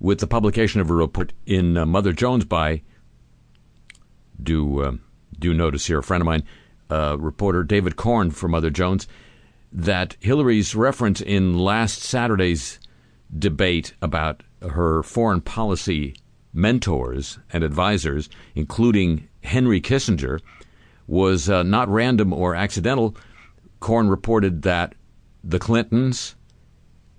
with 0.00 0.20
the 0.20 0.26
publication 0.26 0.80
of 0.80 0.88
a 0.88 0.94
report 0.94 1.34
in 1.44 1.76
uh, 1.76 1.84
Mother 1.84 2.14
Jones 2.14 2.46
by 2.46 2.80
do 4.42 4.80
uh, 4.80 4.92
do 5.38 5.54
notice 5.54 5.86
here 5.86 5.98
a 5.98 6.02
friend 6.02 6.20
of 6.20 6.26
mine, 6.26 6.44
uh, 6.90 7.16
reporter 7.18 7.62
David 7.62 7.96
Corn 7.96 8.30
from 8.30 8.52
Mother 8.52 8.70
Jones, 8.70 9.06
that 9.72 10.16
Hillary's 10.20 10.74
reference 10.74 11.20
in 11.20 11.58
last 11.58 12.02
Saturday's 12.02 12.78
debate 13.36 13.94
about 14.00 14.42
her 14.62 15.02
foreign 15.02 15.40
policy 15.40 16.14
mentors 16.52 17.38
and 17.52 17.62
advisors, 17.62 18.28
including 18.54 19.28
Henry 19.42 19.80
Kissinger, 19.80 20.40
was 21.06 21.48
uh, 21.48 21.62
not 21.62 21.88
random 21.88 22.32
or 22.32 22.54
accidental. 22.54 23.16
Corn 23.80 24.08
reported 24.08 24.62
that 24.62 24.94
the 25.44 25.58
Clintons 25.58 26.34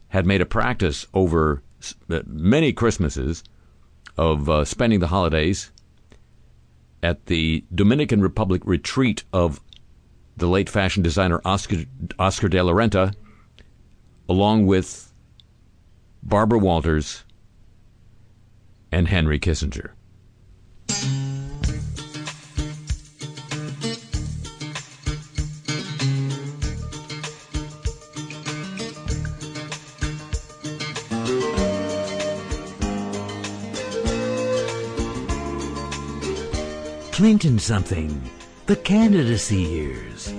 had 0.10 0.26
made 0.26 0.42
a 0.42 0.46
practice 0.46 1.06
over 1.14 1.62
uh, 2.10 2.22
many 2.26 2.74
Christmases 2.74 3.44
of 4.18 4.50
uh, 4.50 4.66
spending 4.66 5.00
the 5.00 5.08
holidays 5.08 5.72
at 7.02 7.26
the 7.28 7.64
Dominican 7.74 8.22
Republic 8.22 8.62
retreat 8.66 9.24
of 9.32 9.62
the 10.38 10.48
late 10.48 10.70
fashion 10.70 11.04
designer 11.04 11.42
Oscar, 11.46 11.86
Oscar 12.18 12.50
de 12.50 12.62
la 12.64 12.74
Renta, 12.74 13.14
along 14.28 14.66
with 14.66 15.14
Barbara 16.24 16.60
Walters 16.60 17.24
and 18.92 19.08
Henry 19.08 19.40
Kissinger. 19.40 19.92
Clinton 37.20 37.60
something. 37.60 38.30
The 38.68 38.78
candidacy 38.78 39.58
years. 39.58 40.34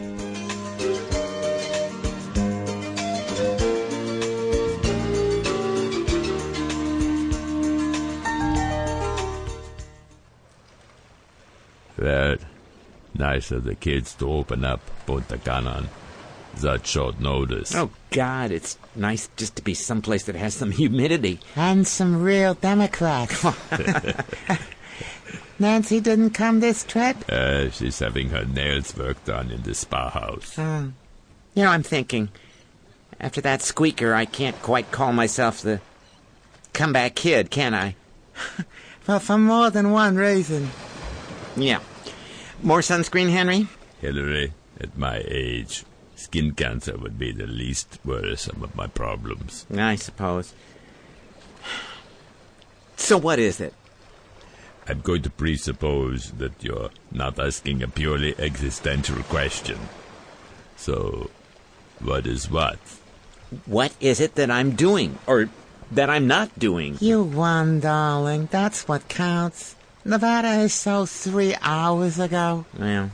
Well, 11.98 12.36
nice 13.12 13.50
of 13.50 13.64
the 13.64 13.74
kids 13.74 14.14
to 14.14 14.32
open 14.32 14.64
up 14.64 14.80
Punta 15.04 15.36
Cana 15.36 15.68
on 15.68 15.88
such 16.56 16.86
short 16.86 17.20
notice. 17.20 17.74
Oh, 17.74 17.90
God, 18.08 18.52
it's 18.52 18.78
nice 18.96 19.28
just 19.36 19.54
to 19.56 19.62
be 19.62 19.74
someplace 19.74 20.22
that 20.24 20.34
has 20.34 20.54
some 20.54 20.70
humidity. 20.82 21.40
And 21.56 21.86
some 21.86 22.22
real 22.22 22.54
Democrats. 22.54 23.44
Nancy 25.60 26.00
didn't 26.00 26.30
come 26.30 26.60
this 26.60 26.82
trip? 26.84 27.16
Uh, 27.28 27.68
she's 27.68 27.98
having 27.98 28.30
her 28.30 28.46
nails 28.46 28.96
worked 28.96 29.28
on 29.28 29.50
in 29.50 29.62
the 29.62 29.74
spa 29.74 30.08
house. 30.08 30.56
You 30.56 30.92
know, 31.54 31.68
I'm 31.68 31.82
thinking, 31.82 32.30
after 33.20 33.42
that 33.42 33.60
squeaker, 33.60 34.14
I 34.14 34.24
can't 34.24 34.60
quite 34.62 34.90
call 34.90 35.12
myself 35.12 35.60
the 35.60 35.82
comeback 36.72 37.14
kid, 37.14 37.50
can 37.50 37.74
I? 37.74 37.94
Well, 39.06 39.18
for 39.18 39.38
more 39.38 39.70
than 39.70 39.90
one 39.90 40.14
reason. 40.14 40.70
Yeah. 41.56 41.80
More 42.62 42.78
sunscreen, 42.78 43.30
Henry? 43.30 43.66
Hillary, 44.00 44.52
at 44.80 44.96
my 44.96 45.24
age, 45.26 45.84
skin 46.14 46.52
cancer 46.52 46.96
would 46.96 47.18
be 47.18 47.32
the 47.32 47.46
least 47.46 47.98
worrisome 48.04 48.62
of 48.62 48.76
my 48.76 48.86
problems. 48.86 49.66
I 49.76 49.96
suppose. 49.96 50.54
So 52.96 53.16
what 53.16 53.38
is 53.40 53.60
it? 53.60 53.72
I'm 54.88 55.00
going 55.00 55.22
to 55.22 55.30
presuppose 55.30 56.32
that 56.32 56.62
you're 56.62 56.90
not 57.12 57.38
asking 57.38 57.82
a 57.82 57.88
purely 57.88 58.34
existential 58.38 59.22
question. 59.24 59.78
So, 60.76 61.30
what 62.00 62.26
is 62.26 62.50
what? 62.50 62.78
What 63.66 63.92
is 64.00 64.20
it 64.20 64.34
that 64.36 64.50
I'm 64.50 64.72
doing? 64.72 65.18
Or 65.26 65.48
that 65.92 66.08
I'm 66.08 66.26
not 66.26 66.58
doing? 66.58 66.96
You 67.00 67.22
won, 67.22 67.80
darling. 67.80 68.48
That's 68.50 68.86
what 68.88 69.08
counts. 69.08 69.76
Nevada 70.04 70.60
is 70.62 70.72
so 70.72 71.04
three 71.04 71.54
hours 71.60 72.18
ago. 72.18 72.64
Well, 72.78 73.10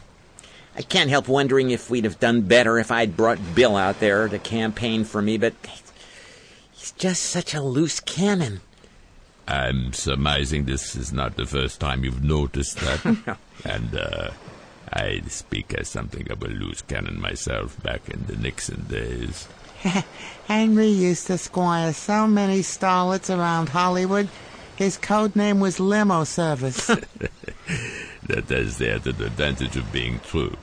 I 0.77 0.83
can't 0.83 1.11
help 1.11 1.27
wondering 1.27 1.71
if 1.71 1.91
we'd 1.91 2.05
have 2.05 2.21
done 2.21 2.43
better 2.43 2.79
if 2.79 2.91
I'd 2.91 3.17
brought 3.17 3.55
Bill 3.55 3.77
out 3.77 3.99
there 3.99 4.29
to 4.29 4.39
campaign 4.39 5.05
for 5.05 5.23
me, 5.23 5.39
but 5.39 5.55
he's 6.73 6.93
just 6.93 7.23
such 7.25 7.55
a 7.55 7.63
loose 7.63 7.99
cannon. 7.99 8.61
I'm 9.49 9.93
surmising 9.93 10.65
this 10.65 10.97
is 10.97 11.13
not 11.13 11.37
the 11.37 11.47
first 11.47 11.81
time 11.81 12.05
you've 12.05 12.23
noticed 12.23 12.79
that. 12.79 13.39
and, 13.65 13.95
uh, 13.95 14.31
I 14.93 15.21
speak 15.29 15.75
as 15.75 15.89
something 15.89 16.31
of 16.31 16.43
a 16.43 16.49
loose 16.49 16.83
cannon 16.83 17.21
myself 17.21 17.81
back 17.83 18.09
in 18.09 18.25
the 18.27 18.37
Nixon 18.37 18.87
days. 18.89 19.49
Henry 20.47 20.89
used 20.89 21.27
to 21.27 21.39
squire 21.39 21.93
so 21.93 22.27
many 22.27 22.61
starlets 22.61 23.37
around 23.37 23.69
Hollywood. 23.69 24.29
His 24.77 24.97
code 24.97 25.35
name 25.37 25.61
was 25.61 25.81
Limo 25.81 26.25
Service. 26.25 26.91
That 28.27 28.49
has 28.49 28.79
the 28.79 28.93
added 28.93 29.21
advantage 29.21 29.77
of 29.77 29.93
being 29.93 30.19
true. 30.19 30.57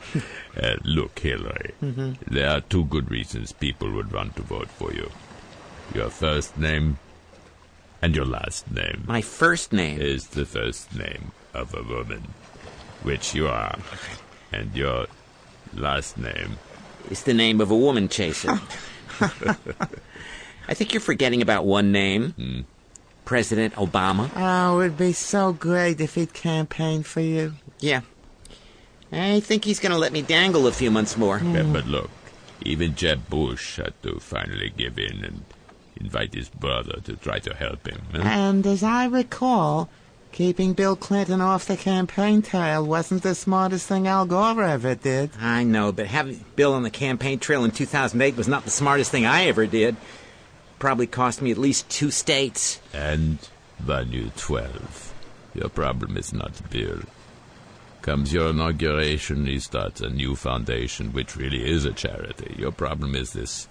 Uh, 0.61 0.75
look, 0.84 1.17
Hillary, 1.17 1.73
there 1.79 2.49
are 2.49 2.59
two 2.59 2.84
good 2.84 3.09
reasons 3.09 3.53
people 3.53 3.89
would 3.93 4.11
want 4.11 4.36
to 4.36 4.41
vote 4.41 4.67
for 4.67 4.91
you 4.91 5.09
your 5.93 6.09
first 6.09 6.57
name 6.57 6.97
and 8.03 8.17
your 8.17 8.25
last 8.25 8.69
name 8.69 9.05
My 9.07 9.21
first 9.21 9.71
name. 9.71 10.01
is 10.01 10.27
the 10.27 10.45
first 10.45 10.93
name 10.93 11.31
of 11.53 11.73
a 11.73 11.81
woman, 11.81 12.33
which 13.01 13.33
you 13.33 13.47
are, 13.47 13.79
and 14.51 14.75
your 14.75 15.07
last 15.73 16.17
name. 16.17 16.57
is 17.09 17.23
the 17.23 17.33
name 17.33 17.61
of 17.61 17.71
a 17.71 17.77
woman 17.77 18.09
chaser. 18.09 18.59
I 20.67 20.73
think 20.73 20.93
you're 20.93 20.99
forgetting 20.99 21.41
about 21.41 21.65
one 21.65 21.93
name 21.93 22.31
hmm. 22.31 22.61
President 23.23 23.73
Obama. 23.75 24.29
Oh, 24.35 24.81
it'd 24.81 24.97
be 24.97 25.13
so 25.13 25.53
great 25.53 26.01
if 26.01 26.15
he'd 26.15 26.33
campaign 26.33 27.03
for 27.03 27.21
you. 27.21 27.53
Yeah. 27.79 28.01
I 29.13 29.39
think 29.39 29.63
he's 29.63 29.79
going 29.79 29.93
to 29.93 29.97
let 29.97 30.11
me 30.11 30.21
dangle 30.21 30.67
a 30.67 30.73
few 30.73 30.91
months 30.91 31.15
more. 31.15 31.39
Yeah, 31.39 31.63
but 31.63 31.85
look, 31.85 32.09
even 32.63 32.95
Jeb 32.95 33.29
Bush 33.29 33.77
had 33.77 33.93
to 34.03 34.19
finally 34.19 34.73
give 34.75 34.99
in 34.99 35.23
and 35.23 35.45
invite 35.97 36.33
his 36.33 36.49
brother 36.49 36.99
to 37.05 37.15
try 37.15 37.39
to 37.39 37.53
help 37.53 37.87
him. 37.87 38.01
huh? 38.11 38.21
And 38.23 38.65
as 38.65 38.83
I 38.83 39.05
recall, 39.05 39.89
keeping 40.31 40.73
Bill 40.73 40.95
Clinton 40.95 41.41
off 41.41 41.65
the 41.65 41.77
campaign 41.77 42.41
trail 42.41 42.85
wasn't 42.85 43.23
the 43.23 43.35
smartest 43.35 43.87
thing 43.87 44.07
Al 44.07 44.25
Gore 44.25 44.63
ever 44.63 44.95
did. 44.95 45.31
I 45.39 45.63
know, 45.63 45.91
but 45.91 46.07
having 46.07 46.43
Bill 46.55 46.73
on 46.73 46.83
the 46.83 46.89
campaign 46.89 47.39
trail 47.39 47.63
in 47.63 47.71
2008 47.71 48.35
was 48.35 48.47
not 48.47 48.65
the 48.65 48.71
smartest 48.71 49.11
thing 49.11 49.25
I 49.25 49.45
ever 49.45 49.65
did. 49.65 49.95
Probably 50.79 51.07
cost 51.07 51.41
me 51.41 51.51
at 51.51 51.57
least 51.57 51.89
two 51.89 52.11
states. 52.11 52.79
And 52.93 53.37
value 53.79 54.31
12. 54.35 55.13
Your 55.55 55.69
problem 55.69 56.17
is 56.17 56.33
not 56.33 56.69
Bill. 56.69 57.01
Comes 58.01 58.33
your 58.33 58.49
inauguration, 58.49 59.45
he 59.45 59.59
starts 59.59 60.01
a 60.01 60.09
new 60.09 60.35
foundation, 60.35 61.13
which 61.13 61.37
really 61.37 61.63
is 61.71 61.85
a 61.85 61.93
charity. 61.93 62.53
Your 62.59 62.71
problem 62.71 63.15
is 63.15 63.31
this, 63.31 63.67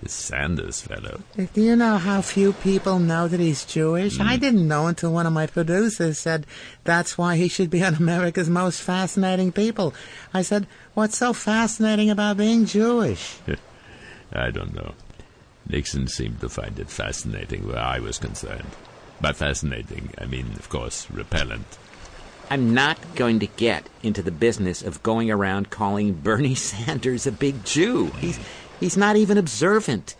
this 0.00 0.12
Sanders 0.12 0.80
fellow. 0.80 1.20
Do 1.36 1.60
you 1.60 1.76
know 1.76 1.96
how 1.98 2.22
few 2.22 2.52
people 2.52 2.98
know 2.98 3.28
that 3.28 3.40
he's 3.40 3.64
Jewish? 3.64 4.20
I 4.20 4.36
mm. 4.36 4.40
didn't 4.40 4.68
know 4.68 4.86
until 4.86 5.12
one 5.12 5.26
of 5.26 5.32
my 5.32 5.46
producers 5.46 6.18
said 6.18 6.46
that's 6.84 7.18
why 7.18 7.36
he 7.36 7.48
should 7.48 7.70
be 7.70 7.84
on 7.84 7.94
America's 7.94 8.48
Most 8.48 8.80
Fascinating 8.80 9.52
People. 9.52 9.94
I 10.32 10.42
said, 10.42 10.66
What's 10.94 11.18
so 11.18 11.32
fascinating 11.32 12.10
about 12.10 12.36
being 12.36 12.66
Jewish? 12.66 13.38
I 14.32 14.50
don't 14.50 14.74
know. 14.74 14.94
Nixon 15.68 16.08
seemed 16.08 16.40
to 16.40 16.48
find 16.48 16.78
it 16.78 16.90
fascinating 16.90 17.66
where 17.66 17.78
I 17.78 17.98
was 17.98 18.18
concerned. 18.18 18.70
By 19.20 19.32
fascinating, 19.32 20.14
I 20.18 20.26
mean, 20.26 20.52
of 20.56 20.68
course, 20.68 21.10
repellent. 21.10 21.78
I'm 22.50 22.72
not 22.72 22.98
going 23.14 23.40
to 23.40 23.46
get 23.46 23.88
into 24.02 24.22
the 24.22 24.30
business 24.30 24.82
of 24.82 25.02
going 25.02 25.30
around 25.30 25.70
calling 25.70 26.14
Bernie 26.14 26.54
Sanders 26.56 27.26
a 27.26 27.32
big 27.32 27.64
Jew. 27.64 28.06
He's, 28.18 28.38
he's 28.80 28.96
not 28.96 29.16
even 29.16 29.38
observant. 29.38 30.14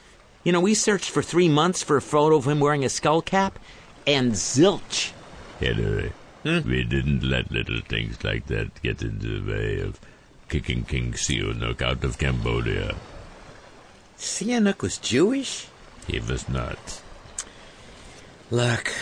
You 0.44 0.52
know, 0.52 0.60
we 0.60 0.74
searched 0.74 1.10
for 1.10 1.22
three 1.22 1.48
months 1.48 1.82
for 1.82 1.96
a 1.96 2.02
photo 2.02 2.36
of 2.36 2.46
him 2.46 2.60
wearing 2.60 2.84
a 2.84 2.88
skull 2.88 3.22
cap, 3.22 3.58
and 4.06 4.32
zilch. 4.32 5.12
Anyway, 5.60 6.12
hmm? 6.42 6.68
we 6.68 6.84
didn't 6.84 7.22
let 7.22 7.50
little 7.50 7.80
things 7.80 8.22
like 8.24 8.46
that 8.46 8.82
get 8.82 9.02
in 9.02 9.18
the 9.18 9.40
way 9.40 9.80
of 9.80 10.00
kicking 10.48 10.84
King 10.84 11.12
Sihanouk 11.12 11.82
out 11.82 12.02
of 12.04 12.18
Cambodia. 12.18 12.94
Sihanouk 14.16 14.80
was 14.82 14.98
Jewish? 14.98 15.66
He 16.06 16.18
was 16.20 16.48
not. 16.48 17.02
Look, 18.50 18.92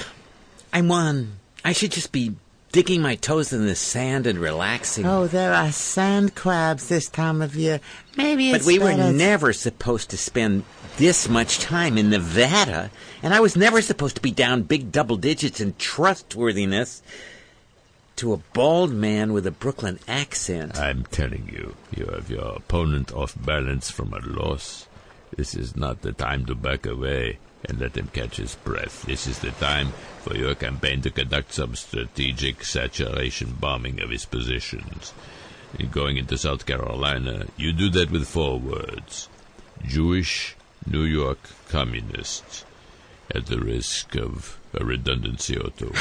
I'm 0.73 0.89
one. 0.89 1.39
I 1.65 1.73
should 1.73 1.93
just 1.93 2.11
be 2.11 2.35
digging 2.77 3.01
my 3.01 3.15
toes 3.15 3.55
in 3.55 3.65
the 3.65 3.75
sand 3.75 4.27
and 4.27 4.39
relaxing. 4.39 5.07
Oh, 5.07 5.27
there 5.27 5.55
are 5.55 5.73
sand 5.73 6.35
crabs 6.35 6.89
this 6.89 7.09
time 7.09 7.41
of 7.41 7.57
year. 7.57 7.81
Maybe 8.19 8.51
it's 8.51 8.67
but 8.67 8.67
we 8.67 8.79
were 8.79 8.95
better- 8.95 9.13
never 9.15 9.55
supposed 9.55 10.11
to 10.11 10.19
spend 10.19 10.63
this 10.99 11.27
much 11.27 11.59
time 11.59 11.97
in 11.97 12.11
Nevada, 12.11 12.91
and 13.23 13.33
I 13.33 13.41
was 13.41 13.57
never 13.57 13.81
supposed 13.81 14.17
to 14.17 14.21
be 14.21 14.31
down 14.31 14.65
big 14.65 14.93
double 14.93 15.17
digits 15.17 15.59
in 15.59 15.73
trustworthiness 15.79 17.01
to 18.17 18.35
a 18.35 18.43
bald 18.53 18.93
man 18.93 19.33
with 19.33 19.47
a 19.47 19.51
Brooklyn 19.51 19.99
accent. 20.07 20.79
I'm 20.79 21.05
telling 21.05 21.49
you, 21.51 21.77
you 21.97 22.05
have 22.13 22.29
your 22.29 22.57
opponent 22.57 23.11
off 23.11 23.35
balance 23.43 23.91
from 23.91 24.13
a 24.13 24.19
loss. 24.19 24.87
This 25.35 25.55
is 25.55 25.77
not 25.77 26.03
the 26.03 26.13
time 26.13 26.45
to 26.45 26.55
back 26.55 26.85
away 26.85 27.39
and 27.69 27.79
let 27.79 27.97
him 27.97 28.09
catch 28.09 28.37
his 28.37 28.55
breath. 28.55 29.03
This 29.03 29.27
is 29.27 29.41
the 29.41 29.51
time 29.53 29.93
for 30.21 30.37
your 30.37 30.55
campaign 30.55 31.03
to 31.03 31.11
conduct 31.11 31.53
some 31.53 31.75
strategic 31.75 32.65
saturation 32.65 33.57
bombing 33.61 34.01
of 34.01 34.11
his 34.11 34.25
positions. 34.25 35.13
In 35.79 35.89
going 35.91 36.17
into 36.17 36.39
South 36.39 36.65
Carolina, 36.65 37.47
you 37.57 37.73
do 37.73 37.91
that 37.91 38.11
with 38.11 38.29
four 38.29 38.59
words 38.59 39.29
Jewish, 39.85 40.57
New 40.87 41.03
York, 41.03 41.39
communists, 41.69 42.65
at 43.35 43.47
the 43.47 43.59
risk 43.59 44.17
of 44.17 44.59
a 44.73 44.85
redundancy 44.85 45.57
or 45.57 45.71
two. 45.71 45.93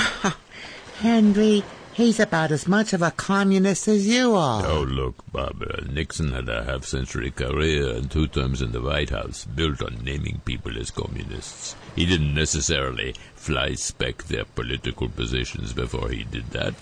Henry, 1.00 1.64
he's 1.96 2.20
about 2.20 2.52
as 2.52 2.68
much 2.68 2.92
of 2.94 3.02
a 3.02 3.12
communist 3.12 3.88
as 3.88 4.06
you 4.06 4.36
are. 4.36 4.66
Oh, 4.66 4.82
look, 4.84 5.16
Barbara. 5.32 5.86
Nixon 5.90 6.32
had 6.32 6.50
a 6.50 6.66
half 6.66 6.84
century 6.84 7.32
career 7.32 7.96
and 7.96 8.12
two 8.12 8.28
terms 8.28 8.62
in 8.62 8.74
the 8.74 8.82
White 8.82 9.10
House 9.12 9.46
built 9.46 9.82
on 9.82 10.04
naming 10.04 10.42
people 10.46 10.78
as 10.78 10.92
communists. 10.92 11.76
He 11.96 12.06
didn't 12.06 12.36
necessarily 12.36 13.16
fly 13.36 13.76
spec 13.76 14.24
their 14.24 14.46
political 14.46 15.08
positions 15.08 15.74
before 15.74 16.10
he 16.10 16.26
did 16.26 16.50
that. 16.52 16.74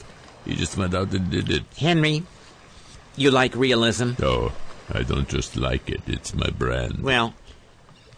He 0.46 0.56
just 0.56 0.78
went 0.78 0.96
out 0.96 1.14
and 1.14 1.30
did 1.30 1.50
it. 1.50 1.64
Henry, 1.78 2.24
you 3.16 3.30
like 3.30 3.56
realism? 3.56 4.14
No, 4.20 4.52
I 4.92 5.04
don't 5.04 5.30
just 5.30 5.56
like 5.56 5.90
it, 5.90 6.02
it's 6.08 6.34
my 6.34 6.50
brand. 6.50 7.04
Well, 7.04 7.36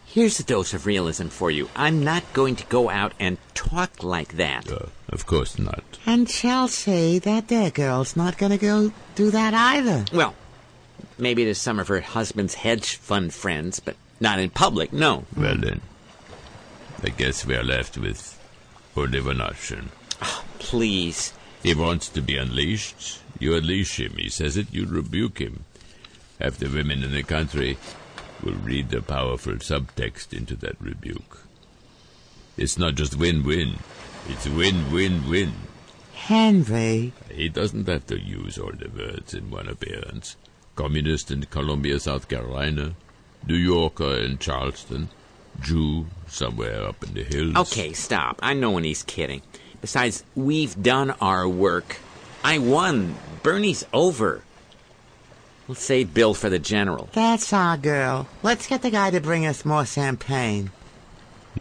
here's 0.06 0.40
a 0.40 0.44
dose 0.44 0.72
of 0.72 0.86
realism 0.86 1.28
for 1.28 1.50
you. 1.50 1.68
I'm 1.76 2.02
not 2.02 2.24
going 2.32 2.56
to 2.56 2.66
go 2.66 2.88
out 2.88 3.12
and 3.20 3.36
talk 3.54 4.02
like 4.02 4.38
that. 4.38 4.72
Uh, 4.72 4.86
of 5.08 5.26
course 5.26 5.58
not. 5.58 5.84
And 6.04 6.28
Chelsea, 6.28 7.18
that 7.20 7.48
there 7.48 7.70
girl's 7.70 8.16
not 8.16 8.38
going 8.38 8.52
to 8.52 8.58
go 8.58 8.92
do 9.14 9.30
that 9.30 9.54
either. 9.54 10.04
Well, 10.12 10.34
maybe 11.18 11.44
to 11.44 11.54
some 11.54 11.78
of 11.78 11.88
her 11.88 12.00
husband's 12.00 12.54
hedge 12.54 12.96
fund 12.96 13.32
friends, 13.32 13.80
but 13.80 13.96
not 14.20 14.38
in 14.38 14.50
public, 14.50 14.92
no. 14.92 15.24
Well 15.36 15.56
then, 15.56 15.80
I 17.02 17.10
guess 17.10 17.46
we're 17.46 17.62
left 17.62 17.98
with 17.98 18.38
only 18.96 19.20
one 19.20 19.40
option. 19.40 19.90
Ah, 20.20 20.44
please. 20.58 21.32
He 21.62 21.74
wants 21.74 22.08
to 22.10 22.22
be 22.22 22.36
unleashed. 22.36 23.20
You 23.38 23.56
unleash 23.56 24.00
him. 24.00 24.12
He 24.16 24.28
says 24.28 24.56
it, 24.56 24.72
you 24.72 24.86
rebuke 24.86 25.38
him. 25.38 25.64
Half 26.40 26.58
the 26.58 26.68
women 26.68 27.02
in 27.02 27.12
the 27.12 27.22
country 27.22 27.76
will 28.42 28.54
read 28.54 28.90
the 28.90 29.02
powerful 29.02 29.54
subtext 29.54 30.32
into 30.32 30.54
that 30.56 30.80
rebuke. 30.80 31.40
It's 32.56 32.78
not 32.78 32.94
just 32.94 33.18
win-win. 33.18 33.78
It's 34.28 34.46
win-win-win. 34.48 35.52
Henry, 36.14 37.12
He 37.32 37.48
doesn't 37.48 37.86
have 37.88 38.06
to 38.08 38.18
use 38.18 38.58
all 38.58 38.72
the 38.72 38.88
words 38.88 39.34
in 39.34 39.50
one 39.50 39.68
appearance. 39.68 40.36
Communist 40.74 41.30
in 41.30 41.44
Columbia, 41.44 42.00
South 42.00 42.26
Carolina. 42.28 42.94
New 43.46 43.54
Yorker 43.54 44.16
in 44.16 44.38
Charleston. 44.38 45.08
Jew 45.60 46.06
somewhere 46.26 46.84
up 46.86 47.02
in 47.04 47.14
the 47.14 47.22
hills. 47.22 47.54
Okay, 47.56 47.92
stop. 47.92 48.40
I 48.42 48.54
know 48.54 48.72
when 48.72 48.84
he's 48.84 49.02
kidding. 49.04 49.42
Besides, 49.80 50.24
we've 50.34 50.80
done 50.82 51.12
our 51.20 51.48
work. 51.48 51.98
I 52.42 52.58
won. 52.58 53.14
Bernie's 53.42 53.86
over. 53.92 54.42
We'll 55.68 55.74
save 55.76 56.12
Bill 56.14 56.34
for 56.34 56.50
the 56.50 56.58
general. 56.58 57.08
that's 57.12 57.52
our 57.52 57.76
girl. 57.76 58.28
Let's 58.42 58.66
get 58.66 58.82
the 58.82 58.90
guy 58.90 59.10
to 59.10 59.20
bring 59.20 59.46
us 59.46 59.64
more 59.64 59.84
champagne. 59.86 60.70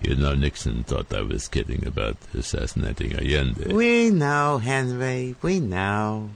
You 0.02 0.16
know, 0.16 0.36
Nixon 0.36 0.84
thought 0.84 1.14
I 1.14 1.22
was 1.22 1.48
kidding 1.48 1.86
about 1.88 2.18
assassinating 2.34 3.14
Allende. 3.14 3.74
We 3.74 4.12
know, 4.12 4.60
Henry. 4.60 5.36
We 5.42 5.60
know. 5.60 6.30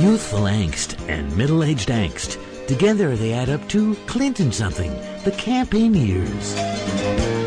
Youthful 0.00 0.46
angst 0.46 0.96
and 1.08 1.36
middle 1.36 1.64
aged 1.64 1.88
angst. 1.88 2.38
Together 2.66 3.16
they 3.16 3.32
add 3.32 3.48
up 3.48 3.68
to 3.68 3.94
Clinton 4.06 4.52
something, 4.52 4.92
the 5.24 5.32
campaign 5.32 5.94
years. 5.94 7.37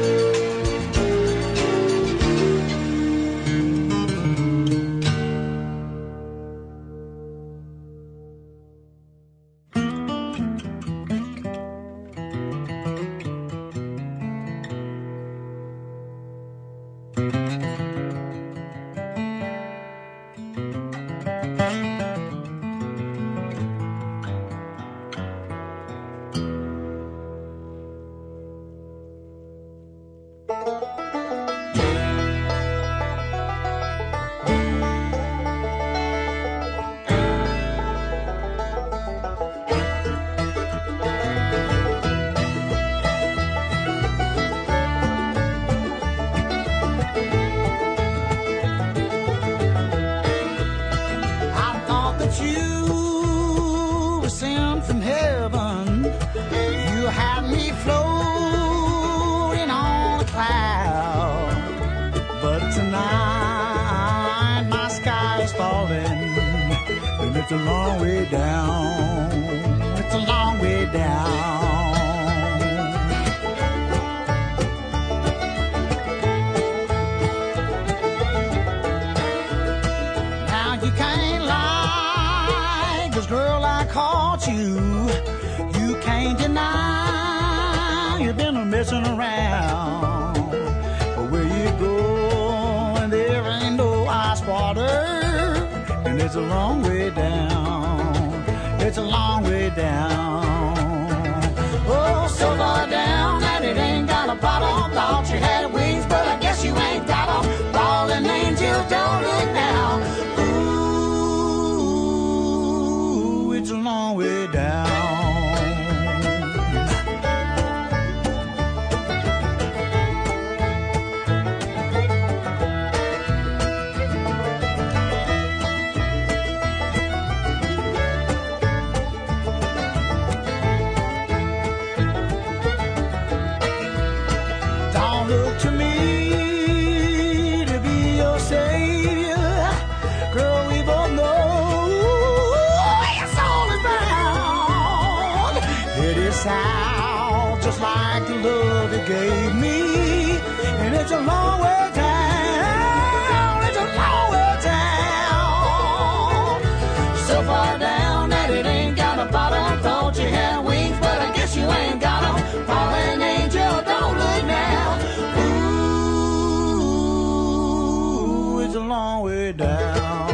Down. 169.53 170.30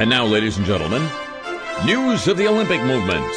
And 0.00 0.08
now, 0.08 0.24
ladies 0.24 0.56
and 0.56 0.64
gentlemen, 0.64 1.02
news 1.84 2.28
of 2.28 2.36
the 2.36 2.46
Olympic 2.46 2.80
movements. 2.82 3.36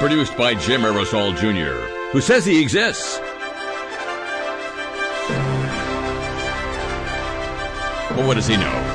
Produced 0.00 0.36
by 0.36 0.54
Jim 0.54 0.80
Aerosol 0.80 1.36
Jr., 1.36 1.78
who 2.10 2.20
says 2.20 2.44
he 2.44 2.60
exists. 2.60 3.18
But 8.08 8.26
what 8.26 8.34
does 8.34 8.48
he 8.48 8.56
know? 8.56 8.94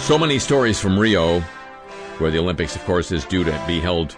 So 0.00 0.18
many 0.18 0.40
stories 0.40 0.80
from 0.80 0.98
Rio, 0.98 1.38
where 2.18 2.32
the 2.32 2.38
Olympics, 2.38 2.74
of 2.74 2.84
course, 2.84 3.12
is 3.12 3.24
due 3.24 3.44
to 3.44 3.64
be 3.68 3.78
held 3.78 4.16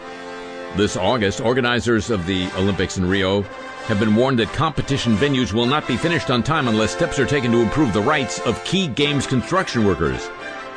this 0.77 0.97
August. 0.97 1.41
Organizers 1.41 2.11
of 2.11 2.27
the 2.27 2.47
Olympics 2.57 2.99
in 2.99 3.07
Rio 3.07 3.43
have 3.87 3.99
been 3.99 4.15
warned 4.15 4.39
that 4.39 4.53
competition 4.53 5.17
venues 5.17 5.53
will 5.53 5.67
not 5.67 5.87
be 5.87 5.97
finished 5.97 6.31
on 6.31 6.43
time 6.43 6.69
unless 6.69 6.93
steps 6.93 7.19
are 7.19 7.27
taken 7.27 7.51
to 7.53 7.61
improve 7.61 7.93
the 7.93 8.01
rights 8.01 8.41
of 8.41 8.63
key 8.65 8.87
games 8.89 9.27
construction 9.27 9.85
workers. 9.85 10.29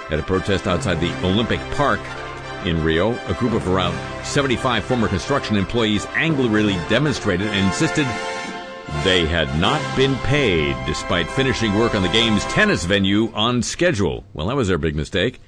At 0.10 0.20
a 0.20 0.24
protest 0.24 0.68
outside 0.68 1.00
the 1.00 1.14
Olympic 1.26 1.60
Park 1.72 2.00
in 2.66 2.84
Rio, 2.84 3.14
a 3.28 3.34
group 3.34 3.54
of 3.54 3.68
around 3.68 3.96
75 4.26 4.84
former 4.84 5.08
construction 5.08 5.56
employees 5.56 6.06
angrily 6.16 6.74
demonstrated 6.90 7.48
and 7.48 7.68
insisted 7.68 8.08
they 9.04 9.26
had 9.26 9.60
not 9.60 9.82
been 9.96 10.16
paid 10.18 10.76
despite 10.86 11.30
finishing 11.30 11.76
work 11.76 11.96
on 11.96 12.02
the 12.02 12.10
game's 12.10 12.44
tennis 12.46 12.86
venue 12.86 13.32
on 13.34 13.62
schedule. 13.62 14.24
Well, 14.34 14.48
that 14.48 14.56
was 14.56 14.68
their 14.68 14.78
big 14.78 14.96
mistake. 14.96 15.42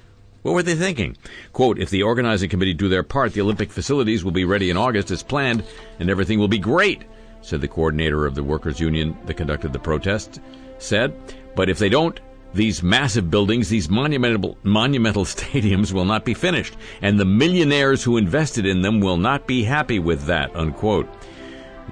What 0.48 0.54
were 0.54 0.62
they 0.62 0.76
thinking? 0.76 1.14
Quote, 1.52 1.78
if 1.78 1.90
the 1.90 2.04
organizing 2.04 2.48
committee 2.48 2.72
do 2.72 2.88
their 2.88 3.02
part, 3.02 3.34
the 3.34 3.42
Olympic 3.42 3.70
facilities 3.70 4.24
will 4.24 4.32
be 4.32 4.46
ready 4.46 4.70
in 4.70 4.78
August 4.78 5.10
as 5.10 5.22
planned, 5.22 5.62
and 6.00 6.08
everything 6.08 6.38
will 6.38 6.48
be 6.48 6.58
great, 6.58 7.02
said 7.42 7.60
the 7.60 7.68
coordinator 7.68 8.24
of 8.24 8.34
the 8.34 8.42
workers' 8.42 8.80
union 8.80 9.14
that 9.26 9.34
conducted 9.34 9.74
the 9.74 9.78
protest, 9.78 10.40
said. 10.78 11.14
But 11.54 11.68
if 11.68 11.78
they 11.78 11.90
don't, 11.90 12.18
these 12.54 12.82
massive 12.82 13.30
buildings, 13.30 13.68
these 13.68 13.90
monumental, 13.90 14.56
monumental 14.62 15.24
stadiums 15.26 15.92
will 15.92 16.06
not 16.06 16.24
be 16.24 16.32
finished, 16.32 16.78
and 17.02 17.20
the 17.20 17.26
millionaires 17.26 18.02
who 18.02 18.16
invested 18.16 18.64
in 18.64 18.80
them 18.80 19.00
will 19.00 19.18
not 19.18 19.46
be 19.46 19.64
happy 19.64 19.98
with 19.98 20.24
that, 20.24 20.56
unquote. 20.56 21.10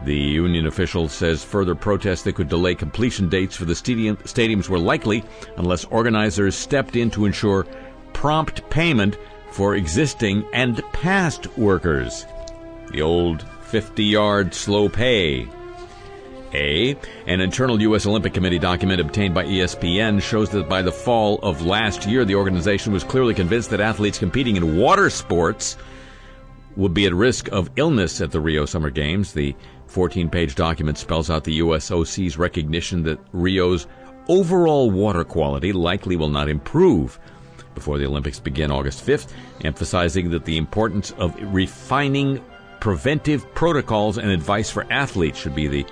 The 0.04 0.16
union 0.16 0.66
official 0.66 1.08
says 1.08 1.44
further 1.44 1.74
protests 1.74 2.22
that 2.22 2.34
could 2.36 2.48
delay 2.48 2.74
completion 2.74 3.28
dates 3.28 3.54
for 3.54 3.66
the 3.66 3.74
stadium, 3.74 4.16
stadiums 4.18 4.68
were 4.68 4.78
likely 4.78 5.24
unless 5.58 5.84
organizers 5.86 6.54
stepped 6.54 6.96
in 6.96 7.10
to 7.10 7.26
ensure 7.26 7.66
prompt 8.16 8.68
payment 8.70 9.18
for 9.50 9.74
existing 9.76 10.42
and 10.54 10.82
past 10.94 11.46
workers. 11.58 12.24
The 12.90 13.02
old 13.02 13.42
50 13.64 14.04
yard 14.04 14.54
slow 14.54 14.88
pay. 14.88 15.46
A. 16.54 16.96
An 17.26 17.42
internal 17.42 17.78
U.S. 17.82 18.06
Olympic 18.06 18.32
Committee 18.32 18.58
document 18.58 19.02
obtained 19.02 19.34
by 19.34 19.44
ESPN 19.44 20.22
shows 20.22 20.48
that 20.50 20.66
by 20.66 20.80
the 20.80 20.90
fall 20.90 21.38
of 21.42 21.66
last 21.66 22.06
year, 22.06 22.24
the 22.24 22.36
organization 22.36 22.90
was 22.90 23.04
clearly 23.04 23.34
convinced 23.34 23.68
that 23.68 23.82
athletes 23.82 24.18
competing 24.18 24.56
in 24.56 24.78
water 24.78 25.10
sports 25.10 25.76
would 26.74 26.94
be 26.94 27.04
at 27.04 27.12
risk 27.12 27.48
of 27.48 27.68
illness 27.76 28.22
at 28.22 28.30
the 28.30 28.40
Rio 28.40 28.64
Summer 28.64 28.88
Games. 28.88 29.34
The 29.34 29.54
14 29.88 30.30
page 30.30 30.54
document 30.54 30.96
spells 30.96 31.28
out 31.28 31.44
the 31.44 31.58
USOC's 31.58 32.38
recognition 32.38 33.02
that 33.02 33.20
Rio's 33.32 33.86
overall 34.26 34.90
water 34.90 35.22
quality 35.22 35.74
likely 35.74 36.16
will 36.16 36.30
not 36.30 36.48
improve 36.48 37.20
before 37.76 37.98
the 37.98 38.06
Olympics 38.06 38.40
begin 38.40 38.72
August 38.72 39.06
5th, 39.06 39.32
emphasizing 39.64 40.30
that 40.30 40.44
the 40.44 40.56
importance 40.56 41.12
of 41.12 41.36
refining 41.54 42.44
preventive 42.80 43.54
protocols 43.54 44.18
and 44.18 44.30
advice 44.30 44.70
for 44.70 44.90
athletes 44.90 45.38
should 45.38 45.54
be 45.54 45.68
the 45.68 45.86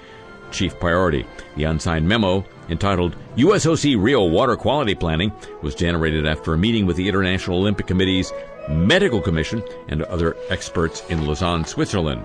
chief 0.51 0.79
priority. 0.81 1.25
The 1.57 1.65
unsigned 1.65 2.09
memo, 2.09 2.45
entitled 2.69 3.15
USOC 3.37 4.03
Rio 4.03 4.25
Water 4.25 4.57
Quality 4.57 4.95
Planning, 4.95 5.33
was 5.63 5.75
generated 5.75 6.27
after 6.27 6.55
a 6.55 6.59
meeting 6.59 6.87
with 6.87 6.97
the 6.97 7.09
International 7.09 7.59
Olympic 7.59 7.87
Committee's 7.87 8.33
Medical 8.69 9.21
Commission 9.21 9.63
and 9.89 10.03
other 10.05 10.37
experts 10.49 11.03
in 11.11 11.27
Lausanne, 11.27 11.65
Switzerland, 11.65 12.25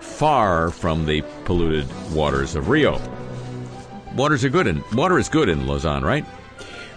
far 0.00 0.70
from 0.70 1.06
the 1.06 1.22
polluted 1.44 1.86
waters 2.12 2.56
of 2.56 2.68
Rio. 2.68 3.00
Waters 4.16 4.44
are 4.44 4.48
good 4.48 4.66
in 4.66 4.82
water 4.94 5.18
is 5.18 5.28
good 5.28 5.48
in 5.48 5.66
Lausanne, 5.66 6.04
right? 6.04 6.24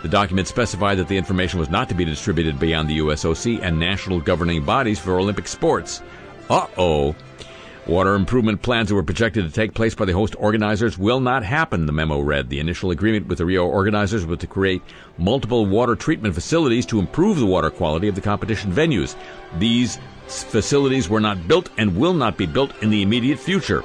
The 0.01 0.09
document 0.09 0.47
specified 0.47 0.95
that 0.95 1.09
the 1.09 1.17
information 1.17 1.59
was 1.59 1.69
not 1.69 1.89
to 1.89 1.95
be 1.95 2.05
distributed 2.05 2.59
beyond 2.59 2.89
the 2.89 2.99
USOC 2.99 3.61
and 3.61 3.79
national 3.79 4.21
governing 4.21 4.63
bodies 4.63 4.97
for 4.97 5.19
Olympic 5.19 5.47
sports. 5.47 6.01
Uh 6.49 6.67
oh. 6.77 7.15
Water 7.85 8.13
improvement 8.13 8.61
plans 8.61 8.89
that 8.89 8.95
were 8.95 9.03
projected 9.03 9.45
to 9.45 9.51
take 9.51 9.73
place 9.73 9.95
by 9.95 10.05
the 10.05 10.13
host 10.13 10.35
organizers 10.37 10.97
will 10.97 11.19
not 11.19 11.43
happen, 11.43 11.85
the 11.85 11.91
memo 11.91 12.19
read. 12.19 12.49
The 12.49 12.59
initial 12.59 12.91
agreement 12.91 13.27
with 13.27 13.39
the 13.39 13.45
Rio 13.45 13.65
organizers 13.65 14.25
was 14.25 14.39
to 14.39 14.47
create 14.47 14.83
multiple 15.17 15.65
water 15.65 15.95
treatment 15.95 16.35
facilities 16.35 16.85
to 16.85 16.99
improve 16.99 17.39
the 17.39 17.47
water 17.47 17.71
quality 17.71 18.07
of 18.07 18.15
the 18.15 18.21
competition 18.21 18.71
venues. 18.71 19.15
These 19.57 19.97
facilities 20.27 21.09
were 21.09 21.19
not 21.19 21.47
built 21.47 21.71
and 21.77 21.97
will 21.97 22.13
not 22.13 22.37
be 22.37 22.45
built 22.45 22.71
in 22.83 22.91
the 22.91 23.01
immediate 23.01 23.39
future. 23.39 23.83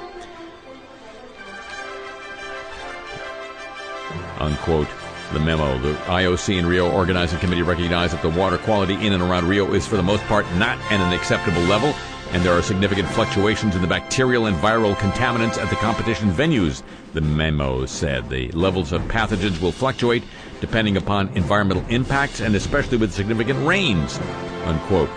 Unquote. 4.39 4.87
The 5.33 5.39
memo. 5.39 5.77
The 5.79 5.93
IOC 5.93 6.59
and 6.59 6.67
Rio 6.67 6.89
Organizing 6.89 7.39
Committee 7.39 7.63
recognize 7.63 8.11
that 8.11 8.21
the 8.21 8.29
water 8.29 8.57
quality 8.57 8.93
in 8.93 9.11
and 9.11 9.23
around 9.23 9.47
Rio 9.47 9.73
is 9.73 9.85
for 9.85 9.97
the 9.97 10.03
most 10.03 10.23
part 10.25 10.45
not 10.55 10.77
at 10.91 11.01
an 11.01 11.13
acceptable 11.13 11.61
level, 11.63 11.93
and 12.31 12.43
there 12.43 12.53
are 12.53 12.61
significant 12.61 13.07
fluctuations 13.09 13.75
in 13.75 13.81
the 13.81 13.87
bacterial 13.87 14.45
and 14.45 14.55
viral 14.57 14.95
contaminants 14.95 15.57
at 15.57 15.69
the 15.69 15.75
competition 15.77 16.31
venues, 16.31 16.83
the 17.13 17.21
memo 17.21 17.85
said. 17.85 18.29
The 18.29 18.51
levels 18.51 18.91
of 18.91 19.01
pathogens 19.03 19.59
will 19.59 19.71
fluctuate 19.71 20.23
depending 20.61 20.95
upon 20.95 21.29
environmental 21.29 21.85
impacts 21.89 22.39
and 22.39 22.55
especially 22.55 22.97
with 22.97 23.11
significant 23.11 23.65
rains. 23.67 24.19
Unquote. 24.65 25.09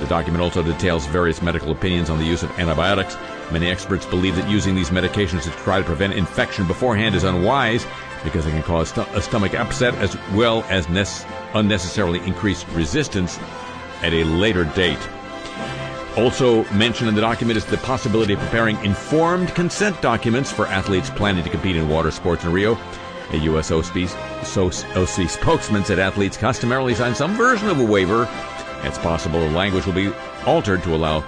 The 0.00 0.06
document 0.06 0.42
also 0.42 0.62
details 0.62 1.04
various 1.06 1.42
medical 1.42 1.70
opinions 1.72 2.08
on 2.08 2.18
the 2.18 2.24
use 2.24 2.42
of 2.42 2.50
antibiotics. 2.58 3.16
Many 3.52 3.70
experts 3.70 4.06
believe 4.06 4.34
that 4.36 4.48
using 4.48 4.74
these 4.74 4.88
medications 4.88 5.42
to 5.42 5.50
try 5.62 5.78
to 5.78 5.84
prevent 5.84 6.14
infection 6.14 6.66
beforehand 6.66 7.14
is 7.14 7.24
unwise 7.24 7.86
because 8.24 8.46
it 8.46 8.50
can 8.50 8.62
cause 8.62 8.90
st- 8.90 9.08
a 9.08 9.22
stomach 9.22 9.54
upset 9.54 9.94
as 9.96 10.16
well 10.34 10.64
as 10.68 10.88
nes- 10.88 11.24
unnecessarily 11.54 12.18
increased 12.20 12.66
resistance 12.68 13.38
at 14.02 14.12
a 14.12 14.24
later 14.24 14.64
date. 14.64 14.98
Also 16.16 16.64
mentioned 16.72 17.08
in 17.08 17.14
the 17.14 17.20
document 17.20 17.56
is 17.56 17.64
the 17.64 17.76
possibility 17.78 18.32
of 18.32 18.40
preparing 18.40 18.82
informed 18.84 19.54
consent 19.54 20.00
documents 20.02 20.50
for 20.50 20.66
athletes 20.66 21.08
planning 21.10 21.44
to 21.44 21.50
compete 21.50 21.76
in 21.76 21.88
water 21.88 22.10
sports 22.10 22.44
in 22.44 22.52
Rio. 22.52 22.72
A 23.32 23.34
USOC 23.34 24.10
OC 24.96 25.30
spokesman 25.30 25.84
said 25.84 26.00
athletes 26.00 26.36
customarily 26.36 26.94
sign 26.96 27.14
some 27.14 27.34
version 27.34 27.68
of 27.68 27.78
a 27.78 27.84
waiver. 27.84 28.28
It's 28.82 28.98
possible 28.98 29.38
the 29.38 29.50
language 29.50 29.86
will 29.86 29.92
be 29.92 30.12
altered 30.46 30.82
to 30.82 30.94
allow 30.96 31.20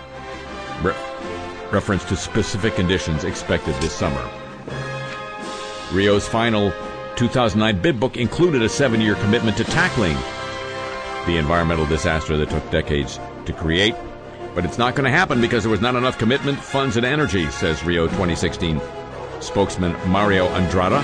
re- 0.82 0.94
reference 1.70 2.04
to 2.06 2.16
specific 2.16 2.74
conditions 2.74 3.22
expected 3.22 3.74
this 3.76 3.92
summer. 3.92 4.28
Rio's 5.92 6.26
final 6.26 6.72
2009 7.16 7.82
bid 7.82 8.00
book 8.00 8.16
included 8.16 8.62
a 8.62 8.68
seven 8.68 9.00
year 9.00 9.14
commitment 9.16 9.56
to 9.58 9.64
tackling 9.64 10.16
the 11.26 11.36
environmental 11.36 11.86
disaster 11.86 12.36
that 12.36 12.50
took 12.50 12.68
decades 12.70 13.20
to 13.46 13.52
create. 13.52 13.94
But 14.54 14.64
it's 14.64 14.78
not 14.78 14.94
going 14.94 15.04
to 15.04 15.10
happen 15.10 15.40
because 15.40 15.62
there 15.62 15.70
was 15.70 15.80
not 15.80 15.94
enough 15.94 16.18
commitment, 16.18 16.58
funds, 16.58 16.96
and 16.96 17.06
energy, 17.06 17.50
says 17.50 17.84
Rio 17.84 18.06
2016 18.06 18.80
spokesman 19.40 19.92
Mario 20.10 20.48
Andrada. 20.48 21.02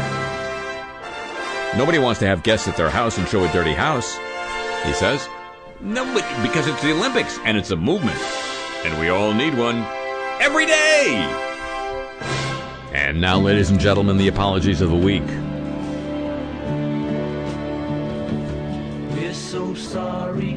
Nobody 1.76 1.98
wants 1.98 2.20
to 2.20 2.26
have 2.26 2.42
guests 2.42 2.68
at 2.68 2.76
their 2.76 2.90
house 2.90 3.18
and 3.18 3.28
show 3.28 3.44
a 3.44 3.52
dirty 3.52 3.74
house, 3.74 4.16
he 4.84 4.92
says. 4.92 5.28
No, 5.80 6.04
but 6.14 6.24
because 6.42 6.66
it's 6.66 6.82
the 6.82 6.92
Olympics 6.92 7.38
and 7.44 7.56
it's 7.56 7.70
a 7.70 7.76
movement. 7.76 8.18
And 8.84 8.98
we 8.98 9.08
all 9.10 9.34
need 9.34 9.56
one 9.56 9.84
every 10.40 10.66
day. 10.66 11.47
And 13.08 13.22
now, 13.22 13.38
ladies 13.38 13.70
and 13.70 13.80
gentlemen, 13.80 14.18
the 14.18 14.28
apologies 14.28 14.82
of 14.82 14.90
the 14.90 14.96
week. 14.96 15.22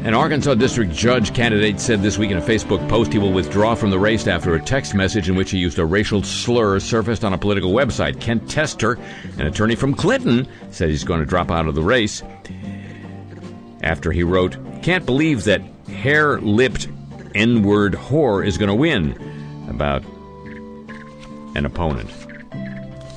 An 0.06 0.14
Arkansas 0.14 0.56
district 0.56 0.92
judge 0.92 1.34
candidate 1.34 1.80
said 1.80 2.02
this 2.02 2.18
week 2.18 2.30
in 2.30 2.38
a 2.38 2.42
Facebook 2.42 2.86
post 2.90 3.14
he 3.14 3.20
will 3.20 3.32
withdraw 3.32 3.74
from 3.74 3.90
the 3.90 3.98
race 3.98 4.28
after 4.28 4.54
a 4.54 4.62
text 4.62 4.94
message 4.94 5.30
in 5.30 5.36
which 5.36 5.52
he 5.52 5.60
used 5.60 5.80
a 5.80 5.86
racial 5.86 6.24
slur 6.24 6.82
surfaced 6.82 7.24
on 7.24 7.32
a 7.32 7.38
political 7.38 7.72
website. 7.72 8.20
Kent 8.20 8.50
Tester, 8.50 9.00
an 9.38 9.48
attorney 9.48 9.76
from 9.76 9.94
Clinton, 9.94 10.46
said 10.72 10.90
he's 10.90 11.06
going 11.06 11.22
to 11.22 11.26
drop 11.26 11.52
out 11.52 11.68
of 11.68 11.76
the 11.76 11.82
race 11.82 12.22
after 13.82 14.12
he 14.12 14.24
wrote, 14.24 14.58
Can't 14.84 15.06
believe 15.06 15.46
that 15.46 15.62
hair 15.88 16.42
lipped 16.42 16.90
N 17.34 17.64
word 17.64 17.94
whore 17.94 18.46
is 18.46 18.58
going 18.58 18.68
to 18.68 18.76
win 18.76 19.16
about 19.70 20.04
an 21.56 21.66
opponent. 21.66 22.10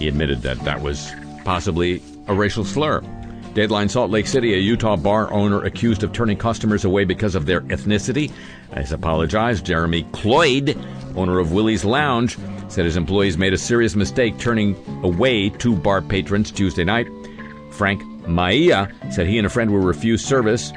He 0.04 0.08
admitted 0.08 0.42
that 0.42 0.58
that 0.64 0.82
was 0.82 1.10
possibly 1.46 2.02
a 2.26 2.34
racial 2.34 2.62
slur. 2.62 3.00
Deadline 3.54 3.88
Salt 3.88 4.10
Lake 4.10 4.26
City, 4.26 4.52
a 4.52 4.58
Utah 4.58 4.96
bar 4.96 5.32
owner 5.32 5.64
accused 5.64 6.02
of 6.02 6.12
turning 6.12 6.36
customers 6.36 6.84
away 6.84 7.06
because 7.06 7.34
of 7.34 7.46
their 7.46 7.62
ethnicity, 7.62 8.30
has 8.74 8.92
apologized. 8.92 9.64
Jeremy 9.64 10.02
Cloyd, 10.12 10.78
owner 11.16 11.38
of 11.38 11.52
Willie's 11.52 11.86
Lounge, 11.86 12.36
said 12.68 12.84
his 12.84 12.98
employees 12.98 13.38
made 13.38 13.54
a 13.54 13.56
serious 13.56 13.96
mistake 13.96 14.36
turning 14.36 14.76
away 15.02 15.48
two 15.48 15.74
bar 15.74 16.02
patrons 16.02 16.50
Tuesday 16.50 16.84
night. 16.84 17.08
Frank 17.70 18.04
Maia 18.28 18.88
said 19.10 19.26
he 19.26 19.38
and 19.38 19.46
a 19.46 19.50
friend 19.50 19.70
were 19.70 19.80
refused 19.80 20.26
service. 20.26 20.70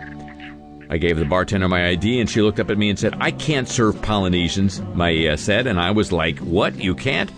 I 0.90 0.96
gave 1.00 1.18
the 1.18 1.26
bartender 1.26 1.68
my 1.68 1.90
ID 1.90 2.22
and 2.22 2.30
she 2.30 2.42
looked 2.42 2.62
up 2.62 2.70
at 2.70 2.78
me 2.78 2.90
and 2.90 2.98
said, 2.98 3.18
I 3.20 3.32
can't 3.32 3.68
serve 3.68 4.02
Polynesians, 4.02 4.80
Maia 4.94 5.36
said, 5.38 5.68
and 5.68 5.82
I 5.82 5.92
was 5.92 6.14
like, 6.14 6.40
What? 6.40 6.82
You 6.82 6.96
can't? 6.96 7.30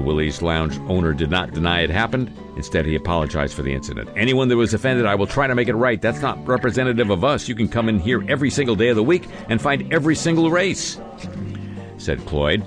The 0.00 0.06
Willie's 0.06 0.40
Lounge 0.40 0.78
owner 0.88 1.12
did 1.12 1.30
not 1.30 1.52
deny 1.52 1.82
it 1.82 1.90
happened. 1.90 2.34
Instead, 2.56 2.86
he 2.86 2.94
apologized 2.94 3.52
for 3.52 3.60
the 3.60 3.74
incident. 3.74 4.08
Anyone 4.16 4.48
that 4.48 4.56
was 4.56 4.72
offended, 4.72 5.04
I 5.04 5.14
will 5.14 5.26
try 5.26 5.46
to 5.46 5.54
make 5.54 5.68
it 5.68 5.74
right. 5.74 6.00
That's 6.00 6.22
not 6.22 6.48
representative 6.48 7.10
of 7.10 7.22
us. 7.22 7.48
You 7.48 7.54
can 7.54 7.68
come 7.68 7.86
in 7.86 7.98
here 7.98 8.24
every 8.26 8.48
single 8.48 8.74
day 8.74 8.88
of 8.88 8.96
the 8.96 9.02
week 9.02 9.28
and 9.50 9.60
find 9.60 9.92
every 9.92 10.16
single 10.16 10.50
race, 10.50 10.98
said 11.98 12.24
Cloyd. 12.24 12.64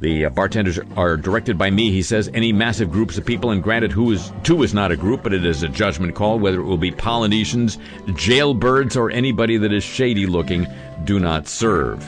The 0.00 0.26
uh, 0.26 0.28
bartenders 0.28 0.78
are 0.94 1.16
directed 1.16 1.56
by 1.56 1.70
me, 1.70 1.90
he 1.90 2.02
says. 2.02 2.28
Any 2.34 2.52
massive 2.52 2.92
groups 2.92 3.16
of 3.16 3.24
people, 3.24 3.50
and 3.50 3.62
granted, 3.62 3.90
who 3.90 4.12
is 4.12 4.30
two 4.42 4.62
is 4.62 4.74
not 4.74 4.92
a 4.92 4.96
group, 4.96 5.22
but 5.22 5.32
it 5.32 5.46
is 5.46 5.62
a 5.62 5.68
judgment 5.68 6.14
call. 6.14 6.38
Whether 6.38 6.60
it 6.60 6.64
will 6.64 6.76
be 6.76 6.90
Polynesians, 6.90 7.78
jailbirds, 8.08 8.94
or 8.94 9.10
anybody 9.10 9.56
that 9.56 9.72
is 9.72 9.84
shady 9.84 10.26
looking, 10.26 10.66
do 11.04 11.18
not 11.18 11.48
serve. 11.48 12.06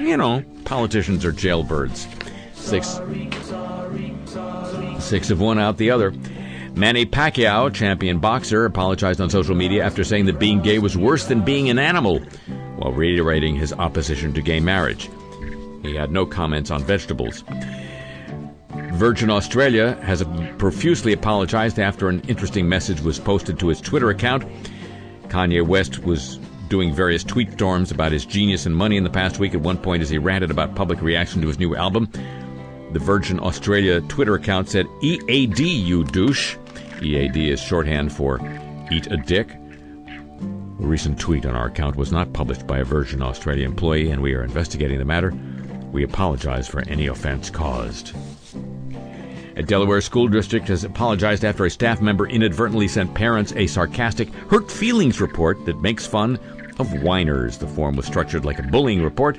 You 0.00 0.16
know, 0.16 0.42
politicians 0.64 1.24
are 1.24 1.32
jailbirds. 1.32 2.08
Six, 2.60 3.00
six 4.98 5.30
of 5.30 5.40
one 5.40 5.58
out 5.58 5.76
the 5.76 5.90
other. 5.90 6.12
Manny 6.74 7.04
Pacquiao, 7.04 7.72
champion 7.74 8.18
boxer, 8.20 8.64
apologized 8.64 9.20
on 9.20 9.28
social 9.28 9.56
media 9.56 9.84
after 9.84 10.04
saying 10.04 10.26
that 10.26 10.38
being 10.38 10.62
gay 10.62 10.78
was 10.78 10.96
worse 10.96 11.26
than 11.26 11.40
being 11.40 11.68
an 11.68 11.78
animal, 11.78 12.20
while 12.76 12.92
reiterating 12.92 13.56
his 13.56 13.72
opposition 13.72 14.32
to 14.34 14.40
gay 14.40 14.60
marriage. 14.60 15.10
He 15.82 15.96
had 15.96 16.12
no 16.12 16.26
comments 16.26 16.70
on 16.70 16.84
vegetables. 16.84 17.42
Virgin 18.92 19.30
Australia 19.30 19.94
has 20.02 20.22
profusely 20.58 21.12
apologized 21.12 21.78
after 21.78 22.08
an 22.08 22.20
interesting 22.28 22.68
message 22.68 23.00
was 23.00 23.18
posted 23.18 23.58
to 23.58 23.70
its 23.70 23.80
Twitter 23.80 24.10
account. 24.10 24.44
Kanye 25.28 25.66
West 25.66 26.00
was 26.04 26.38
doing 26.68 26.94
various 26.94 27.24
tweet 27.24 27.52
storms 27.52 27.90
about 27.90 28.12
his 28.12 28.24
genius 28.24 28.64
and 28.66 28.76
money 28.76 28.96
in 28.96 29.02
the 29.02 29.10
past 29.10 29.38
week 29.38 29.54
at 29.54 29.60
one 29.60 29.76
point 29.76 30.02
as 30.02 30.10
he 30.10 30.18
ranted 30.18 30.50
about 30.50 30.76
public 30.76 31.02
reaction 31.02 31.42
to 31.42 31.48
his 31.48 31.58
new 31.58 31.74
album. 31.74 32.08
The 32.92 32.98
Virgin 32.98 33.38
Australia 33.38 34.00
Twitter 34.00 34.34
account 34.34 34.68
said, 34.68 34.86
EAD, 35.00 35.60
you 35.60 36.02
douche. 36.02 36.56
EAD 37.00 37.36
is 37.36 37.60
shorthand 37.60 38.12
for 38.12 38.40
eat 38.90 39.06
a 39.06 39.16
dick. 39.16 39.52
A 39.52 40.86
recent 40.86 41.16
tweet 41.16 41.46
on 41.46 41.54
our 41.54 41.66
account 41.66 41.94
was 41.94 42.10
not 42.10 42.32
published 42.32 42.66
by 42.66 42.78
a 42.78 42.84
Virgin 42.84 43.22
Australia 43.22 43.64
employee, 43.64 44.10
and 44.10 44.20
we 44.20 44.34
are 44.34 44.42
investigating 44.42 44.98
the 44.98 45.04
matter. 45.04 45.32
We 45.92 46.02
apologize 46.02 46.66
for 46.66 46.80
any 46.88 47.06
offense 47.06 47.48
caused. 47.48 48.12
A 49.54 49.62
Delaware 49.62 50.00
school 50.00 50.26
district 50.26 50.66
has 50.66 50.82
apologized 50.82 51.44
after 51.44 51.66
a 51.66 51.70
staff 51.70 52.00
member 52.00 52.26
inadvertently 52.26 52.88
sent 52.88 53.14
parents 53.14 53.52
a 53.54 53.68
sarcastic 53.68 54.32
hurt 54.50 54.68
feelings 54.68 55.20
report 55.20 55.64
that 55.66 55.80
makes 55.80 56.08
fun 56.08 56.40
of 56.80 57.02
whiners. 57.02 57.58
The 57.58 57.68
form 57.68 57.94
was 57.94 58.06
structured 58.06 58.44
like 58.44 58.58
a 58.58 58.64
bullying 58.64 59.02
report 59.02 59.38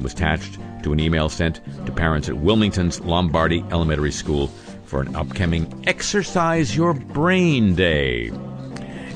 was 0.00 0.12
attached 0.12 0.58
to 0.82 0.92
an 0.92 1.00
email 1.00 1.28
sent 1.28 1.60
to 1.86 1.92
parents 1.92 2.28
at 2.28 2.36
Wilmington's 2.36 3.00
Lombardy 3.00 3.64
Elementary 3.70 4.12
School 4.12 4.48
for 4.84 5.00
an 5.00 5.14
upcoming 5.14 5.82
Exercise 5.86 6.74
Your 6.74 6.94
Brain 6.94 7.74
Day. 7.74 8.30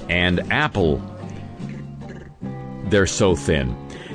And 0.08 0.40
Apple, 0.52 1.02
they're 2.84 3.06
so 3.06 3.34
thin, 3.34 3.70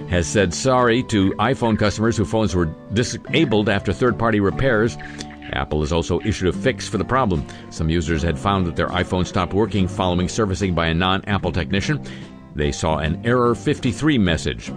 has 0.09 0.27
said 0.27 0.53
sorry 0.53 1.03
to 1.03 1.31
iPhone 1.33 1.77
customers 1.77 2.17
whose 2.17 2.29
phones 2.29 2.55
were 2.55 2.73
disabled 2.93 3.69
after 3.69 3.91
third 3.91 4.17
party 4.17 4.39
repairs 4.39 4.97
Apple 5.53 5.81
has 5.81 5.91
also 5.91 6.19
issued 6.21 6.49
a 6.49 6.53
fix 6.53 6.87
for 6.87 6.97
the 6.97 7.05
problem. 7.05 7.45
Some 7.69 7.89
users 7.89 8.21
had 8.21 8.37
found 8.37 8.65
that 8.65 8.75
their 8.75 8.89
iPhone 8.89 9.25
stopped 9.25 9.53
working 9.53 9.87
following 9.87 10.27
servicing 10.27 10.73
by 10.73 10.87
a 10.87 10.93
non 10.93 11.23
Apple 11.25 11.51
technician. 11.51 12.03
They 12.55 12.71
saw 12.71 12.97
an 12.97 13.25
error 13.25 13.55
53 13.55 14.17
message. 14.17 14.71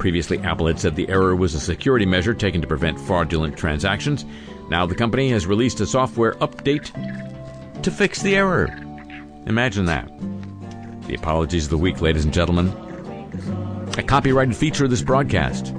Previously, 0.00 0.38
Apple 0.38 0.66
had 0.66 0.80
said 0.80 0.96
the 0.96 1.10
error 1.10 1.36
was 1.36 1.54
a 1.54 1.60
security 1.60 2.06
measure 2.06 2.32
taken 2.32 2.62
to 2.62 2.66
prevent 2.66 2.98
fraudulent 2.98 3.54
transactions. 3.54 4.24
Now, 4.70 4.86
the 4.86 4.94
company 4.94 5.28
has 5.28 5.46
released 5.46 5.78
a 5.80 5.86
software 5.86 6.32
update 6.36 6.90
to 7.82 7.90
fix 7.90 8.22
the 8.22 8.34
error. 8.34 8.74
Imagine 9.44 9.84
that. 9.84 10.10
The 11.06 11.14
apologies 11.14 11.64
of 11.64 11.70
the 11.70 11.76
week, 11.76 12.00
ladies 12.00 12.24
and 12.24 12.32
gentlemen. 12.32 12.68
A 13.98 14.02
copyrighted 14.02 14.56
feature 14.56 14.84
of 14.84 14.90
this 14.90 15.02
broadcast. 15.02 15.74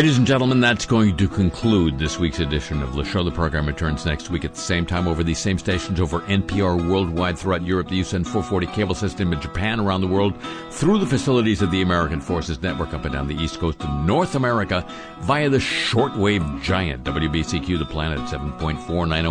Ladies 0.00 0.16
and 0.16 0.26
gentlemen, 0.26 0.60
that's 0.60 0.86
going 0.86 1.14
to 1.18 1.28
conclude 1.28 1.98
this 1.98 2.18
week's 2.18 2.40
edition 2.40 2.82
of 2.82 2.94
the 2.94 3.04
show. 3.04 3.22
The 3.22 3.30
program 3.30 3.66
returns 3.66 4.06
next 4.06 4.30
week 4.30 4.46
at 4.46 4.54
the 4.54 4.60
same 4.60 4.86
time 4.86 5.06
over 5.06 5.22
these 5.22 5.38
same 5.38 5.58
stations 5.58 6.00
over 6.00 6.20
NPR 6.20 6.88
worldwide 6.88 7.38
throughout 7.38 7.66
Europe, 7.66 7.90
the 7.90 8.00
USEN 8.00 8.24
440 8.24 8.66
cable 8.68 8.94
system 8.94 9.30
in 9.30 9.42
Japan, 9.42 9.78
around 9.78 10.00
the 10.00 10.06
world, 10.06 10.40
through 10.70 11.00
the 11.00 11.06
facilities 11.06 11.60
of 11.60 11.70
the 11.70 11.82
American 11.82 12.18
Forces 12.18 12.62
Network 12.62 12.94
up 12.94 13.04
and 13.04 13.12
down 13.12 13.28
the 13.28 13.34
East 13.34 13.60
Coast 13.60 13.82
of 13.82 13.90
North 14.06 14.34
America 14.36 14.86
via 15.18 15.50
the 15.50 15.58
shortwave 15.58 16.62
giant 16.62 17.04
WBCQ, 17.04 17.78
the 17.78 17.84
planet 17.84 18.20
7.490 18.20 18.82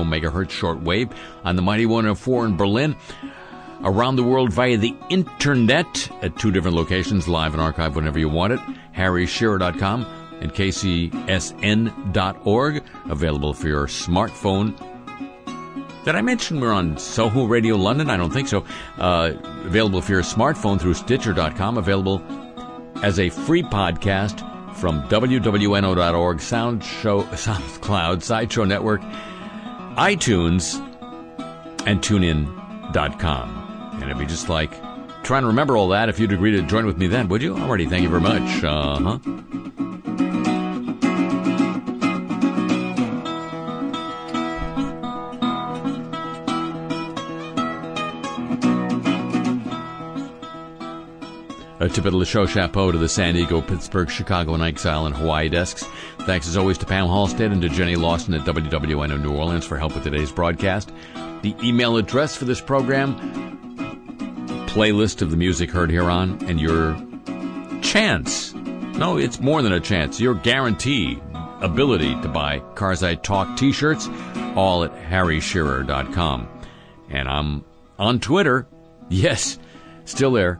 megahertz 0.06 0.52
shortwave 0.52 1.12
on 1.46 1.56
the 1.56 1.64
mighty 1.64 1.88
104 1.88 2.46
in 2.46 2.56
Berlin 2.56 2.96
around 3.84 4.18
the 4.18 4.24
world 4.24 4.54
via 4.54 4.78
the 4.78 4.96
internet 5.10 6.12
at 6.22 6.38
two 6.38 6.52
different 6.52 6.78
locations, 6.78 7.28
live 7.28 7.54
and 7.54 7.62
archive 7.62 7.96
whenever 7.96 8.20
you 8.20 8.30
want 8.30 8.54
it. 8.54 8.60
HarryShearer.com 8.96 10.19
and 10.42 10.54
kcsn.org, 10.54 11.14
available 13.10 13.54
for 13.54 13.68
your 13.68 13.88
smartphone. 13.88 14.76
Did 16.06 16.16
I 16.16 16.22
mention 16.22 16.60
we're 16.60 16.72
on 16.72 16.98
Soho 16.98 17.46
Radio 17.46 17.76
London? 17.76 18.10
I 18.10 18.18
don't 18.18 18.32
think 18.32 18.48
so. 18.48 18.66
Uh, 18.98 19.34
available 19.66 20.02
for 20.02 20.14
your 20.14 20.22
smartphone 20.22 20.80
through 20.80 20.94
Stitcher.com, 20.94 21.78
available 21.78 22.22
as 23.04 23.20
a 23.20 23.30
free 23.30 23.64
podcast 23.64 24.46
from 24.76 25.02
WWNO.org, 25.10 26.40
Sound 26.40 26.84
Show, 26.84 27.24
SoundCloud, 27.24 28.24
Sideshow 28.24 28.64
Network, 28.64 29.02
iTunes, 29.98 30.80
and 31.86 32.02
TuneIn.com. 32.02 33.92
And 33.96 34.04
it'd 34.04 34.18
be 34.18 34.26
just 34.26 34.48
like 34.48 34.72
trying 35.24 35.42
to 35.44 35.48
remember 35.48 35.76
all 35.76 35.90
that 35.90 36.08
if 36.10 36.18
you'd 36.20 36.32
agree 36.32 36.52
to 36.52 36.62
join 36.62 36.86
with 36.86 36.98
me 36.98 37.08
then, 37.08 37.28
would 37.28 37.42
you? 37.42 37.58
Already, 37.58 37.86
thank 37.86 38.04
you 38.04 38.10
very 38.10 38.22
much. 38.22 38.64
Uh 38.64 39.18
huh. 39.18 39.79
A 51.82 51.88
tip 51.88 52.04
of 52.04 52.12
the 52.12 52.26
show 52.26 52.46
chapeau 52.46 52.92
to 52.92 52.98
the 52.98 53.08
San 53.08 53.36
Diego, 53.36 53.62
Pittsburgh, 53.62 54.10
Chicago, 54.10 54.54
and 54.54 54.62
Exile 54.62 55.06
and 55.06 55.16
Hawaii 55.16 55.48
desks. 55.48 55.86
Thanks 56.26 56.46
as 56.46 56.58
always 56.58 56.78
to 56.80 56.86
Pam 56.86 57.08
Halstead 57.08 57.54
and 57.54 57.62
to 57.62 57.70
Jenny 57.70 57.96
Lawson 57.96 58.34
at 58.34 58.42
WWNO 58.42 59.22
New 59.24 59.32
Orleans 59.32 59.66
for 59.66 59.78
help 59.78 59.96
with 59.96 60.04
today's 60.04 60.30
broadcast. 60.30 60.92
The 61.42 61.56
email 61.64 61.96
address 61.96 62.36
for 62.36 62.44
this 62.44 62.60
program, 62.60 63.16
playlist 64.68 65.22
of 65.22 65.32
the 65.32 65.38
music 65.38 65.72
heard 65.72 65.90
here 65.90 66.10
on, 66.10 66.44
and 66.48 66.60
your 66.60 67.02
chance. 67.82 68.54
No, 68.54 69.18
it's 69.18 69.40
more 69.40 69.62
than 69.62 69.72
a 69.72 69.80
chance. 69.80 70.20
Your 70.20 70.34
guarantee, 70.34 71.22
ability 71.62 72.14
to 72.22 72.28
buy 72.28 72.60
Cars 72.76 73.04
I 73.04 73.16
Talk 73.16 73.56
t-shirts, 73.56 74.10
all 74.58 74.84
at 74.84 74.94
harryshearer.com. 74.94 76.50
And 77.10 77.30
I'm 77.30 77.64
on 77.98 78.20
Twitter. 78.20 78.68
Yes, 79.08 79.58
still 80.04 80.34
there 80.34 80.60